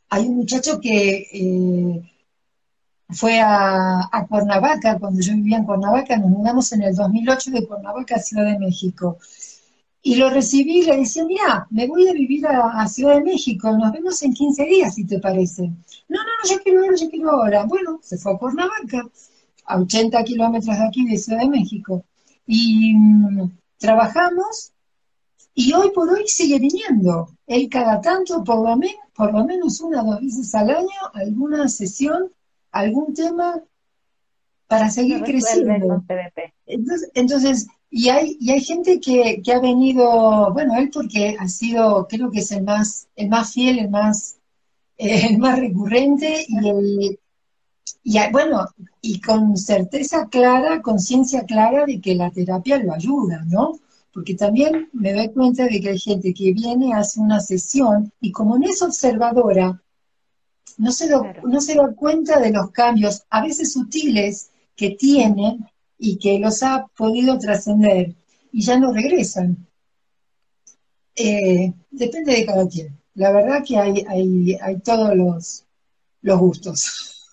hay 0.10 0.28
un 0.28 0.36
muchacho 0.36 0.80
que 0.80 1.28
eh, 1.32 2.02
fue 3.10 3.40
a, 3.42 4.26
Cuernavaca, 4.30 5.00
cuando 5.00 5.22
yo 5.22 5.34
vivía 5.36 5.58
en 5.58 5.66
Cuernavaca, 5.66 6.18
nos 6.18 6.30
mudamos 6.30 6.72
en 6.74 6.84
el 6.84 6.96
2008 6.96 7.52
de 7.52 7.68
Cuernavaca 7.68 8.16
a 8.16 8.20
Ciudad 8.20 8.46
de 8.46 8.60
México. 8.60 9.18
Y 10.02 10.16
lo 10.16 10.30
recibí 10.30 10.80
y 10.80 10.86
le 10.86 10.98
decía, 10.98 11.26
mira, 11.26 11.68
me 11.72 11.88
voy 11.88 12.08
a 12.08 12.14
vivir 12.14 12.46
a, 12.48 12.88
Ciudad 12.88 13.16
de 13.16 13.24
México, 13.24 13.76
nos 13.76 13.92
vemos 13.92 14.22
en 14.22 14.34
15 14.34 14.66
días, 14.66 14.96
si 14.96 15.06
te 15.06 15.20
parece. 15.20 15.64
No, 15.64 16.20
no, 16.20 16.24
no, 16.24 16.50
yo 16.50 16.62
quiero 16.62 16.82
ahora, 16.82 16.96
yo 16.96 17.10
quiero 17.10 17.32
ahora. 17.32 17.64
Bueno, 17.66 18.00
se 18.04 18.18
fue 18.18 18.34
a 18.34 18.38
Cuernavaca, 18.38 19.08
a 19.66 19.80
80 19.80 20.24
kilómetros 20.24 20.78
de 20.78 20.86
aquí 20.86 21.06
de 21.08 21.18
Ciudad 21.18 21.40
de 21.40 21.50
México. 21.50 22.06
Y 22.46 22.94
mm, 22.94 23.52
trabajamos 23.80 24.74
y 25.56 25.74
hoy 25.74 25.90
por 25.92 26.10
hoy 26.10 26.28
sigue 26.28 26.60
viniendo. 26.60 27.30
Él 27.48 27.70
cada 27.70 28.02
tanto, 28.02 28.44
por 28.44 28.58
lo, 28.58 28.78
por 29.16 29.34
lo 29.34 29.46
menos 29.46 29.80
una 29.80 30.04
o 30.04 30.06
dos 30.06 30.22
veces 30.22 30.54
al 30.54 30.70
año, 30.70 30.90
alguna 31.14 31.68
sesión 31.70 32.32
algún 32.72 33.14
tema 33.14 33.64
para 34.68 34.90
seguir 34.90 35.24
creciendo. 35.24 36.04
Entonces, 36.66 37.12
entonces, 37.14 37.68
y 37.90 38.10
hay, 38.10 38.36
y 38.40 38.52
hay 38.52 38.60
gente 38.60 39.00
que, 39.00 39.42
ha 39.54 39.60
venido, 39.60 40.52
bueno, 40.52 40.76
él 40.76 40.90
porque 40.94 41.38
ha 41.40 41.48
sido, 41.48 42.06
creo 42.10 42.30
que 42.30 42.40
es 42.40 42.52
el 42.52 42.64
más, 42.64 43.08
el 43.16 43.30
más 43.30 43.54
fiel, 43.54 43.80
el 43.80 43.90
más, 43.90 44.38
eh, 44.98 45.28
el 45.30 45.38
más 45.38 45.58
recurrente 45.58 46.46
y 46.50 46.68
el, 46.68 47.20
y 48.04 48.20
bueno, 48.32 48.68
y 49.02 49.22
con 49.22 49.56
certeza 49.56 50.28
clara, 50.28 50.82
conciencia 50.82 51.44
clara 51.44 51.86
de 51.86 52.02
que 52.02 52.16
la 52.16 52.30
terapia 52.30 52.78
lo 52.78 52.94
ayuda, 52.94 53.44
¿no? 53.48 53.80
Porque 54.16 54.34
también 54.34 54.90
me 54.94 55.12
doy 55.12 55.30
cuenta 55.34 55.66
de 55.66 55.82
que 55.82 55.90
hay 55.90 56.00
gente 56.00 56.34
que 56.34 56.54
viene, 56.54 56.94
hace 56.94 57.20
una 57.20 57.42
sesión 57.42 58.14
y 58.22 58.32
como 58.32 58.58
no 58.58 58.66
es 58.66 58.82
observadora, 58.82 59.84
no 60.78 60.92
se, 60.94 61.10
no 61.44 61.60
se 61.60 61.76
da 61.76 61.94
cuenta 61.94 62.40
de 62.40 62.54
los 62.54 62.72
cambios, 62.72 63.26
a 63.30 63.42
veces 63.42 63.74
sutiles, 63.74 64.52
que 64.74 64.92
tienen 64.92 65.66
y 65.98 66.18
que 66.18 66.40
los 66.40 66.64
ha 66.64 66.88
podido 66.96 67.38
trascender 67.38 68.16
y 68.54 68.62
ya 68.62 68.80
no 68.80 68.94
regresan. 68.94 69.68
Eh, 71.18 71.74
depende 71.92 72.36
de 72.36 72.46
cada 72.46 72.70
quien. 72.70 72.98
La 73.16 73.34
verdad 73.34 73.66
que 73.68 73.78
hay, 73.78 74.06
hay, 74.08 74.58
hay 74.62 74.80
todos 74.80 75.14
los, 75.14 75.66
los 76.22 76.40
gustos. 76.40 77.28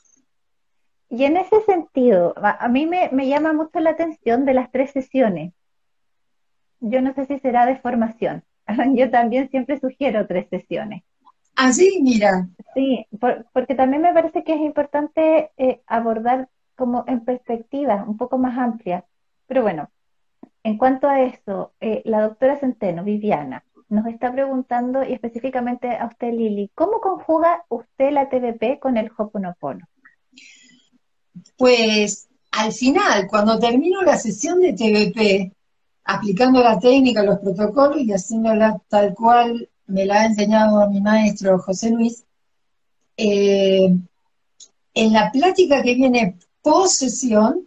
Y 1.09 1.23
en 1.23 1.37
ese 1.37 1.63
sentido, 1.65 2.35
a 2.37 2.67
mí 2.67 2.87
me, 2.87 3.09
me, 3.13 3.29
llama 3.29 3.53
mucho 3.53 3.79
la 3.79 3.91
atención 3.91 4.45
de 4.45 4.55
las 4.55 4.73
tres 4.73 4.91
sesiones. 4.91 5.53
Yo 6.83 7.01
no 7.01 7.15
sé 7.15 7.27
si 7.27 7.39
será 7.39 7.65
de 7.65 7.77
formación. 7.77 8.43
Yo 8.95 9.11
también 9.11 9.49
siempre 9.51 9.79
sugiero 9.81 10.27
tres 10.27 10.49
sesiones. 10.51 11.03
Así, 11.55 12.01
mira. 12.03 12.49
Sí, 12.75 13.07
porque 13.53 13.75
también 13.75 14.03
me 14.03 14.13
parece 14.13 14.43
que 14.43 14.55
es 14.55 14.61
importante 14.61 15.51
eh, 15.57 15.81
abordar 15.87 16.49
como 16.75 17.05
en 17.07 17.25
perspectiva 17.25 18.05
un 18.07 18.17
poco 18.17 18.39
más 18.39 18.59
amplia. 18.59 19.05
Pero 19.47 19.63
bueno, 19.63 19.91
en 20.65 20.79
cuanto 20.79 21.09
a 21.09 21.21
eso, 21.21 21.73
eh, 21.81 22.03
la 22.05 22.23
doctora 22.23 22.59
Centeno, 22.59 23.05
Viviana, 23.05 23.65
nos 23.89 24.07
está 24.07 24.33
preguntando, 24.33 25.05
y 25.05 25.13
específicamente 25.13 25.95
a 25.97 26.07
usted, 26.07 26.33
Lili, 26.33 26.71
¿cómo 26.75 27.01
conjuga 27.01 27.65
usted 27.69 28.11
la 28.11 28.29
TVP 28.29 28.81
con 28.81 28.97
el 28.97 29.11
Hoponopono? 29.17 29.87
Pues 31.59 32.29
al 32.53 32.73
final, 32.73 33.27
cuando 33.29 33.59
termino 33.59 34.03
la 34.03 34.17
sesión 34.17 34.61
de 34.61 34.73
TVP, 34.73 35.53
aplicando 36.05 36.63
la 36.63 36.79
técnica, 36.79 37.23
los 37.23 37.39
protocolos 37.39 38.01
y 38.01 38.13
haciéndola 38.13 38.81
tal 38.89 39.15
cual 39.15 39.69
me 39.87 40.07
la 40.07 40.23
ha 40.23 40.27
enseñado 40.27 40.89
mi 40.91 41.01
maestro 41.01 41.59
José 41.59 41.91
Luis, 41.91 42.25
eh, 43.17 43.97
en 44.95 45.13
la 45.13 45.31
plática 45.31 45.83
que 45.83 45.95
viene 45.95 46.37
post 46.63 47.01
sesión, 47.01 47.67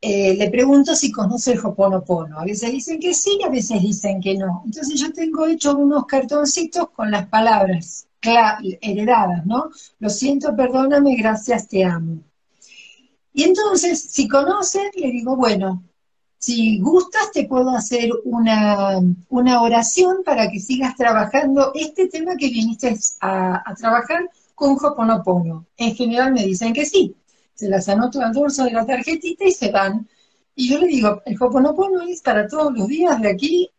eh, 0.00 0.34
le 0.36 0.50
pregunto 0.50 0.94
si 0.94 1.10
conoce 1.10 1.52
el 1.52 1.64
Hoponopono. 1.64 2.38
A 2.38 2.44
veces 2.44 2.70
dicen 2.70 3.00
que 3.00 3.14
sí, 3.14 3.40
a 3.44 3.48
veces 3.48 3.82
dicen 3.82 4.20
que 4.20 4.36
no. 4.36 4.62
Entonces 4.64 5.00
yo 5.00 5.12
tengo 5.12 5.46
hecho 5.46 5.76
unos 5.76 6.06
cartoncitos 6.06 6.90
con 6.90 7.10
las 7.10 7.26
palabras 7.28 8.06
heredadas, 8.20 9.46
¿no? 9.46 9.70
Lo 9.98 10.10
siento, 10.10 10.54
perdóname, 10.54 11.16
gracias, 11.16 11.68
te 11.68 11.84
amo. 11.84 12.18
Y 13.32 13.44
entonces, 13.44 14.00
si 14.02 14.26
conoce, 14.28 14.90
le 14.96 15.10
digo, 15.10 15.36
bueno, 15.36 15.82
si 16.48 16.78
gustas, 16.78 17.30
te 17.30 17.44
puedo 17.44 17.68
hacer 17.76 18.08
una, 18.24 19.02
oración 19.60 20.22
para 20.24 20.50
que 20.50 20.60
sigas 20.60 20.96
trabajando 20.96 21.72
este 21.74 22.08
tema 22.08 22.36
que 22.38 22.48
viniste 22.48 22.96
a, 23.20 23.70
a 23.70 23.74
trabajar 23.74 24.30
con 24.54 24.78
Hoponopono. 24.82 25.66
En 25.76 25.94
general 25.94 26.32
me 26.32 26.44
dicen 26.44 26.72
que 26.72 26.86
sí 26.86 27.14
se 27.52 27.68
las 27.68 27.86
anoto 27.90 28.22
al 28.22 28.32
dorso 28.32 28.64
de 28.64 28.70
la 28.70 28.86
tarjetita 28.86 29.44
y 29.44 29.52
se 29.52 29.70
van. 29.70 30.08
Y 30.54 30.70
yo 30.70 30.78
le 30.78 30.86
digo, 30.86 31.20
el 31.26 31.36
Hoponopono 31.38 32.00
es 32.08 32.22
para 32.22 32.48
todos 32.48 32.72
los 32.72 32.88
días 32.88 33.20
de 33.20 33.28
aquí 33.28 33.70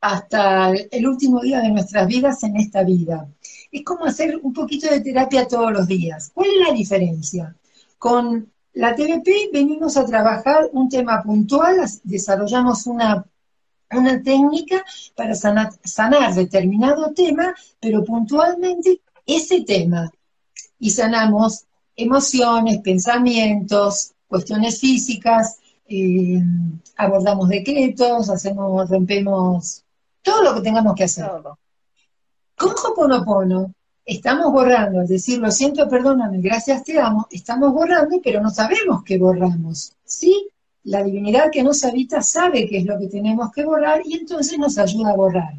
hasta 0.00 0.70
el 0.70 1.06
último 1.06 1.42
día 1.42 1.60
de 1.60 1.68
nuestras 1.68 2.06
vidas 2.06 2.42
en 2.44 2.56
esta 2.56 2.82
vida. 2.82 3.28
Es 3.70 3.84
como 3.84 4.06
hacer 4.06 4.38
un 4.42 4.54
poquito 4.54 4.88
de 4.88 5.02
terapia 5.02 5.46
todos 5.46 5.70
los 5.70 5.86
días. 5.86 6.30
¿Cuál 6.32 6.48
es 6.48 6.66
la 6.66 6.74
diferencia? 6.74 7.54
Con 7.98 8.50
la 8.76 8.94
TVP 8.94 9.48
venimos 9.54 9.96
a 9.96 10.04
trabajar 10.04 10.68
un 10.72 10.90
tema 10.90 11.22
puntual, 11.22 11.80
desarrollamos 12.04 12.86
una, 12.86 13.24
una 13.90 14.22
técnica 14.22 14.84
para 15.14 15.34
sanar, 15.34 15.70
sanar 15.82 16.34
determinado 16.34 17.10
tema, 17.14 17.54
pero 17.80 18.04
puntualmente 18.04 19.00
ese 19.24 19.62
tema. 19.62 20.10
Y 20.78 20.90
sanamos 20.90 21.64
emociones, 21.96 22.80
pensamientos, 22.82 24.12
cuestiones 24.28 24.78
físicas, 24.78 25.56
eh, 25.88 26.42
abordamos 26.98 27.48
decretos, 27.48 28.28
hacemos, 28.28 28.90
rompemos 28.90 29.84
todo 30.20 30.42
lo 30.42 30.54
que 30.54 30.60
tengamos 30.60 30.94
que 30.94 31.04
hacer. 31.04 31.30
Con 32.58 32.72
Hoponopono 32.72 33.72
estamos 34.06 34.52
borrando, 34.52 35.02
es 35.02 35.08
decir, 35.08 35.40
lo 35.40 35.50
siento, 35.50 35.88
perdóname, 35.88 36.38
gracias, 36.40 36.84
te 36.84 36.98
amo, 36.98 37.26
estamos 37.30 37.72
borrando, 37.72 38.20
pero 38.22 38.40
no 38.40 38.50
sabemos 38.50 39.02
qué 39.04 39.18
borramos. 39.18 39.92
¿Sí? 40.04 40.48
La 40.84 41.02
divinidad 41.02 41.50
que 41.50 41.64
nos 41.64 41.84
habita 41.84 42.22
sabe 42.22 42.68
qué 42.68 42.78
es 42.78 42.86
lo 42.86 42.96
que 42.96 43.08
tenemos 43.08 43.50
que 43.50 43.64
borrar 43.64 44.02
y 44.04 44.14
entonces 44.14 44.56
nos 44.56 44.78
ayuda 44.78 45.10
a 45.10 45.16
borrar. 45.16 45.54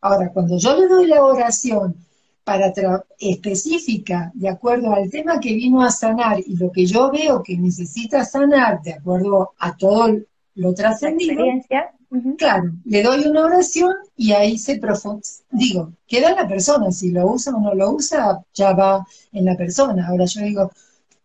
Ahora, 0.00 0.30
cuando 0.32 0.58
yo 0.58 0.76
le 0.76 0.88
doy 0.88 1.06
la 1.06 1.22
oración 1.22 1.94
para 2.42 2.72
específica 3.20 4.32
de 4.34 4.48
acuerdo 4.48 4.92
al 4.92 5.08
tema 5.08 5.38
que 5.38 5.54
vino 5.54 5.80
a 5.80 5.90
sanar 5.90 6.40
y 6.44 6.56
lo 6.56 6.72
que 6.72 6.86
yo 6.86 7.08
veo 7.12 7.40
que 7.40 7.56
necesita 7.56 8.24
sanar 8.24 8.82
de 8.82 8.94
acuerdo 8.94 9.52
a 9.60 9.76
todo 9.76 10.18
lo 10.56 10.74
trascendido, 10.74 11.44
claro, 12.36 12.72
le 12.84 13.02
doy 13.02 13.26
una 13.26 13.46
oración 13.46 13.94
y 14.16 14.32
ahí 14.32 14.58
se 14.58 14.78
profundiza. 14.78 15.42
Digo, 15.50 15.92
queda 16.06 16.30
en 16.30 16.36
la 16.36 16.48
persona, 16.48 16.90
si 16.92 17.10
lo 17.10 17.26
usa 17.30 17.54
o 17.54 17.60
no 17.60 17.74
lo 17.74 17.92
usa, 17.92 18.42
ya 18.52 18.72
va 18.72 19.06
en 19.32 19.44
la 19.44 19.56
persona. 19.56 20.06
Ahora 20.08 20.26
yo 20.26 20.42
digo, 20.42 20.70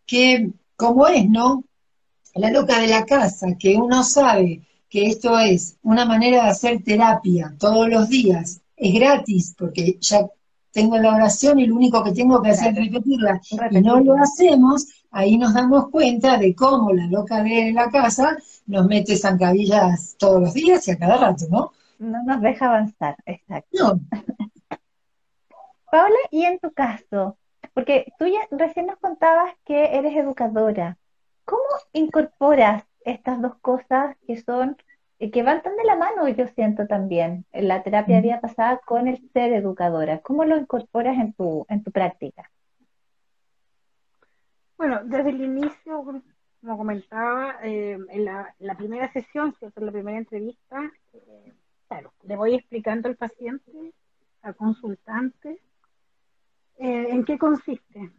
que 0.05 0.49
como 0.75 1.07
es, 1.07 1.29
¿no? 1.29 1.63
La 2.35 2.51
loca 2.51 2.79
de 2.79 2.87
la 2.87 3.05
casa, 3.05 3.47
que 3.59 3.75
uno 3.75 4.03
sabe 4.03 4.61
que 4.89 5.07
esto 5.07 5.37
es 5.39 5.77
una 5.81 6.05
manera 6.05 6.43
de 6.43 6.49
hacer 6.49 6.83
terapia 6.83 7.53
todos 7.59 7.89
los 7.89 8.07
días, 8.09 8.61
es 8.75 8.93
gratis, 8.93 9.55
porque 9.57 9.97
ya 9.99 10.27
tengo 10.71 10.97
la 10.97 11.15
oración 11.15 11.59
y 11.59 11.67
lo 11.67 11.75
único 11.75 12.03
que 12.03 12.11
tengo 12.11 12.41
que 12.41 12.51
hacer 12.51 12.77
es 12.77 12.85
repetirla, 12.85 13.41
y 13.71 13.81
no 13.81 13.99
lo 13.99 14.15
hacemos, 14.15 14.87
ahí 15.11 15.37
nos 15.37 15.53
damos 15.53 15.89
cuenta 15.89 16.37
de 16.37 16.53
cómo 16.53 16.93
la 16.93 17.07
loca 17.07 17.41
de 17.43 17.71
la 17.73 17.89
casa 17.89 18.37
nos 18.65 18.85
mete 18.87 19.15
zancadillas 19.15 20.15
todos 20.19 20.41
los 20.41 20.53
días 20.53 20.87
y 20.87 20.91
a 20.91 20.97
cada 20.97 21.17
rato, 21.17 21.45
¿no? 21.49 21.71
No 21.99 22.23
nos 22.23 22.41
deja 22.41 22.65
avanzar, 22.67 23.15
exacto. 23.25 23.69
No. 23.77 23.99
Paula, 25.91 26.17
y 26.31 26.43
en 26.43 26.59
tu 26.59 26.71
caso, 26.73 27.37
porque 27.73 28.11
tú 28.19 28.25
ya 28.25 28.41
recién 28.51 28.87
nos 28.87 28.97
contabas 28.97 29.53
que 29.65 29.97
eres 29.97 30.15
educadora, 30.15 30.97
¿cómo 31.45 31.61
incorporas 31.93 32.83
estas 33.05 33.41
dos 33.41 33.55
cosas 33.61 34.17
que 34.27 34.41
son 34.41 34.77
que 35.19 35.43
van 35.43 35.63
tan 35.63 35.75
de 35.75 35.83
la 35.83 35.95
mano, 35.95 36.27
yo 36.27 36.47
siento 36.47 36.85
también, 36.85 37.45
en 37.51 37.67
la 37.67 37.81
terapia 37.83 38.21
día 38.21 38.39
pasada 38.39 38.79
con 38.85 39.07
el 39.07 39.17
ser 39.31 39.51
educadora. 39.53 40.19
¿Cómo 40.19 40.45
lo 40.45 40.57
incorporas 40.57 41.17
en 41.17 41.33
tu, 41.33 41.65
en 41.69 41.83
tu 41.83 41.91
práctica? 41.91 42.51
Bueno, 44.77 45.01
desde 45.03 45.31
el 45.31 45.41
inicio, 45.41 46.03
como 46.61 46.77
comentaba, 46.77 47.57
eh, 47.63 47.97
en, 48.09 48.25
la, 48.25 48.53
primera 48.77 49.11
sesión, 49.11 49.55
en 49.61 49.85
la 49.85 49.91
primera 49.91 50.19
entrevista, 50.19 50.91
eh, 51.13 51.53
claro, 51.87 52.13
le 52.21 52.35
voy 52.35 52.53
explicando 52.53 53.09
al 53.09 53.15
paciente, 53.15 53.93
al 54.43 54.55
consultante, 54.55 55.59
eh, 56.77 57.07
en 57.09 57.25
qué 57.25 57.39
consiste. 57.39 58.11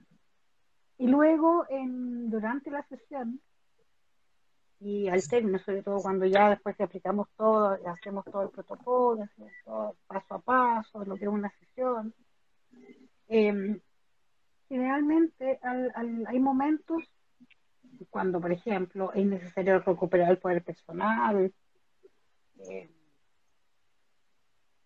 Y 0.99 1.07
luego, 1.07 1.65
en, 1.71 2.29
durante 2.29 2.73
la 2.73 2.83
sesión, 2.89 3.41
y 4.81 5.09
al 5.09 5.27
término, 5.27 5.59
sobre 5.59 5.83
todo 5.83 6.01
cuando 6.01 6.25
ya 6.27 6.51
después 6.51 6.77
que 6.77 6.85
aplicamos 6.85 7.29
todo, 7.37 7.79
hacemos 7.87 8.25
todo 8.27 8.43
el 8.43 8.51
protocolo, 8.51 9.25
hacemos 9.25 9.53
todo 9.65 9.97
paso 10.07 10.35
a 10.35 10.39
paso, 10.39 11.05
lo 11.05 11.17
que 11.17 11.25
es 11.25 11.31
una 11.31 11.51
sesión. 11.59 12.15
Eh, 13.29 13.81
generalmente 14.69 15.59
hay 15.63 16.39
momentos 16.39 17.03
cuando, 18.11 18.41
por 18.41 18.53
ejemplo, 18.53 19.13
es 19.13 19.27
necesario 19.27 19.81
recuperar 19.81 20.31
el 20.31 20.39
poder 20.39 20.63
personal, 20.63 21.53
em, 22.59 22.89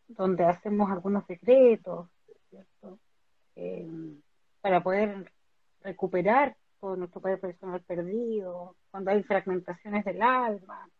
donde 0.09 0.45
hacemos 0.45 0.91
algunos 0.91 1.27
secretos, 1.27 2.09
¿cierto? 2.49 2.99
Em, 3.55 4.21
para 4.61 4.83
poder 4.83 5.31
recuperar 5.83 6.57
todo 6.83 6.97
nuestro 6.97 7.21
poder 7.21 7.39
personal 7.39 7.81
perdido, 7.83 8.75
cuando 8.91 9.13
hay 9.13 9.23
fragmentaciones 9.23 10.05
del 10.05 10.21
alma, 10.21 10.91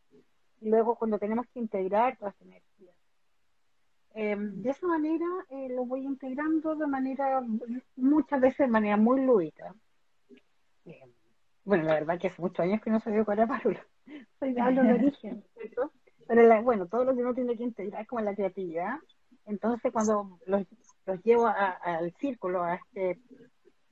y 0.61 0.71
luego 0.71 0.95
cuando 0.95 1.19
tenemos 1.19 1.45
que 1.49 1.59
integrar 1.59 2.17
todas 2.17 2.35
las 2.39 2.47
energías. 2.47 2.95
Em, 4.15 4.63
de 4.63 4.71
esa 4.71 4.87
manera 4.87 5.27
eh, 5.51 5.69
lo 5.71 5.85
voy 5.85 6.05
integrando 6.05 6.77
de 6.77 6.87
manera, 6.87 7.43
muchas 7.97 8.41
veces 8.41 8.59
de 8.59 8.69
manera 8.69 8.97
muy 8.97 9.25
lúdica. 9.25 9.75
Em, 10.85 11.11
bueno, 11.65 11.83
la 11.83 11.95
verdad 11.95 12.21
que 12.21 12.29
hace 12.29 12.41
muchos 12.41 12.61
años 12.61 12.81
que 12.81 12.91
no 12.91 13.01
sabía 13.01 13.25
cuál 13.25 13.39
era 13.39 13.49
Párula. 13.49 13.85
Soy 14.39 14.53
de 14.53 14.63
de 14.63 14.93
origen, 14.93 15.45
¿cierto? 15.55 15.91
Pero 16.29 16.63
bueno, 16.63 16.87
todo 16.87 17.05
lo 17.05 17.15
que 17.15 17.23
uno 17.23 17.35
tiene 17.35 17.57
que 17.57 17.65
integrar 17.65 18.03
es 18.03 18.09
como 18.09 18.21
la 18.21 18.37
creatividad. 18.37 18.99
Entonces, 19.47 19.91
cuando 19.93 20.39
los, 20.47 20.65
los 21.07 21.23
llevo 21.25 21.49
al 21.49 22.13
círculo, 22.21 22.63
a 22.63 22.77
este, 22.77 23.19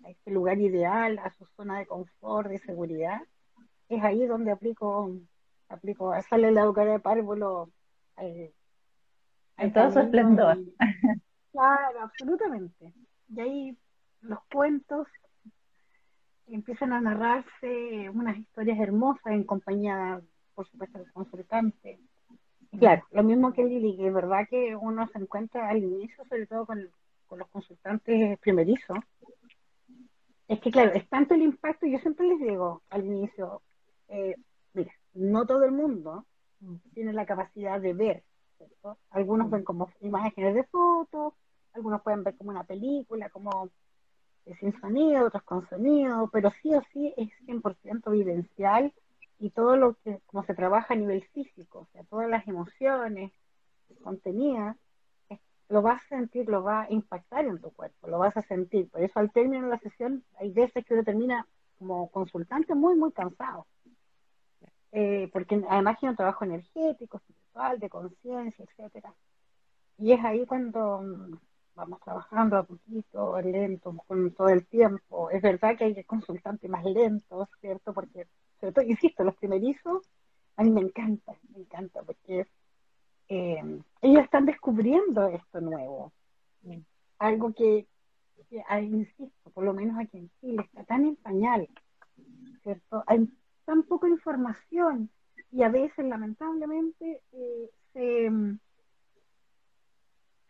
a 0.05 0.11
este 0.11 0.31
lugar 0.31 0.59
ideal, 0.61 1.19
a 1.19 1.31
su 1.31 1.47
zona 1.57 1.79
de 1.79 1.87
confort, 1.87 2.49
de 2.49 2.59
seguridad, 2.59 3.21
es 3.89 4.03
ahí 4.03 4.27
donde 4.27 4.53
aplico, 4.53 5.17
aplico, 5.69 6.13
sale 6.23 6.51
la 6.53 6.63
educadora 6.63 6.93
de 6.93 7.01
párvulo 7.01 7.71
eh, 8.19 8.53
en 9.59 9.73
todo 9.73 9.91
su 9.91 10.01
esplendor. 10.01 10.59
claro, 11.53 12.01
absolutamente. 12.01 12.95
Y 13.29 13.41
ahí 13.41 13.79
los 14.23 14.39
cuentos 14.53 15.07
empiezan 16.47 16.93
a 16.93 17.01
narrarse 17.01 18.09
unas 18.11 18.39
historias 18.39 18.79
hermosas 18.79 19.33
en 19.33 19.45
compañía, 19.45 20.21
por 20.55 20.67
supuesto, 20.67 20.99
del 20.99 21.13
consultante. 21.13 21.99
claro, 22.79 23.05
lo 23.11 23.23
mismo 23.23 23.53
que 23.53 23.65
Lili, 23.65 23.97
que 23.97 24.09
es 24.09 24.15
verdad 24.15 24.47
que 24.49 24.77
uno 24.77 25.09
se 25.09 25.19
encuentra 25.19 25.69
al 25.69 25.79
inicio, 25.79 26.25
sobre 26.27 26.47
todo 26.47 26.67
con, 26.67 26.89
con 27.27 27.39
los 27.39 27.49
consultantes 27.49 28.39
primerizos, 28.41 28.99
es 30.51 30.59
que 30.61 30.73
claro, 30.73 30.93
es 30.95 31.09
tanto 31.09 31.35
el 31.35 31.43
impacto, 31.43 31.87
yo 31.87 31.99
siempre 32.01 32.27
les 32.27 32.41
digo 32.41 32.83
al 32.91 33.05
inicio, 33.05 33.63
eh, 34.09 34.35
mira, 34.75 34.93
no 35.15 35.47
todo 35.47 35.65
el 35.65 35.71
mundo 35.71 36.27
tiene 36.93 37.13
la 37.13 37.25
capacidad 37.25 37.81
de 37.81 37.95
ver, 37.95 38.25
Algunos 39.11 39.49
ven 39.49 39.63
como 39.63 39.89
imágenes 40.01 40.57
de 40.57 40.65
fotos, 40.65 41.35
algunos 41.73 42.03
pueden 42.03 42.25
ver 42.25 42.37
como 42.37 42.51
una 42.51 42.65
película, 42.65 43.31
como 43.31 43.71
sin 44.59 44.79
sonido, 44.81 45.27
otros 45.27 45.45
con 45.45 45.69
sonido, 45.69 46.29
pero 46.33 46.51
sí 46.63 46.75
o 46.75 46.83
sí 46.93 47.15
es 47.17 47.29
100% 47.47 48.11
vivencial 48.11 48.93
y 49.39 49.51
todo 49.51 49.77
lo 49.77 49.95
que, 50.03 50.19
como 50.27 50.45
se 50.45 50.55
trabaja 50.55 50.95
a 50.95 50.97
nivel 50.97 51.23
físico, 51.29 51.81
o 51.81 51.87
sea, 51.93 52.03
todas 52.11 52.29
las 52.29 52.47
emociones 52.49 53.31
contenidas, 54.03 54.77
lo 55.71 55.83
vas 55.83 56.03
a 56.05 56.09
sentir, 56.09 56.49
lo 56.49 56.63
va 56.63 56.83
a 56.83 56.91
impactar 56.91 57.47
en 57.47 57.61
tu 57.61 57.71
cuerpo, 57.71 58.09
lo 58.09 58.19
vas 58.19 58.37
a 58.37 58.43
sentir. 58.43 58.91
Por 58.91 59.03
eso 59.03 59.19
al 59.21 59.31
término 59.31 59.63
de 59.65 59.71
la 59.71 59.79
sesión 59.79 60.25
hay 60.39 60.51
veces 60.51 60.85
que 60.85 60.95
uno 60.95 61.05
termina 61.05 61.47
como 61.79 62.11
consultante 62.11 62.75
muy, 62.75 62.97
muy 62.97 63.13
cansado. 63.13 63.67
Eh, 64.93 65.31
porque 65.33 65.63
además 65.69 65.99
tiene 66.01 66.11
un 66.11 66.17
trabajo 66.17 66.45
energético, 66.45 67.19
espiritual, 67.19 67.79
de 67.79 67.89
conciencia, 67.89 68.65
etcétera. 68.65 69.15
Y 69.99 70.13
es 70.13 70.25
ahí 70.25 70.45
cuando 70.45 71.03
mm, 71.03 71.39
vamos 71.77 72.01
trabajando 72.01 72.57
a 72.57 72.65
poquito, 72.65 73.41
lento, 73.41 73.95
con 74.09 74.33
todo 74.33 74.49
el 74.49 74.67
tiempo. 74.67 75.31
Es 75.31 75.41
verdad 75.41 75.77
que 75.77 75.85
hay 75.85 76.05
consultantes 76.05 76.69
más 76.69 76.85
lentos, 76.85 77.49
¿cierto? 77.61 77.95
Porque, 77.95 78.27
sobre 78.59 78.73
todo, 78.73 78.85
insisto, 78.85 79.23
los 79.23 79.37
primerizos, 79.37 80.03
a 80.57 80.65
mí 80.65 80.71
me 80.71 80.81
encanta, 80.81 81.35
me 81.55 81.61
encanta, 81.61 82.03
porque 82.03 82.47
eh, 83.31 83.63
ellos 84.03 84.25
están 84.25 84.45
descubriendo 84.45 85.29
esto 85.29 85.61
nuevo. 85.61 86.13
Algo 87.21 87.53
que, 87.53 87.87
ah, 88.69 88.81
insisto, 88.81 89.51
por 89.55 89.63
lo 89.65 89.73
menos 89.73 89.97
aquí 89.99 90.19
en 90.19 90.31
Chile, 90.41 90.65
está 90.65 90.83
tan 90.85 91.05
en 91.05 91.17
pañal, 91.17 91.69
¿cierto? 92.65 93.05
Hay 93.07 93.29
tan 93.65 93.85
poca 93.85 94.09
información 94.09 95.11
y 95.53 95.63
a 95.63 95.69
veces, 95.69 96.05
lamentablemente, 96.07 97.23
eh, 97.33 97.71
se, 97.93 98.31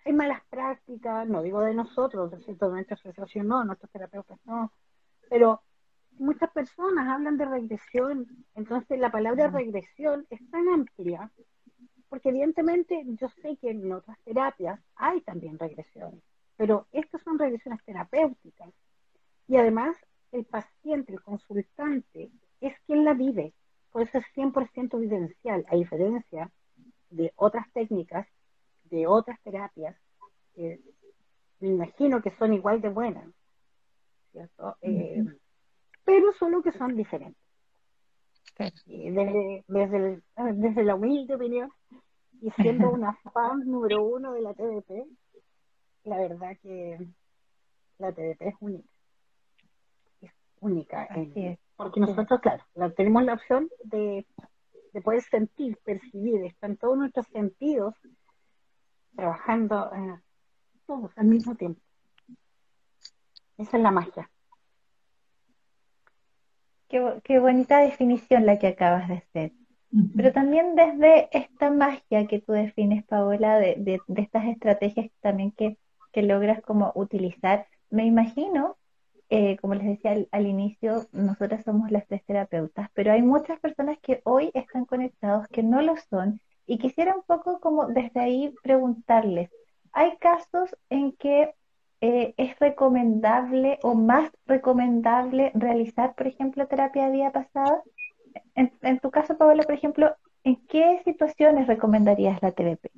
hay 0.06 0.12
malas 0.14 0.42
prácticas, 0.48 1.28
no 1.28 1.42
digo 1.42 1.60
de 1.60 1.74
nosotros, 1.74 2.30
de 2.30 2.38
nuestra 2.38 2.94
asociación 2.94 3.46
no, 3.46 3.62
nuestros 3.62 3.90
terapeutas 3.90 4.38
no, 4.46 4.72
pero 5.28 5.60
muchas 6.18 6.50
personas 6.50 7.08
hablan 7.08 7.36
de 7.36 7.44
regresión, 7.44 8.26
entonces 8.54 8.98
la 8.98 9.12
palabra 9.12 9.48
regresión 9.48 10.26
es 10.30 10.40
tan 10.50 10.66
amplia 10.68 11.30
porque 12.10 12.28
evidentemente 12.28 13.02
yo 13.20 13.28
sé 13.40 13.56
que 13.56 13.70
en 13.70 13.90
otras 13.92 14.18
terapias 14.24 14.80
hay 14.96 15.20
también 15.22 15.58
regresiones, 15.58 16.20
pero 16.56 16.86
estas 16.92 17.22
son 17.22 17.38
regresiones 17.38 17.82
terapéuticas. 17.84 18.68
Y 19.46 19.56
además 19.56 19.96
el 20.32 20.44
paciente, 20.44 21.12
el 21.12 21.22
consultante, 21.22 22.30
es 22.60 22.74
quien 22.86 23.04
la 23.04 23.14
vive, 23.14 23.54
por 23.92 24.02
eso 24.02 24.18
es 24.18 24.24
100% 24.34 24.98
vivencial, 24.98 25.64
a 25.68 25.76
diferencia 25.76 26.50
de 27.10 27.32
otras 27.36 27.70
técnicas, 27.72 28.26
de 28.84 29.06
otras 29.06 29.40
terapias, 29.42 29.96
que 30.54 30.80
me 31.60 31.68
imagino 31.68 32.20
que 32.20 32.32
son 32.32 32.52
igual 32.52 32.80
de 32.80 32.88
buenas, 32.88 33.28
¿cierto? 34.32 34.76
Eh, 34.82 35.24
pero 36.04 36.32
solo 36.32 36.60
que 36.62 36.72
son 36.72 36.96
diferentes. 36.96 37.40
Desde, 38.84 39.64
desde, 39.68 40.22
desde 40.54 40.84
la 40.84 40.94
humilde 40.96 41.34
opinión, 41.34 41.70
y 42.40 42.50
siendo 42.50 42.90
una 42.92 43.14
fan 43.32 43.60
número 43.70 44.02
uno 44.04 44.32
de 44.32 44.42
la 44.42 44.54
TDP, 44.54 45.06
la 46.04 46.18
verdad 46.18 46.56
que 46.62 46.98
la 47.98 48.12
TDP 48.12 48.42
es 48.42 48.54
única. 48.60 48.88
Es 50.20 50.32
única. 50.60 51.08
Porque 51.76 52.00
nosotros, 52.00 52.40
claro, 52.40 52.64
tenemos 52.94 53.24
la 53.24 53.34
opción 53.34 53.68
de, 53.84 54.26
poder 55.04 55.22
sentir, 55.22 55.78
percibir, 55.84 56.44
están 56.44 56.76
todos 56.76 56.98
nuestros 56.98 57.26
sentidos 57.28 57.94
trabajando 59.14 59.90
eh, 59.94 60.20
todos 60.86 61.10
al 61.16 61.26
mismo 61.26 61.54
tiempo. 61.54 61.80
Esa 63.58 63.76
es 63.76 63.82
la 63.82 63.90
magia. 63.90 64.30
Qué, 66.88 67.20
qué 67.22 67.38
bonita 67.38 67.80
definición 67.80 68.46
la 68.46 68.58
que 68.58 68.68
acabas 68.68 69.08
de 69.08 69.18
hacer. 69.18 69.52
Pero 70.16 70.32
también 70.32 70.76
desde 70.76 71.28
esta 71.36 71.70
magia 71.70 72.26
que 72.26 72.40
tú 72.40 72.52
defines, 72.52 73.04
Paola, 73.06 73.58
de, 73.58 73.74
de, 73.76 74.00
estas 74.22 74.46
estrategias 74.46 75.10
también 75.20 75.50
que, 75.50 75.78
que, 76.12 76.22
logras 76.22 76.62
como 76.62 76.92
utilizar, 76.94 77.66
me 77.90 78.04
imagino, 78.04 78.76
eh, 79.30 79.56
como 79.58 79.74
les 79.74 79.86
decía 79.86 80.16
al, 80.30 80.46
inicio, 80.46 81.06
nosotras 81.12 81.64
somos 81.64 81.90
las 81.90 82.06
tres 82.06 82.24
terapeutas, 82.24 82.88
pero 82.94 83.12
hay 83.12 83.22
muchas 83.22 83.58
personas 83.58 83.98
que 84.00 84.20
hoy 84.24 84.50
están 84.54 84.84
conectados 84.84 85.48
que 85.48 85.64
no 85.64 85.82
lo 85.82 85.96
son 86.08 86.40
y 86.66 86.78
quisiera 86.78 87.16
un 87.16 87.22
poco 87.22 87.58
como 87.60 87.86
desde 87.86 88.20
ahí 88.20 88.54
preguntarles, 88.62 89.50
¿hay 89.92 90.16
casos 90.18 90.70
en 90.88 91.12
que 91.12 91.52
eh, 92.00 92.34
es 92.36 92.58
recomendable 92.60 93.80
o 93.82 93.94
más 93.94 94.30
recomendable 94.46 95.50
realizar, 95.54 96.14
por 96.14 96.28
ejemplo, 96.28 96.68
terapia 96.68 97.06
de 97.06 97.12
día 97.12 97.32
pasada? 97.32 97.82
En, 98.54 99.00
tu 99.00 99.10
caso, 99.10 99.36
Paola, 99.36 99.62
por 99.62 99.74
ejemplo, 99.74 100.14
¿en 100.44 100.56
qué 100.66 101.02
situaciones 101.04 101.66
recomendarías 101.66 102.42
la 102.42 102.52
TVP? 102.52 102.90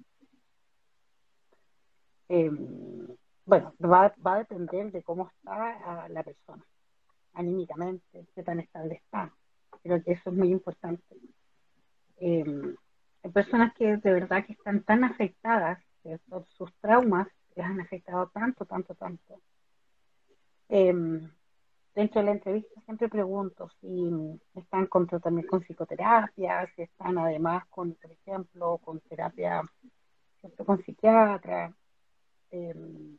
Em, 2.28 3.08
bueno, 3.44 3.74
va, 3.82 4.14
a 4.24 4.38
depender 4.38 4.90
de 4.92 5.02
cómo 5.02 5.28
está 5.28 6.08
la 6.08 6.22
persona, 6.22 6.64
anímicamente, 7.34 8.26
qué 8.34 8.42
tan 8.42 8.60
estable 8.60 8.94
está. 8.94 9.32
Creo 9.82 10.02
que 10.02 10.12
eso 10.12 10.30
es 10.30 10.36
muy 10.36 10.50
importante. 10.50 11.16
Eh, 12.18 12.74
hay 13.22 13.30
personas 13.30 13.74
que 13.74 13.96
de 13.96 14.12
verdad 14.12 14.44
que 14.46 14.52
están 14.52 14.82
tan 14.82 15.04
afectadas, 15.04 15.78
sus 16.56 16.72
traumas 16.80 17.28
les 17.54 17.64
han 17.64 17.80
afectado 17.80 18.28
tanto, 18.28 18.64
tanto, 18.64 18.94
tanto. 18.94 19.40
Em, 20.68 21.30
dentro 21.94 22.20
de 22.20 22.26
la 22.26 22.32
entrevista 22.32 22.80
siempre 22.84 23.08
pregunto 23.08 23.68
si 23.80 24.10
están 24.54 24.86
con 24.86 25.06
tratamiento 25.06 25.50
con 25.50 25.62
psicoterapia, 25.62 26.70
si 26.74 26.82
están 26.82 27.18
además 27.18 27.66
con, 27.68 27.94
por 27.94 28.10
ejemplo, 28.10 28.78
con 28.78 29.00
terapia 29.00 29.62
con 30.66 30.82
psiquiatra, 30.82 31.72
em, 32.50 33.16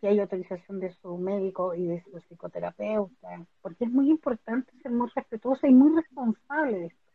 si 0.00 0.06
hay 0.06 0.20
autorización 0.20 0.80
de 0.80 0.94
su 0.94 1.18
médico 1.18 1.74
y 1.74 1.84
de 1.84 2.02
su 2.02 2.18
psicoterapeuta, 2.20 3.44
porque 3.60 3.84
es 3.84 3.90
muy 3.90 4.08
importante 4.08 4.70
ser 4.82 4.92
muy 4.92 5.10
respetuosa 5.14 5.66
y 5.66 5.74
muy 5.74 5.94
responsable 5.96 6.78
de 6.78 6.86
esto. 6.86 7.10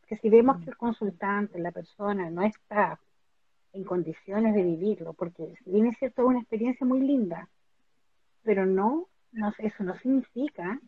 Porque 0.00 0.16
si 0.18 0.30
vemos 0.30 0.58
que 0.62 0.70
el 0.70 0.76
consultante, 0.76 1.58
la 1.58 1.72
persona, 1.72 2.30
no 2.30 2.42
está 2.42 3.00
en 3.72 3.84
condiciones 3.84 4.54
de 4.54 4.62
vivirlo, 4.62 5.12
porque 5.12 5.52
es 5.66 5.98
cierto, 5.98 6.26
una 6.26 6.38
experiencia 6.38 6.86
muy 6.86 7.00
linda, 7.00 7.48
pero 8.42 8.64
no 8.64 9.08
no, 9.32 9.52
eso 9.58 9.84
no 9.84 9.96
significa 9.98 10.80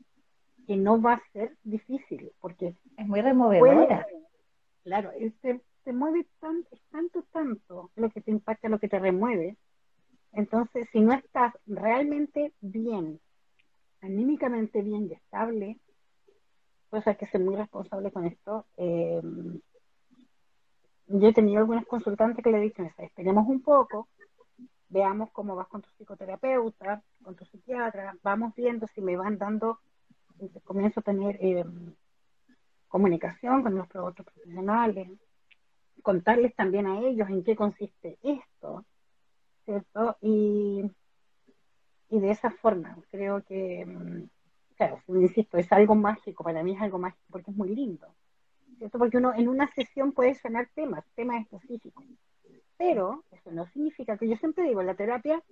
que 0.67 0.77
no 0.77 1.01
va 1.01 1.15
a 1.15 1.23
ser 1.33 1.57
difícil, 1.65 2.33
porque 2.41 2.75
es 2.97 3.07
muy 3.07 3.21
removedora. 3.21 4.07
claro, 4.85 5.11
te, 5.41 5.61
te 5.85 5.93
mueve 5.93 6.27
tan, 6.41 6.67
es 6.71 6.81
tanto, 6.91 7.23
tanto 7.33 7.91
lo 7.97 8.11
que 8.11 8.21
te 8.21 8.31
impacta, 8.31 8.69
lo 8.69 8.79
que 8.79 8.89
te 8.89 8.99
remueve. 8.99 9.57
Entonces, 10.33 10.87
si 10.93 11.01
no 11.01 11.15
estás 11.15 11.55
realmente 11.67 12.53
bien, 12.61 13.19
anímicamente 14.03 14.83
bien 14.83 15.07
y 15.07 15.15
estable, 15.15 15.79
pues 16.91 17.07
hay 17.07 17.17
que 17.17 17.27
ser 17.29 17.41
muy 17.41 17.57
responsable 17.57 18.11
con 18.11 18.27
esto. 18.27 18.67
Eh, 18.77 19.23
yo 21.07 21.29
he 21.29 21.33
tenido 21.33 21.61
algunas 21.61 21.87
consultantes 21.87 22.45
que 22.45 22.51
le 22.51 22.59
he 22.59 22.63
dicho, 22.63 22.83
esperemos 22.99 23.49
un 23.49 23.63
poco, 23.63 24.09
veamos 24.89 25.31
cómo 25.33 25.55
vas 25.55 25.69
con 25.69 25.83
tu 25.83 25.91
psicoterapeuta, 25.91 27.03
con 27.23 27.35
tu 27.37 27.45
psiquiatra, 27.45 28.17
vamos 28.23 28.55
viendo 28.55 28.87
si 28.87 29.01
me 29.01 29.17
van 29.17 29.39
dando, 29.39 29.81
comienzo 30.65 31.01
a 31.01 31.03
tener 31.03 31.37
eh, 31.41 31.65
comunicación 32.89 33.63
con 33.63 33.75
los 33.75 33.87
otros 33.95 34.27
profesionales, 34.27 35.09
contarles 36.03 36.55
también 36.55 36.87
a 36.87 37.01
ellos 37.01 37.29
en 37.29 37.45
qué 37.45 37.55
consiste 37.55 38.19
esto, 38.23 38.85
¿cierto? 39.65 40.17
Y, 40.23 40.91
y 42.09 42.21
de 42.21 42.31
esa 42.31 42.51
forma, 42.51 42.97
creo 43.11 43.43
que, 43.45 43.85
mm, 43.85 44.29
claro, 44.77 45.03
insisto, 45.09 45.59
es 45.59 45.71
algo 45.73 45.95
mágico, 45.95 46.45
para 46.45 46.63
mí 46.63 46.75
es 46.75 46.81
algo 46.81 46.99
mágico 46.99 47.25
porque 47.31 47.51
es 47.51 47.57
muy 47.57 47.75
lindo, 47.75 48.07
¿cierto? 48.79 48.99
Porque 48.99 49.19
uno 49.19 49.35
en 49.35 49.49
una 49.49 49.71
sesión 49.73 50.13
puede 50.13 50.35
sanar 50.35 50.71
temas, 50.75 51.05
temas 51.15 51.43
específicos 51.43 52.05
pero 52.79 53.25
eso 53.33 53.51
no 53.51 53.67
significa 53.67 54.17
que 54.17 54.29
yo 54.29 54.37
siempre 54.37 54.65
digo, 54.65 54.83
la 54.83 54.95
terapia, 54.95 55.43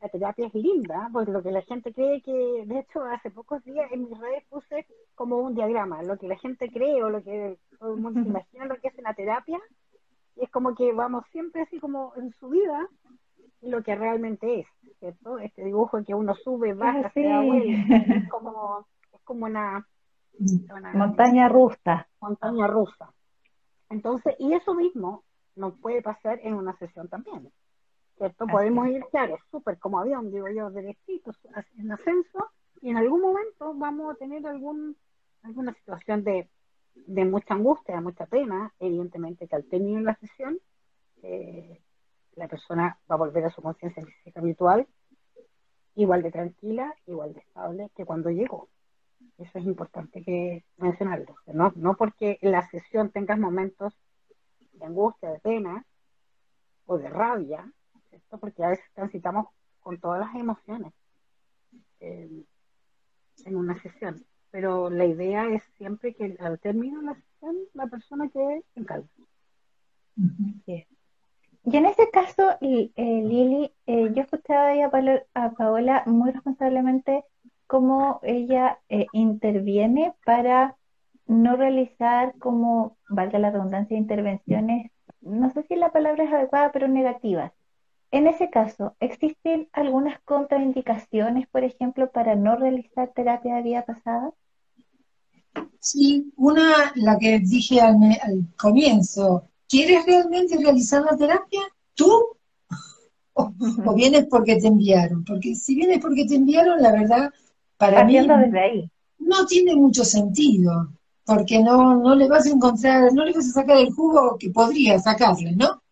la 0.00 0.08
terapia 0.08 0.46
es 0.46 0.54
linda, 0.54 1.08
porque 1.12 1.32
lo 1.32 1.42
que 1.42 1.50
la 1.50 1.62
gente 1.62 1.92
cree 1.92 2.20
que, 2.20 2.64
de 2.66 2.78
hecho, 2.78 3.02
hace 3.04 3.30
pocos 3.30 3.64
días 3.64 3.90
en 3.90 4.04
mis 4.08 4.18
redes 4.18 4.44
puse 4.50 4.86
como 5.14 5.38
un 5.38 5.54
diagrama, 5.54 6.02
lo 6.02 6.18
que 6.18 6.28
la 6.28 6.36
gente 6.36 6.70
cree 6.70 7.02
o 7.02 7.10
lo 7.10 7.22
que 7.22 7.58
todo 7.78 7.94
el 7.94 8.00
mundo 8.00 8.22
se 8.22 8.28
imagina 8.28 8.66
lo 8.66 8.76
que 8.76 8.88
es 8.88 8.98
una 8.98 9.14
terapia, 9.14 9.58
y 10.36 10.44
es 10.44 10.50
como 10.50 10.74
que 10.74 10.92
vamos 10.92 11.24
siempre 11.32 11.62
así 11.62 11.80
como 11.80 12.12
en 12.16 12.32
su 12.34 12.50
vida 12.50 12.88
lo 13.62 13.82
que 13.82 13.94
realmente 13.94 14.60
es, 14.60 14.66
¿cierto? 14.98 15.38
Este 15.38 15.64
dibujo 15.64 16.02
que 16.04 16.14
uno 16.14 16.34
sube, 16.34 16.74
baja, 16.74 17.10
se 17.12 17.22
da 17.22 17.40
vuelta, 17.40 17.96
es 17.96 18.28
como, 18.30 18.86
es 19.12 19.20
como 19.22 19.46
una, 19.46 19.86
una 20.74 20.92
montaña 20.94 21.48
rusa. 21.48 22.08
Montaña 22.20 22.66
rusa. 22.66 23.12
Entonces, 23.88 24.34
y 24.38 24.52
eso 24.52 24.74
mismo 24.74 25.22
nos 25.56 25.78
puede 25.78 26.02
pasar 26.02 26.40
en 26.42 26.54
una 26.54 26.76
sesión 26.78 27.08
también. 27.08 27.50
¿Cierto? 28.18 28.46
Podemos 28.46 28.88
ir, 28.88 29.04
claro, 29.10 29.38
súper 29.50 29.78
como 29.78 29.98
avión, 29.98 30.30
digo 30.30 30.48
yo, 30.48 30.70
derechitos 30.70 31.36
en 31.76 31.90
ascenso, 31.90 32.50
y 32.80 32.90
en 32.90 32.96
algún 32.96 33.20
momento 33.20 33.74
vamos 33.74 34.14
a 34.14 34.18
tener 34.18 34.46
algún, 34.46 34.96
alguna 35.42 35.72
situación 35.74 36.24
de, 36.24 36.48
de 36.94 37.24
mucha 37.24 37.54
angustia, 37.54 37.94
de 37.94 38.00
mucha 38.00 38.26
pena, 38.26 38.72
evidentemente 38.78 39.48
que 39.48 39.56
al 39.56 39.64
término 39.64 39.98
de 39.98 40.04
la 40.04 40.16
sesión, 40.16 40.58
eh, 41.22 41.80
la 42.34 42.48
persona 42.48 42.98
va 43.10 43.14
a 43.14 43.18
volver 43.18 43.44
a 43.44 43.50
su 43.50 43.62
conciencia 43.62 44.04
física 44.04 44.40
habitual, 44.40 44.86
igual 45.94 46.22
de 46.22 46.30
tranquila, 46.30 46.94
igual 47.06 47.34
de 47.34 47.40
estable 47.40 47.90
que 47.94 48.04
cuando 48.04 48.30
llegó. 48.30 48.68
Eso 49.38 49.58
es 49.58 49.64
importante 49.64 50.22
que 50.22 50.64
mencionarlo. 50.76 51.36
No, 51.46 51.72
no 51.76 51.96
porque 51.96 52.38
en 52.40 52.52
la 52.52 52.68
sesión 52.68 53.10
tengas 53.10 53.38
momentos 53.38 53.96
de 54.82 54.88
angustia, 54.88 55.30
de 55.30 55.38
pena 55.38 55.84
o 56.86 56.98
de 56.98 57.08
rabia, 57.08 57.70
¿cierto? 58.08 58.38
porque 58.38 58.64
a 58.64 58.70
veces 58.70 58.84
transitamos 58.94 59.46
con 59.80 59.98
todas 59.98 60.20
las 60.20 60.34
emociones 60.34 60.92
eh, 62.00 62.44
en 63.44 63.56
una 63.56 63.80
sesión. 63.80 64.24
Pero 64.50 64.90
la 64.90 65.06
idea 65.06 65.46
es 65.48 65.62
siempre 65.78 66.14
que 66.14 66.36
al 66.40 66.58
término 66.58 67.00
de 67.00 67.06
la 67.06 67.14
sesión 67.14 67.56
la 67.72 67.86
persona 67.86 68.28
quede 68.28 68.64
en 68.74 68.84
calma. 68.84 69.08
Y 71.64 71.76
en 71.76 71.86
ese 71.86 72.10
caso, 72.10 72.50
eh, 72.60 72.90
Lili, 72.96 73.72
eh, 73.86 74.10
yo 74.12 74.22
escuchaba 74.22 74.68
ahí 74.68 74.80
a, 74.82 75.50
Paola 75.52 76.02
muy 76.06 76.32
responsablemente 76.32 77.24
cómo 77.66 78.20
ella 78.22 78.78
eh, 78.88 79.06
interviene 79.12 80.14
para 80.26 80.76
no 81.26 81.56
realizar 81.56 82.34
como, 82.38 82.96
valga 83.08 83.38
la 83.38 83.50
redundancia, 83.50 83.96
intervenciones, 83.96 84.90
no 85.20 85.50
sé 85.50 85.62
si 85.64 85.76
la 85.76 85.92
palabra 85.92 86.24
es 86.24 86.32
adecuada, 86.32 86.72
pero 86.72 86.88
negativas. 86.88 87.52
En 88.10 88.26
ese 88.26 88.50
caso, 88.50 88.94
¿existen 89.00 89.68
algunas 89.72 90.20
contraindicaciones, 90.22 91.48
por 91.48 91.64
ejemplo, 91.64 92.10
para 92.10 92.34
no 92.34 92.56
realizar 92.56 93.10
terapia 93.14 93.56
de 93.56 93.62
vida 93.62 93.86
pasada? 93.86 94.32
Sí, 95.80 96.32
una, 96.36 96.92
la 96.94 97.18
que 97.18 97.40
dije 97.40 97.80
al, 97.80 97.96
comienzo, 98.56 99.48
¿quieres 99.68 100.04
realmente 100.04 100.58
realizar 100.58 101.02
la 101.02 101.16
terapia? 101.16 101.60
¿Tú? 101.94 102.10
O, 103.34 103.94
vienes 103.94 104.26
porque 104.26 104.56
te 104.56 104.66
enviaron? 104.66 105.24
Porque 105.24 105.54
si 105.54 105.74
vienes 105.74 106.00
porque 106.00 106.26
te 106.26 106.34
enviaron, 106.34 106.82
la 106.82 106.92
verdad, 106.92 107.30
para 107.78 108.04
mí 108.04 108.18
desde 108.18 108.60
ahí. 108.60 108.90
no 109.18 109.46
tiene 109.46 109.74
mucho 109.74 110.04
sentido, 110.04 110.92
porque 111.24 111.60
no, 111.60 111.96
no 111.96 112.14
le 112.14 112.28
vas 112.28 112.46
a 112.46 112.50
encontrar, 112.50 113.12
no 113.12 113.24
le 113.24 113.32
vas 113.32 113.48
a 113.48 113.52
sacar 113.52 113.78
el 113.78 113.92
jugo 113.92 114.36
que 114.38 114.50
podría 114.50 114.98
sacarle, 114.98 115.52
¿no? 115.52 115.82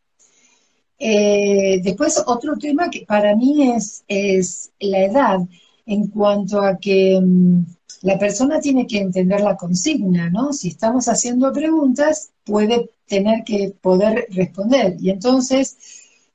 Eh, 0.99 1.81
después, 1.83 2.23
otro 2.27 2.57
tema 2.57 2.91
que 2.91 3.07
para 3.07 3.35
mí 3.35 3.71
es, 3.73 4.05
es 4.07 4.71
la 4.81 5.05
edad, 5.05 5.39
en 5.87 6.09
cuanto 6.09 6.61
a 6.61 6.79
que 6.79 7.19
mm, 7.21 7.65
la 8.03 8.19
persona 8.19 8.61
tiene 8.61 8.87
que 8.87 8.99
entender 8.99 9.41
la 9.41 9.57
consigna, 9.57 10.31
¿no? 10.31 10.53
Si 10.53 10.69
estamos 10.69 11.09
haciendo 11.09 11.53
preguntas, 11.53 12.31
puede 12.45 12.91
tener 13.07 13.45
que 13.45 13.75
poder 13.81 14.27
responder. 14.31 14.97
Y 15.01 15.11
entonces, 15.11 15.77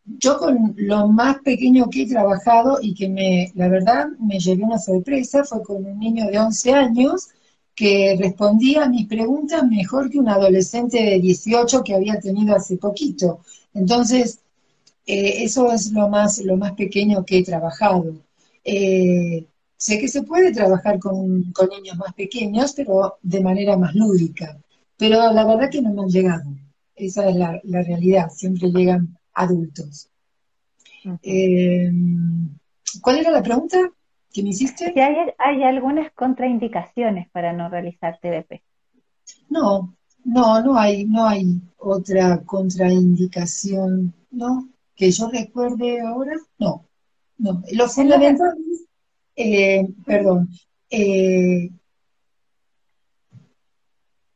yo 0.05 0.37
con 0.37 0.73
lo 0.77 1.07
más 1.07 1.37
pequeño 1.39 1.89
que 1.89 2.03
he 2.03 2.07
trabajado 2.07 2.79
y 2.81 2.93
que 2.93 3.09
me, 3.09 3.51
la 3.55 3.67
verdad, 3.67 4.07
me 4.19 4.39
llevé 4.39 4.63
una 4.63 4.79
sorpresa, 4.79 5.43
fue 5.43 5.63
con 5.63 5.85
un 5.85 5.99
niño 5.99 6.25
de 6.27 6.39
11 6.39 6.73
años 6.73 7.29
que 7.75 8.15
respondía 8.19 8.85
a 8.85 8.89
mis 8.89 9.07
preguntas 9.07 9.67
mejor 9.67 10.09
que 10.09 10.19
un 10.19 10.29
adolescente 10.29 11.03
de 11.03 11.19
18 11.19 11.83
que 11.83 11.93
había 11.93 12.19
tenido 12.19 12.55
hace 12.55 12.77
poquito. 12.77 13.41
Entonces, 13.73 14.39
eh, 15.05 15.43
eso 15.43 15.71
es 15.71 15.91
lo 15.91 16.07
más, 16.09 16.39
lo 16.39 16.57
más 16.57 16.73
pequeño 16.73 17.25
que 17.25 17.39
he 17.39 17.43
trabajado. 17.43 18.15
Eh, 18.63 19.45
Sé 19.77 19.99
que 19.99 20.07
se 20.07 20.23
puede 20.23 20.53
trabajar 20.53 20.99
con, 20.99 21.53
niños 21.69 21.97
más 21.97 22.13
pequeños, 22.13 22.73
pero 22.73 23.17
de 23.21 23.41
manera 23.41 23.77
más 23.77 23.93
lúdica. 23.93 24.57
Pero 24.97 25.31
la 25.33 25.45
verdad 25.45 25.69
que 25.69 25.81
no 25.81 25.93
me 25.93 26.01
han 26.03 26.09
llegado. 26.09 26.49
Esa 26.95 27.29
es 27.29 27.35
la, 27.35 27.61
realidad. 27.83 28.29
Siempre 28.29 28.71
llegan 28.71 29.17
adultos. 29.33 30.09
Eh, 31.21 31.91
¿Cuál 33.01 33.17
era 33.17 33.31
la 33.31 33.43
pregunta 33.43 33.77
que 34.35 34.43
me 34.43 34.49
hiciste? 34.49 34.91
Si 34.93 34.99
hay, 34.99 35.15
hay 35.37 35.63
algunas 35.63 36.11
contraindicaciones 36.11 37.29
para 37.29 37.53
no 37.53 37.69
realizar 37.69 38.19
TDP. 38.19 38.61
No, 39.49 39.95
no, 40.25 40.61
no 40.61 40.77
hay, 40.77 41.05
no 41.05 41.25
hay 41.25 41.61
otra 41.77 42.43
contraindicación, 42.43 44.13
¿no? 44.31 44.67
Que 44.93 45.09
yo 45.11 45.29
recuerde 45.29 46.01
ahora, 46.01 46.33
no. 46.59 46.85
No, 47.37 47.61
lo 47.73 47.89
fundamental 47.89 48.55
eh, 49.35 49.85
perdón, 50.05 50.49
eh, 50.89 51.69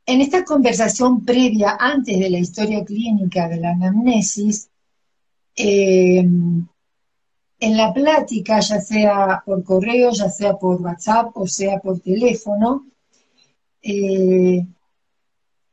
en 0.06 0.22
esta 0.22 0.43
conversación 0.43 1.24
previa, 1.24 1.78
antes 1.80 2.20
de 2.20 2.30
la 2.30 2.39
historia 2.39 2.84
clínica 2.84 3.47
de 3.47 3.58
la 3.58 3.72
anamnesis, 3.72 4.70
eh, 5.56 6.28
en 7.60 7.78
la 7.78 7.93
plática, 7.93 8.60
ya 8.60 8.80
sea 8.80 9.43
por 9.45 9.64
correo, 9.64 10.12
ya 10.12 10.30
sea 10.30 10.57
por 10.57 10.82
WhatsApp 10.82 11.32
o 11.36 11.47
sea 11.47 11.80
por 11.80 11.99
teléfono, 11.99 12.86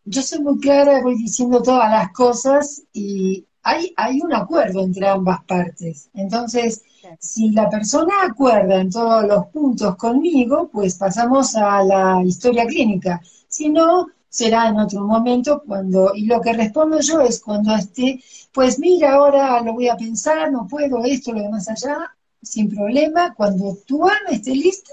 yo 0.08 0.22
soy 0.22 0.38
muy 0.40 0.58
clara, 0.60 1.02
voy 1.02 1.16
diciendo 1.16 1.62
todas 1.62 1.90
las 1.90 2.12
cosas 2.12 2.82
y 2.92 3.44
hay, 3.62 3.92
hay 3.96 4.20
un 4.20 4.32
acuerdo 4.32 4.84
entre 4.84 5.08
ambas 5.08 5.42
partes. 5.44 6.08
Entonces, 6.14 6.82
si 7.18 7.50
la 7.50 7.68
persona 7.68 8.14
acuerda 8.22 8.80
en 8.80 8.90
todos 8.90 9.26
los 9.26 9.46
puntos 9.46 9.96
conmigo, 9.96 10.70
pues 10.72 10.94
pasamos 10.94 11.56
a 11.56 11.82
la 11.82 12.22
historia 12.24 12.66
clínica. 12.66 13.20
Si 13.48 13.68
no, 13.68 14.06
será 14.36 14.68
en 14.68 14.78
otro 14.78 15.00
momento 15.00 15.62
cuando, 15.66 16.14
y 16.14 16.26
lo 16.26 16.42
que 16.42 16.52
respondo 16.52 17.00
yo 17.00 17.22
es 17.22 17.40
cuando 17.40 17.74
esté, 17.74 18.20
pues 18.52 18.78
mira, 18.78 19.14
ahora 19.14 19.62
lo 19.62 19.72
voy 19.72 19.88
a 19.88 19.96
pensar, 19.96 20.52
no 20.52 20.66
puedo 20.68 21.02
esto, 21.04 21.32
lo 21.32 21.40
demás 21.40 21.68
allá, 21.70 22.14
sin 22.42 22.68
problema, 22.68 23.34
cuando 23.34 23.74
tu 23.86 24.04
alma 24.04 24.30
esté 24.30 24.50
lista, 24.50 24.92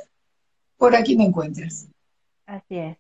por 0.78 0.96
aquí 0.96 1.18
me 1.18 1.26
encuentras. 1.26 1.88
Así 2.46 2.78
es. 2.78 2.98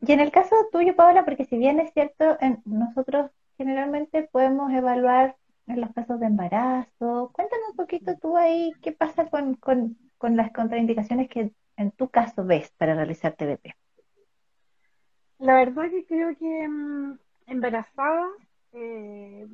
Y 0.00 0.12
en 0.12 0.20
el 0.20 0.30
caso 0.30 0.54
tuyo, 0.70 0.94
Paola, 0.94 1.24
porque 1.24 1.44
si 1.44 1.58
bien 1.58 1.80
es 1.80 1.92
cierto, 1.92 2.36
nosotros 2.64 3.32
generalmente 3.58 4.28
podemos 4.30 4.72
evaluar 4.72 5.36
en 5.66 5.80
los 5.80 5.92
casos 5.92 6.20
de 6.20 6.26
embarazo. 6.26 7.30
Cuéntame 7.32 7.62
un 7.70 7.76
poquito 7.76 8.16
tú 8.20 8.36
ahí 8.36 8.72
qué 8.80 8.92
pasa 8.92 9.28
con, 9.28 9.58
las 10.20 10.52
contraindicaciones 10.52 11.28
que 11.28 11.52
en 11.76 11.90
tu 11.90 12.08
caso 12.08 12.44
ves 12.44 12.70
para 12.78 12.94
realizar 12.94 13.32
TDP. 13.32 13.74
La 15.44 15.56
verdad 15.56 15.90
que 15.90 16.06
creo 16.06 16.34
que 16.38 16.68
mm, 16.68 17.18
embarazada, 17.48 18.26
eh, 18.72 19.46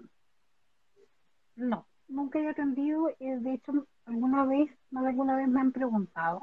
no, 1.57 1.85
nunca 2.07 2.39
he 2.39 2.49
atendido. 2.49 3.09
Eh, 3.19 3.39
de 3.41 3.55
hecho, 3.55 3.89
alguna 4.05 4.45
vez, 4.45 4.71
más 4.93 5.05
alguna 5.05 5.35
vez 5.35 5.49
me 5.49 5.61
han 5.61 5.73
preguntado, 5.73 6.43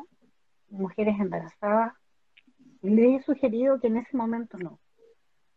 mujeres 0.68 1.18
embarazadas, 1.18 1.93
y 2.82 2.89
le 2.89 3.16
he 3.16 3.24
sugerido 3.24 3.80
que 3.80 3.88
en 3.88 3.95
ese 3.95 4.18
momento 4.18 4.58
no, 4.58 4.80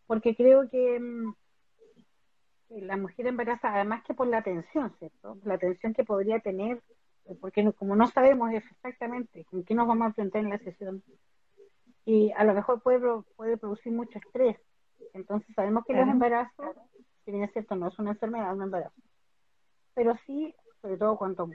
porque 0.07 0.36
creo 0.36 0.70
que 0.70 1.01
mm, 1.01 1.34
la 2.86 2.97
mujer 2.97 3.26
embarazada, 3.26 3.74
además 3.74 4.05
que 4.05 4.14
por 4.14 4.28
la 4.28 4.38
atención, 4.38 4.95
¿cierto? 5.01 5.36
La 5.43 5.55
atención 5.55 5.95
que 5.95 6.05
podría 6.05 6.38
tener, 6.38 6.80
eh, 7.24 7.34
porque 7.41 7.68
como 7.72 7.97
no 7.97 8.07
sabemos 8.07 8.53
exactamente 8.53 9.45
con 9.47 9.64
qué 9.64 9.74
nos 9.74 9.88
vamos 9.88 10.05
a 10.05 10.09
enfrentar 10.11 10.45
en 10.45 10.51
la 10.51 10.59
sesión, 10.59 11.03
y 12.11 12.32
a 12.32 12.42
lo 12.42 12.54
mejor 12.54 12.82
puede, 12.82 13.22
puede 13.36 13.56
producir 13.56 13.92
mucho 13.92 14.18
estrés. 14.18 14.56
Entonces 15.14 15.54
sabemos 15.54 15.84
que 15.86 15.92
los 15.92 16.08
embarazos, 16.08 16.74
si 17.24 17.30
bien 17.30 17.44
es 17.44 17.52
cierto, 17.52 17.76
no 17.76 17.86
es 17.86 17.96
una 18.00 18.11
enfermedad, 18.11 18.50
es 18.50 18.56
un 18.56 18.62
embarazo. 18.64 19.00
Pero 19.94 20.16
sí, 20.26 20.52
sobre 20.82 20.96
todo 20.96 21.16
cuando 21.16 21.48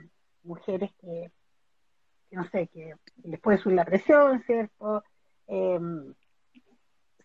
mujeres 0.44 0.94
que, 0.98 1.30
no 2.30 2.44
sé, 2.48 2.68
que 2.68 2.94
les 3.24 3.38
puede 3.38 3.58
subir 3.58 3.76
la 3.76 3.84
presión, 3.84 4.42
¿cierto? 4.44 5.04
Em, 5.46 6.14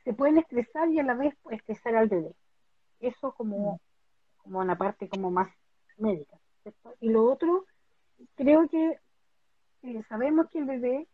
se 0.03 0.13
pueden 0.13 0.39
estresar 0.39 0.89
y 0.89 0.99
a 0.99 1.03
la 1.03 1.13
vez 1.13 1.34
estresar 1.51 1.95
al 1.95 2.09
bebé. 2.09 2.36
Eso 2.99 3.34
como, 3.34 3.79
como 4.39 4.59
una 4.59 4.77
parte 4.77 5.07
como 5.07 5.32
más 5.32 5.49
médica. 5.95 6.38
Y 6.99 7.09
lo 7.09 7.32
otro, 7.32 7.65
creo 8.36 8.67
que 8.67 8.99
eh, 9.84 10.03
sabemos 10.09 10.49
que 10.49 10.59
el 10.59 10.65
bebé, 10.65 11.07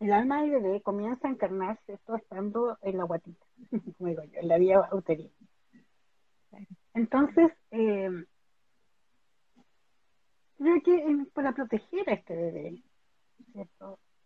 el 0.00 0.12
alma 0.12 0.42
del 0.42 0.62
bebé 0.62 0.82
comienza 0.82 1.28
a 1.28 1.30
encarnarse 1.30 1.94
esto 1.94 2.16
estando 2.16 2.78
en 2.82 2.98
la 2.98 3.04
guatita, 3.08 3.44
como 3.96 4.08
digo 4.08 4.22
yo, 4.24 4.40
en 4.40 4.48
la 4.48 4.58
vía 4.58 4.88
uterina. 4.92 5.30
Entonces, 6.94 7.52
eh, 7.70 8.10
creo 10.58 10.82
que 10.82 11.26
para 11.32 11.52
proteger 11.52 12.08
a 12.08 12.12
este 12.12 12.36
bebé, 12.36 12.82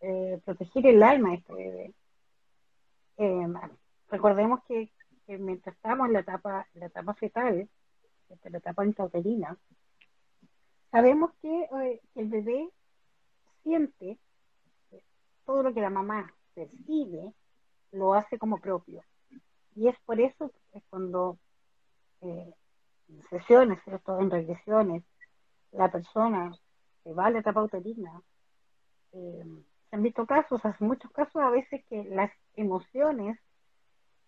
eh, 0.00 0.40
proteger 0.44 0.86
el 0.86 1.02
alma 1.02 1.30
de 1.30 1.34
este 1.36 1.54
bebé, 1.54 1.94
recordemos 4.10 4.62
que 4.64 4.90
mientras 5.26 5.74
estamos 5.74 6.06
en 6.06 6.12
la 6.14 6.20
etapa, 6.20 6.66
la 6.74 6.86
etapa 6.86 7.14
fetal, 7.14 7.68
en 8.28 8.52
la 8.52 8.58
etapa 8.58 8.84
intrauterina, 8.84 9.56
sabemos 10.90 11.30
eh, 11.42 12.00
que, 12.14 12.20
el 12.20 12.28
bebé 12.28 12.68
siente 13.62 14.18
todo 15.48 15.62
lo 15.62 15.72
que 15.72 15.80
la 15.80 15.88
mamá 15.88 16.30
percibe, 16.54 17.32
lo 17.92 18.12
hace 18.12 18.38
como 18.38 18.60
propio. 18.60 19.02
Y 19.74 19.88
es 19.88 19.96
por 20.04 20.20
eso 20.20 20.52
que 20.70 20.82
cuando 20.90 21.38
eh, 22.20 22.52
sesiones, 23.30 23.82
¿cierto? 23.82 24.20
En 24.20 24.30
regresiones, 24.30 25.04
la 25.72 25.90
persona 25.90 26.54
que 27.02 27.14
va 27.14 27.26
a 27.26 27.30
la 27.30 27.38
etapa 27.38 27.62
uterina, 27.62 28.20
eh, 29.12 29.42
se 29.88 29.96
han 29.96 30.02
visto 30.02 30.26
casos, 30.26 30.62
hace 30.66 30.84
muchos 30.84 31.10
casos 31.12 31.40
a 31.40 31.48
veces 31.48 31.82
que 31.86 32.04
las 32.04 32.30
emociones 32.54 33.40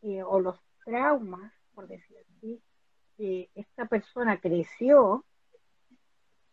eh, 0.00 0.22
o 0.22 0.40
los 0.40 0.58
traumas, 0.86 1.52
por 1.74 1.86
decirlo 1.86 2.22
así, 2.38 2.62
que 3.18 3.50
esta 3.54 3.84
persona 3.84 4.40
creció 4.40 5.26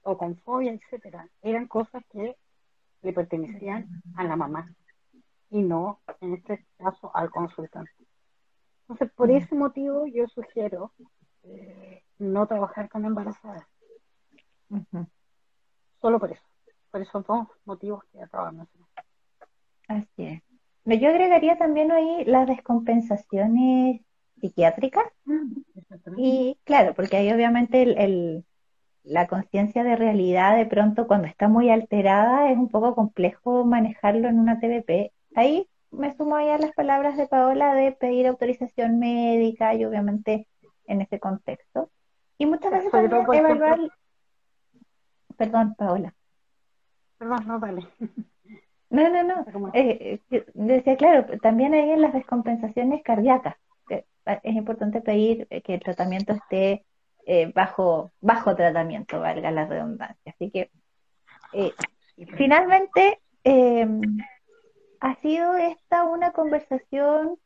o 0.02 0.18
con 0.18 0.36
fobia, 0.40 0.74
etcétera, 0.74 1.30
eran 1.42 1.70
cosas 1.70 2.04
que 2.12 2.36
le 3.02 3.14
pertenecían 3.14 3.88
a 4.16 4.24
la 4.24 4.36
mamá 4.36 4.76
y 5.50 5.62
no, 5.62 6.02
en 6.22 6.34
este 6.34 6.66
caso, 6.78 7.12
al 7.14 7.30
consultante. 7.30 7.92
Entonces, 8.82 9.12
por 9.16 9.32
ese 9.32 9.56
motivo 9.56 10.06
yo 10.08 10.28
sugiero 10.28 10.92
eh, 11.44 12.04
no 12.20 12.48
trabajar 12.48 12.90
con 12.90 13.06
embarazadas. 13.06 13.66
Solo 16.02 16.20
por 16.20 16.32
eso. 16.32 16.44
Por 16.92 17.02
esos 17.02 17.26
dos 17.26 17.48
motivos 17.66 18.04
que 18.12 18.22
acabo 18.22 18.48
de 18.48 18.52
mencionar. 18.54 18.90
Así 19.88 20.24
es. 20.26 20.42
Yo 21.02 21.10
agregaría 21.10 21.58
también 21.58 21.92
ahí 21.92 22.24
las 22.26 22.48
descompensaciones 22.48 24.02
psiquiátricas. 24.40 25.06
Y 26.16 26.58
claro, 26.64 26.94
porque 26.94 27.18
ahí 27.18 27.32
obviamente 27.32 27.82
el, 27.82 28.46
la 29.08 29.28
conciencia 29.28 29.84
de 29.84 29.96
realidad 29.96 30.58
de 30.58 30.66
pronto 30.66 31.08
cuando 31.08 31.28
está 31.28 31.48
muy 31.48 31.70
alterada 31.70 32.52
es 32.52 32.58
un 32.58 32.68
poco 32.68 32.94
complejo 32.94 33.64
manejarlo 33.64 34.28
en 34.28 34.40
una 34.40 34.60
TVP. 34.60 35.14
Ahí 35.36 35.68
me 35.92 36.16
sumo 36.16 36.36
ahí 36.36 36.50
a 36.50 36.58
las 36.58 36.74
palabras 36.74 37.16
de 37.16 37.28
Paola 37.28 37.74
de 37.74 37.94
pedir 37.94 38.28
autorización 38.28 39.00
médica 39.00 39.74
y 39.76 39.86
obviamente 39.86 40.48
en 40.86 41.02
ese 41.02 41.20
contexto. 41.20 41.90
Y 42.38 42.46
muchas 42.46 42.72
veces 42.72 42.92
también 42.92 43.46
evaluar... 43.46 43.80
Perdón, 45.38 45.76
Paola. 45.76 46.14
Perdón, 47.18 47.48
no, 47.48 47.60
vale. 47.60 47.88
No, 48.90 49.10
no, 49.10 49.22
no. 49.22 49.72
Eh, 49.74 50.22
eh, 50.32 50.46
decía, 50.54 50.96
claro, 50.96 51.38
también 51.42 51.74
hay 51.74 51.90
en 51.92 52.02
las 52.02 52.14
descompensaciones 52.14 53.04
cardíacas. 53.04 53.58
es 53.90 54.56
importante 54.56 55.02
pedir 55.02 55.46
que 55.66 55.74
el 55.74 55.82
tratamiento 55.82 56.32
esté 56.32 56.86
eh, 57.28 57.52
bajo, 57.54 58.12
bajo 58.22 58.56
tratamiento, 58.56 59.20
valga 59.20 59.52
la 59.52 59.66
redundancia. 59.66 60.34
Así 60.34 60.50
que, 60.50 60.72
finalmente, 62.36 63.20
em, 63.44 64.02
ha 65.00 65.16
sido 65.16 65.56
esta 65.56 66.06
una 66.06 66.32
conversación 66.32 67.38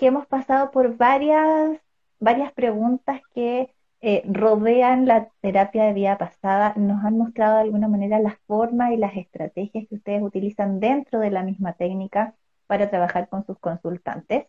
que 0.00 0.06
hemos 0.06 0.26
pasado 0.26 0.70
por 0.70 0.96
varias, 0.96 1.78
varias 2.18 2.52
preguntas 2.52 3.20
que 3.34 3.74
eh, 4.02 4.22
rodean 4.24 5.04
la 5.06 5.28
terapia 5.42 5.84
de 5.84 5.92
vida 5.92 6.16
pasada, 6.16 6.72
nos 6.76 7.04
han 7.04 7.18
mostrado 7.18 7.56
de 7.56 7.62
alguna 7.64 7.86
manera 7.86 8.18
las 8.18 8.38
formas 8.46 8.92
y 8.92 8.96
las 8.96 9.14
estrategias 9.14 9.86
que 9.88 9.94
ustedes 9.96 10.22
utilizan 10.22 10.80
dentro 10.80 11.20
de 11.20 11.30
la 11.30 11.42
misma 11.42 11.74
técnica 11.74 12.34
para 12.66 12.88
trabajar 12.88 13.28
con 13.28 13.44
sus 13.44 13.58
consultantes. 13.58 14.46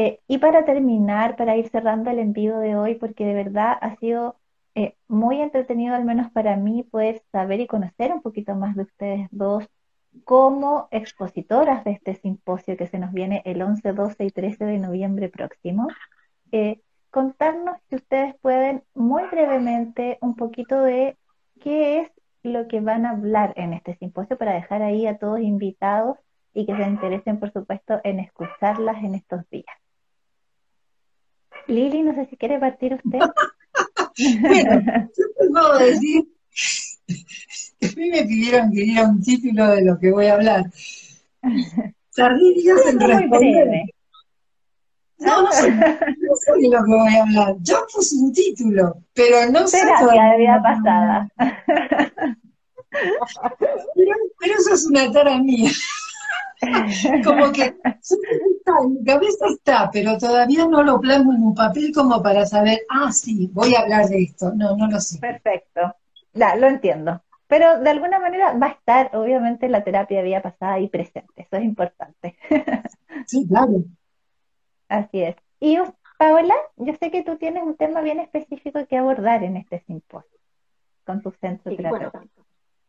Eh, 0.00 0.20
y 0.28 0.38
para 0.38 0.64
terminar, 0.64 1.34
para 1.34 1.56
ir 1.56 1.68
cerrando 1.70 2.10
el 2.10 2.20
envío 2.20 2.58
de 2.58 2.76
hoy, 2.76 2.94
porque 2.94 3.24
de 3.24 3.34
verdad 3.34 3.76
ha 3.80 3.96
sido 3.96 4.36
eh, 4.76 4.94
muy 5.08 5.40
entretenido, 5.40 5.96
al 5.96 6.04
menos 6.04 6.30
para 6.30 6.56
mí, 6.56 6.84
poder 6.84 7.20
saber 7.32 7.58
y 7.60 7.66
conocer 7.66 8.12
un 8.12 8.22
poquito 8.22 8.54
más 8.54 8.76
de 8.76 8.82
ustedes 8.82 9.28
dos 9.32 9.68
como 10.24 10.86
expositoras 10.92 11.82
de 11.84 11.92
este 11.92 12.14
simposio 12.14 12.76
que 12.76 12.86
se 12.86 13.00
nos 13.00 13.12
viene 13.12 13.42
el 13.44 13.60
11, 13.60 13.92
12 13.92 14.24
y 14.24 14.30
13 14.30 14.64
de 14.66 14.78
noviembre 14.78 15.28
próximo 15.30 15.88
contarnos 17.10 17.76
si 17.88 17.96
ustedes 17.96 18.36
pueden 18.36 18.84
muy 18.94 19.24
brevemente 19.30 20.18
un 20.20 20.36
poquito 20.36 20.80
de 20.82 21.16
qué 21.60 22.00
es 22.00 22.12
lo 22.44 22.68
que 22.68 22.80
van 22.80 23.04
a 23.04 23.10
hablar 23.10 23.52
en 23.56 23.72
este 23.72 23.96
simposio 23.96 24.38
para 24.38 24.54
dejar 24.54 24.82
ahí 24.82 25.06
a 25.08 25.18
todos 25.18 25.40
invitados 25.40 26.18
y 26.54 26.66
que 26.66 26.76
se 26.76 26.82
interesen, 26.82 27.40
por 27.40 27.52
supuesto, 27.52 28.00
en 28.04 28.20
escucharlas 28.20 29.02
en 29.02 29.14
estos 29.16 29.48
días. 29.50 29.87
Lili, 31.68 32.02
no 32.02 32.14
sé 32.14 32.26
si 32.30 32.36
quiere 32.36 32.58
partir 32.58 32.94
usted. 32.94 33.18
bueno, 34.40 34.82
yo 35.16 35.24
te 35.38 35.48
puedo 35.50 35.78
decir, 35.78 36.28
a 37.82 37.86
mí 37.96 38.10
me 38.10 38.22
pidieron 38.24 38.72
que 38.72 38.82
diera 38.82 39.08
un 39.08 39.22
título 39.22 39.68
de 39.68 39.84
lo 39.84 39.98
que 39.98 40.10
voy 40.10 40.26
a 40.26 40.34
hablar. 40.34 40.64
Sardinias 42.10 42.86
en 42.86 43.00
responder. 43.00 43.82
No, 45.18 45.42
no 45.42 45.52
sé, 45.52 45.70
no 45.72 46.34
sé 46.36 46.52
de 46.60 46.68
lo 46.68 46.84
que 46.84 46.92
voy 46.92 47.16
a 47.16 47.22
hablar. 47.22 47.56
Yo 47.60 47.86
puse 47.92 48.16
un 48.16 48.32
título, 48.32 49.02
pero 49.14 49.50
no 49.50 49.66
sé. 49.66 49.78
Terapia 49.78 50.24
de 50.32 50.38
vida 50.38 50.62
pasada. 50.62 51.28
Pero, 52.90 54.12
pero, 54.40 54.54
eso 54.58 54.74
es 54.74 54.86
una 54.86 55.12
tara 55.12 55.38
mía. 55.38 55.70
Como 57.24 57.52
que 57.52 57.62
está, 57.62 58.72
en 58.82 58.94
mi 58.94 59.04
cabeza 59.04 59.46
está, 59.50 59.90
pero 59.92 60.18
todavía 60.18 60.66
no 60.66 60.82
lo 60.82 61.00
plasmo 61.00 61.32
en 61.32 61.42
un 61.42 61.54
papel 61.54 61.92
como 61.94 62.22
para 62.22 62.44
saber, 62.46 62.80
ah, 62.90 63.12
sí, 63.12 63.48
voy 63.52 63.74
a 63.74 63.80
hablar 63.80 64.06
de 64.06 64.22
esto. 64.22 64.52
No, 64.54 64.76
no 64.76 64.88
lo 64.88 65.00
sé. 65.00 65.18
Perfecto. 65.18 65.94
Ya, 66.34 66.56
lo 66.56 66.66
entiendo. 66.66 67.22
Pero 67.46 67.80
de 67.80 67.90
alguna 67.90 68.18
manera 68.18 68.52
va 68.52 68.66
a 68.66 68.70
estar, 68.70 69.10
obviamente, 69.16 69.68
la 69.68 69.84
terapia 69.84 70.18
de 70.18 70.24
vida 70.24 70.42
pasada 70.42 70.74
ahí 70.74 70.88
presente. 70.88 71.32
Eso 71.36 71.56
es 71.56 71.64
importante. 71.64 72.36
Sí, 73.26 73.46
claro. 73.48 73.84
Así 74.88 75.22
es. 75.22 75.36
Y 75.60 75.78
Paola, 76.18 76.54
yo 76.76 76.94
sé 77.00 77.10
que 77.10 77.22
tú 77.22 77.36
tienes 77.36 77.62
un 77.62 77.76
tema 77.76 78.00
bien 78.00 78.20
específico 78.20 78.86
que 78.86 78.96
abordar 78.96 79.42
en 79.44 79.56
este 79.56 79.80
simposio 79.86 80.38
con 81.04 81.22
tu 81.22 81.30
centro 81.40 81.72
sí, 81.72 81.78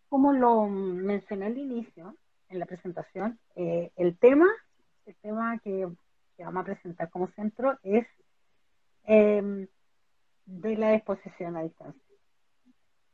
como 0.09 0.33
lo 0.33 0.67
mencioné 0.67 1.45
al 1.45 1.57
inicio, 1.57 2.15
en 2.49 2.59
la 2.59 2.65
presentación, 2.65 3.39
eh, 3.55 3.91
el 3.95 4.17
tema, 4.17 4.47
el 5.05 5.15
tema 5.15 5.59
que, 5.59 5.87
vamos 6.37 6.61
a 6.61 6.65
presentar 6.65 7.09
como 7.09 7.27
centro 7.29 7.77
es 7.83 8.07
em, 9.03 9.67
de 10.45 10.77
la 10.77 10.93
exposición 10.95 11.57
a 11.57 11.63
distancia 11.63 12.09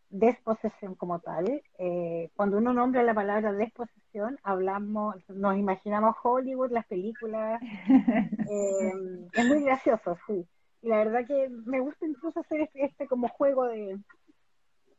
desposesión 0.10 0.96
como 0.96 1.20
tal. 1.20 1.62
Eh, 1.78 2.30
cuando 2.36 2.58
uno 2.58 2.74
nombra 2.74 3.04
la 3.04 3.14
palabra 3.14 3.52
desposesión, 3.54 4.40
hablamos, 4.44 5.18
nos 5.30 5.58
imaginamos 5.58 6.16
Hollywood, 6.24 6.72
las 6.72 6.86
películas. 6.86 7.62
Eh, 8.48 8.92
es 9.34 9.46
muy 9.48 9.64
gracioso, 9.64 10.16
sí. 10.28 10.48
Y 10.84 10.88
la 10.88 10.98
verdad 10.98 11.26
que 11.26 11.50
me 11.50 11.80
gusta 11.80 12.06
incluso 12.06 12.40
hacer 12.40 12.62
este, 12.62 12.86
este 12.86 13.08
como 13.08 13.28
juego 13.28 13.66
de, 13.66 14.00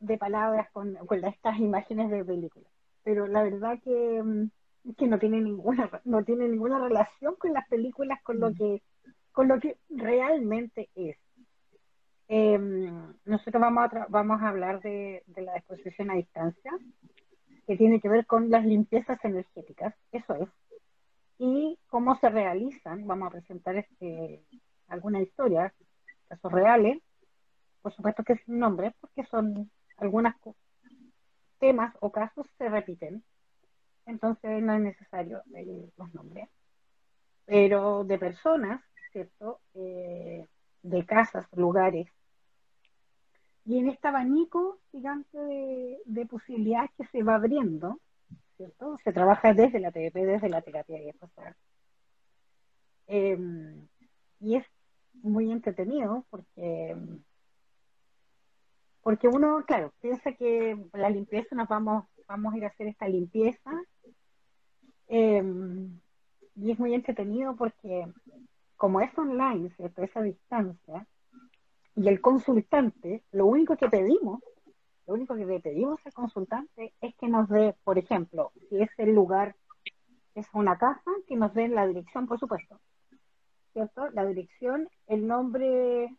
de 0.01 0.19
palabras 0.19 0.69
con, 0.73 0.97
con, 1.07 1.25
estas 1.25 1.57
imágenes 1.59 2.11
de 2.11 2.25
películas. 2.25 2.69
Pero 3.07 3.29
la 3.29 3.45
verdad 3.45 3.79
que, 3.85 4.21
mm, 4.21 4.95
que 4.99 5.07
no 5.07 5.17
tiene 5.21 5.41
ninguna 5.41 5.89
no 6.05 6.25
tiene 6.25 6.49
ninguna 6.49 6.81
relación 6.81 7.37
con 7.37 7.53
las 7.53 7.69
películas 7.69 8.21
con 8.25 8.41
lo 8.41 8.51
mm. 8.51 8.55
que 8.57 8.83
con 9.31 9.47
lo 9.47 9.61
que 9.61 9.79
realmente 9.91 10.91
es. 10.97 11.17
Eh, 12.27 12.59
nosotros 13.25 13.61
vamos 13.61 13.93
a, 13.93 14.07
vamos 14.09 14.43
a 14.43 14.49
hablar 14.49 14.81
de, 14.81 15.23
la 15.37 15.57
exposición 15.57 16.11
a 16.11 16.15
distancia, 16.15 16.73
que 17.65 17.77
tiene 17.77 18.01
que 18.01 18.09
ver 18.09 18.27
con 18.27 18.51
las 18.51 18.65
limpiezas 18.65 19.25
energéticas, 19.25 19.95
eso 20.11 20.35
es, 20.35 20.49
y 21.39 21.79
cómo 21.87 22.17
se 22.17 22.29
realizan. 22.29 23.07
Vamos 23.07 23.29
a 23.29 23.33
presentar 23.33 23.77
este, 23.77 24.43
alguna 24.89 25.21
historia, 25.21 25.73
casos 26.27 26.51
reales, 26.51 26.99
por 27.83 27.93
supuesto 27.93 28.25
que 28.25 28.37
sin 28.39 28.59
nombre, 28.59 28.93
porque 29.01 29.23
son 29.31 29.71
algunos 29.97 30.35
temas 31.59 31.95
o 32.01 32.11
casos 32.11 32.47
se 32.59 32.69
repiten, 32.69 33.23
entonces 34.07 34.63
no 34.63 34.75
es 34.75 34.81
necesario 34.81 35.43
los 35.97 36.15
nombres, 36.15 36.49
pero 37.45 38.05
de 38.05 38.19
personas, 38.19 38.81
¿cierto? 39.13 39.61
Eh, 39.75 40.47
de 40.83 41.05
casas, 41.05 41.47
lugares, 41.57 42.09
y 43.65 43.79
en 43.79 43.89
este 43.89 44.07
abanico 44.07 44.79
gigante 44.93 45.39
de, 46.05 46.27
posibilidades 46.27 46.91
que 46.97 47.07
se 47.07 47.25
va 47.25 47.35
abriendo, 47.35 48.01
¿cierto? 48.57 48.97
Se 49.03 49.13
trabaja 49.13 49.55
desde 49.55 49.81
la 49.81 49.91
TDP, 49.91 50.15
desde 50.15 50.49
la 50.49 50.63
terapia 50.63 51.03
y 51.03 51.11
eh, 53.09 53.39
y 54.41 54.57
es 54.57 54.65
muy 55.15 55.51
entretenido 55.51 56.25
porque 56.31 56.97
porque 59.07 59.29
uno, 59.29 59.63
claro, 59.65 59.93
piensa 60.01 60.33
que 60.33 60.77
la 60.93 61.09
limpieza 61.09 61.55
nos 61.55 61.69
vamos, 61.69 62.07
vamos 62.27 62.53
a 62.53 62.57
ir 62.57 62.65
a 62.65 62.71
hacer 62.71 62.89
esta 62.89 63.07
limpieza. 63.07 63.71
Em, 65.07 66.01
y 66.57 66.73
es 66.73 66.79
muy 66.81 66.93
entretenido 66.93 67.55
porque 67.55 68.05
como 68.77 69.01
es 69.01 69.17
online, 69.17 69.71
¿cierto? 69.77 70.03
Esa 70.03 70.23
distancia, 70.23 71.07
y 71.95 72.09
el 72.09 72.21
consultante, 72.21 73.23
lo 73.31 73.47
único 73.47 73.77
que 73.77 73.89
pedimos, 73.89 74.41
lo 75.07 75.15
único 75.15 75.37
que 75.37 75.47
le 75.47 75.61
pedimos 75.61 76.01
al 76.05 76.13
consultante 76.13 76.93
es 77.01 77.15
que 77.15 77.29
nos 77.29 77.49
dé, 77.49 77.77
por 77.85 77.99
ejemplo, 77.99 78.51
si 78.69 78.83
es 78.83 78.91
el 78.99 79.15
lugar, 79.15 79.55
es 80.35 80.49
una 80.53 80.79
casa, 80.79 81.13
que 81.29 81.37
nos 81.37 81.55
dé 81.55 81.69
la 81.69 81.87
dirección, 81.87 82.27
por 82.27 82.41
supuesto, 82.41 82.81
¿cierto? 83.73 84.11
La 84.11 84.27
dirección, 84.27 84.89
el 85.07 85.29
nombre 85.29 86.11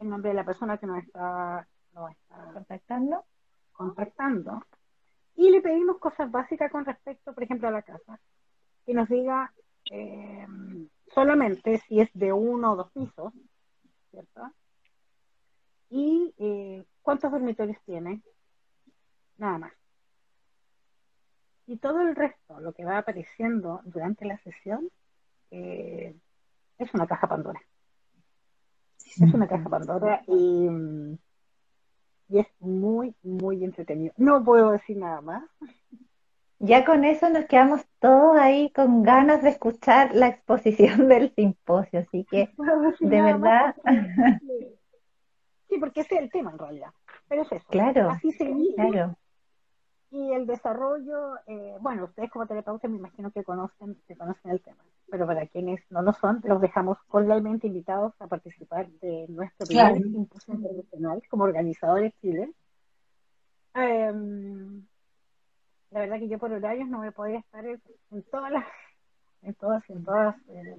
el 0.00 0.08
nombre 0.08 0.30
de 0.30 0.34
la 0.34 0.44
persona 0.44 0.78
que 0.78 0.86
nos 0.86 1.04
está, 1.04 1.68
contactando. 2.52 3.24
contactando. 3.72 4.64
Y 5.36 5.50
le 5.50 5.60
pedimos 5.60 5.98
cosas 5.98 6.30
básicas 6.30 6.70
con 6.70 6.84
respecto, 6.84 7.32
por 7.32 7.42
ejemplo, 7.42 7.68
a 7.68 7.72
la 7.72 7.82
casa. 7.82 8.20
Que 8.86 8.94
nos 8.94 9.08
diga 9.08 9.52
eh, 9.90 10.46
solamente 11.14 11.78
si 11.78 12.00
es 12.00 12.10
de 12.14 12.32
uno 12.32 12.72
o 12.72 12.76
dos 12.76 12.90
pisos, 12.92 13.32
¿cierto? 14.10 14.52
Y 15.90 16.34
eh, 16.38 16.84
cuántos 17.02 17.30
dormitorios 17.30 17.78
tiene. 17.84 18.22
Nada 19.38 19.58
más. 19.58 19.72
Y 21.66 21.78
todo 21.78 22.00
el 22.02 22.14
resto, 22.14 22.60
lo 22.60 22.72
que 22.72 22.84
va 22.84 22.98
apareciendo 22.98 23.80
durante 23.84 24.26
la 24.26 24.38
sesión, 24.38 24.90
eh, 25.50 26.14
es 26.78 26.94
una 26.94 27.06
caja 27.06 27.26
Pandora. 27.26 27.60
Es 29.16 29.32
una 29.32 29.48
caja 29.48 29.68
Pandora 29.68 30.22
y, 30.26 30.68
y 32.34 32.40
es 32.40 32.48
muy, 32.58 33.14
muy 33.22 33.62
entretenido. 33.62 34.12
No 34.16 34.42
puedo 34.42 34.72
decir 34.72 34.96
nada 34.96 35.20
más. 35.20 35.44
Ya 36.58 36.84
con 36.84 37.04
eso 37.04 37.30
nos 37.30 37.44
quedamos 37.44 37.86
todos 38.00 38.36
ahí 38.36 38.70
con 38.70 39.04
ganas 39.04 39.40
de 39.44 39.50
escuchar 39.50 40.16
la 40.16 40.26
exposición 40.26 41.06
del 41.08 41.32
simposio, 41.36 42.00
así 42.00 42.26
que 42.28 42.50
de 43.00 43.22
verdad. 43.22 43.76
Sí, 45.68 45.78
porque 45.78 46.00
ese 46.00 46.16
es 46.16 46.22
el 46.22 46.30
tema 46.30 46.50
en 46.50 46.58
realidad. 46.58 46.90
Pero 47.28 47.42
es 47.42 47.52
eso. 47.52 47.66
Claro. 47.68 48.10
Así 48.10 48.32
Claro. 48.74 49.16
Y 50.14 50.32
el 50.32 50.46
desarrollo, 50.46 51.38
eh, 51.48 51.76
bueno, 51.80 52.04
ustedes 52.04 52.30
como 52.30 52.46
terapeutas 52.46 52.88
me 52.88 52.98
imagino 52.98 53.32
que 53.32 53.42
conocen, 53.42 54.00
que 54.06 54.16
conocen 54.16 54.52
el 54.52 54.60
tema, 54.60 54.84
pero 55.10 55.26
para 55.26 55.44
quienes 55.48 55.80
no 55.90 56.02
lo 56.02 56.12
son, 56.12 56.40
los 56.44 56.60
dejamos 56.60 56.98
cordialmente 57.08 57.66
invitados 57.66 58.14
a 58.20 58.28
participar 58.28 58.88
de 59.00 59.26
nuestro 59.28 59.66
primer 59.66 60.00
simposio 60.00 60.54
internacional 60.54 61.20
como 61.28 61.42
organizadores 61.42 62.14
Chile. 62.20 62.48
Em, 63.74 64.86
la 65.90 65.98
verdad 65.98 66.20
que 66.20 66.28
yo 66.28 66.38
por 66.38 66.52
horarios 66.52 66.88
no 66.88 67.00
me 67.00 67.10
podía 67.10 67.40
estar 67.40 67.66
en, 67.66 68.22
todas 68.30 68.52
las, 68.52 68.66
en 69.42 69.54
todas, 69.54 69.90
en 69.90 70.04
todas 70.04 70.36
eh, 70.46 70.76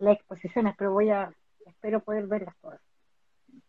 las 0.00 0.14
exposiciones, 0.16 0.74
pero 0.76 0.92
voy 0.92 1.08
a, 1.10 1.32
espero 1.66 2.00
poder 2.00 2.26
verlas 2.26 2.56
todas. 2.60 2.80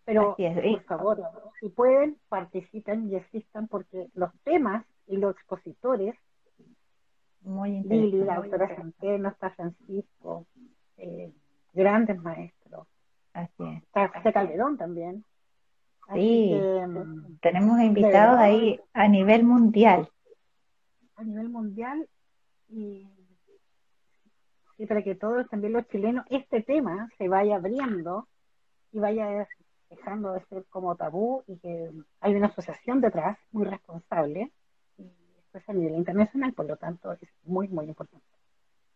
Pero, 0.06 0.36
por 0.36 0.84
favor, 0.86 1.22
si 1.60 1.70
pueden, 1.70 2.18
participen 2.30 3.12
y 3.12 3.18
asistan 3.18 3.68
porque 3.68 4.10
los 4.16 4.34
temas 4.44 4.84
y 5.14 5.18
los 5.18 5.36
expositores, 5.36 6.16
muy 7.42 7.84
Lili, 7.84 8.24
la 8.24 8.36
autora 8.36 8.76
Centeno, 8.76 9.30
está 9.30 9.52
Francisco, 9.52 10.48
eh, 10.98 11.32
grandes 11.74 12.20
maestros. 12.20 12.88
Así 13.34 13.64
es. 13.64 13.84
Está 13.84 14.08
José 14.08 14.34
Calderón 14.34 14.78
también. 14.78 15.24
sí, 16.14 16.60
tenemos 17.42 17.80
invitados 17.82 18.40
ahí 18.40 18.80
a 18.94 19.08
nivel 19.08 19.44
mundial. 19.44 20.10
A 21.16 21.24
nivel 21.24 21.50
mundial 21.50 22.08
y, 22.70 23.08
y 24.80 24.86
para 24.88 25.04
que 25.04 25.14
todos, 25.14 25.48
también 25.50 25.74
los 25.74 25.88
chilenos, 25.90 26.26
este 26.32 26.64
tema 26.64 27.10
se 27.20 27.28
vaya 27.28 27.58
abriendo 27.58 28.28
y 28.92 29.00
vaya 29.00 29.48
dejando 29.92 30.34
de 30.34 30.44
ser 30.46 30.66
como 30.70 30.96
tabú 30.96 31.44
y 31.46 31.58
que 31.60 31.92
hay 32.20 32.36
una 32.36 32.48
asociación 32.48 33.00
detrás 33.00 33.38
muy 33.52 33.66
responsable 33.66 34.52
y 35.54 35.58
esto 35.58 35.58
es 35.60 35.70
a 35.70 35.74
nivel 35.74 35.96
internacional, 35.96 36.54
por 36.54 36.66
lo 36.66 36.78
tanto 36.78 37.12
es 37.14 37.20
muy, 37.46 37.68
muy 37.68 37.86
importante. 37.86 38.26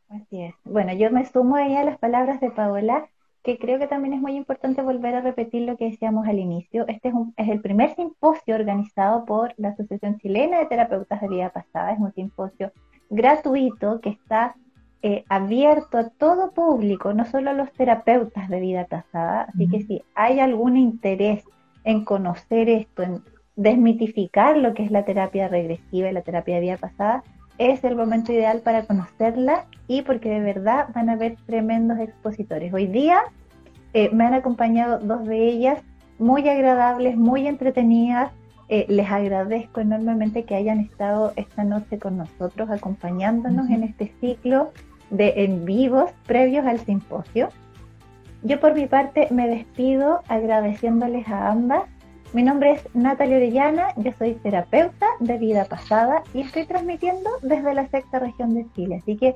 Así 0.10 0.42
es. 0.42 0.56
Bueno, 0.64 0.94
yo 0.94 1.12
me 1.12 1.26
sumo 1.26 1.56
ahí 1.56 1.76
a 1.76 1.84
las 1.84 1.98
palabras 1.98 2.40
de 2.40 2.52
Paola, 2.52 3.08
que 3.44 3.58
creo 3.58 3.80
que 3.80 3.88
también 3.88 4.14
es 4.14 4.22
muy 4.22 4.36
importante 4.36 4.82
volver 4.82 5.16
a 5.16 5.22
repetir 5.22 5.64
lo 5.64 5.78
que 5.78 5.90
decíamos 5.90 6.28
al 6.28 6.40
inicio. 6.40 6.86
Este 6.88 7.10
es, 7.10 7.14
es 7.36 7.50
el 7.50 7.62
primer 7.62 7.96
simposio 7.96 8.56
organizado 8.56 9.26
por 9.26 9.54
la 9.58 9.70
Asociación 9.70 10.18
Chilena 10.20 10.60
de 10.60 10.66
Terapeutas 10.66 11.22
de 11.22 11.28
Vida 11.28 11.50
Pasada. 11.50 11.92
Es 11.92 12.00
un 12.00 12.14
simposio 12.14 12.72
gratuito 13.10 14.02
que 14.02 14.10
está 14.10 14.56
eh, 15.02 15.24
abierto 15.30 15.98
a 15.98 16.10
todo 16.10 16.52
público, 16.52 17.14
no 17.14 17.26
solo 17.26 17.52
a 17.52 17.54
los 17.54 17.72
terapeutas 17.74 18.50
de 18.50 18.60
vida 18.60 18.86
pasada. 18.86 19.44
Así 19.54 19.70
que 19.70 19.84
si 19.84 20.04
hay 20.16 20.40
algún 20.40 20.76
interés 20.76 21.44
en 21.84 22.04
conocer 22.04 22.70
esto, 22.70 23.04
en 23.04 23.24
desmitificar 23.58 24.56
lo 24.56 24.74
que 24.74 24.84
es 24.84 24.92
la 24.92 25.04
terapia 25.04 25.50
regresiva 25.50 26.10
y 26.10 26.14
la 26.14 26.22
terapia 26.22 26.56
de 26.56 26.62
vida 26.62 26.78
pasada, 26.78 27.24
es 27.58 27.84
el 27.84 27.96
momento 27.96 28.32
ideal 28.32 28.62
para 28.62 28.84
conocerla 28.84 29.66
y 29.88 30.04
porque 30.04 30.30
de 30.30 30.40
verdad 30.40 30.88
van 30.94 31.10
a 31.10 31.14
haber 31.14 31.36
tremendos 31.46 32.00
expositores. 32.00 32.74
Hoy 32.74 32.88
día 32.88 33.20
eh, 33.94 34.10
me 34.14 34.26
han 34.26 34.36
acompañado 34.36 35.00
dos 35.00 35.26
de 35.26 35.48
ellas, 35.48 35.82
muy 36.20 36.48
agradables, 36.48 37.18
muy 37.18 37.48
entretenidas. 37.48 38.32
Eh, 38.70 38.86
les 38.90 39.10
agradezco 39.10 39.80
enormemente 39.80 40.44
que 40.44 40.56
hayan 40.56 40.80
estado 40.80 41.34
esta 41.36 41.64
noche 41.64 41.98
con 41.98 42.18
nosotros, 42.18 42.70
acompañándonos 42.70 43.70
en 43.70 43.84
este 43.84 44.14
ciclo 44.22 44.72
de 45.10 45.34
en 45.38 45.66
vivos 45.66 46.12
previos 46.28 46.66
al 46.66 46.80
simposio. 46.80 47.50
Yo 48.44 48.60
por 48.60 48.76
mi 48.76 48.86
parte 48.86 49.28
me 49.32 49.48
despido 49.48 50.22
agradeciéndoles 50.28 51.28
a 51.28 51.50
ambas. 51.50 51.84
Mi 52.34 52.44
nombre 52.44 52.74
es 52.74 52.88
Natalia 52.94 53.38
Orellana, 53.38 53.88
yo 53.96 54.12
soy 54.18 54.34
terapeuta 54.36 55.08
de 55.20 55.38
vida 55.38 55.66
pasada 55.66 56.24
y 56.34 56.42
estoy 56.42 56.66
transmitiendo 56.66 57.30
desde 57.42 57.74
la 57.74 57.88
sexta 57.88 58.20
región 58.20 58.54
de 58.54 58.66
Chile. 58.76 59.00
Así 59.02 59.16
que 59.16 59.36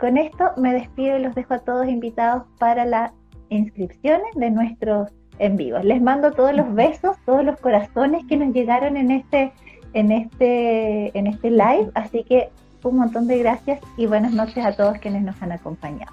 con 0.00 0.18
esto 0.18 0.50
me 0.56 0.72
despido 0.72 1.16
y 1.16 1.22
los 1.22 1.34
dejo 1.34 1.54
a 1.54 1.60
todos 1.60 1.86
invitados 1.86 2.44
para 2.58 2.84
las 2.84 3.12
inscripciones 3.50 4.34
de 4.34 4.50
nuestros 4.50 5.10
en 5.38 5.56
vivos. 5.56 5.84
Les 5.84 6.02
mando 6.02 6.32
todos 6.32 6.54
los 6.54 6.74
besos, 6.74 7.16
todos 7.24 7.44
los 7.44 7.58
corazones 7.60 8.24
que 8.26 8.36
nos 8.36 8.52
llegaron 8.52 8.96
en 8.96 9.10
este, 9.10 9.52
en 9.92 10.10
este, 10.12 11.16
en 11.16 11.26
este 11.26 11.50
live. 11.50 11.90
Así 11.94 12.24
que 12.24 12.50
un 12.82 12.96
montón 12.96 13.26
de 13.26 13.38
gracias 13.38 13.80
y 13.96 14.06
buenas 14.06 14.32
noches 14.32 14.64
a 14.64 14.72
todos 14.72 14.98
quienes 14.98 15.22
nos 15.22 15.40
han 15.40 15.52
acompañado. 15.52 16.12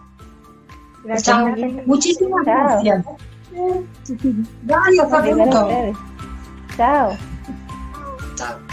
Gracias. 1.03 1.87
Muchísimas 1.87 2.45
gracias. 2.45 3.05
Gracias, 4.63 5.09
Chao. 6.77 7.17
Chao. 8.35 8.70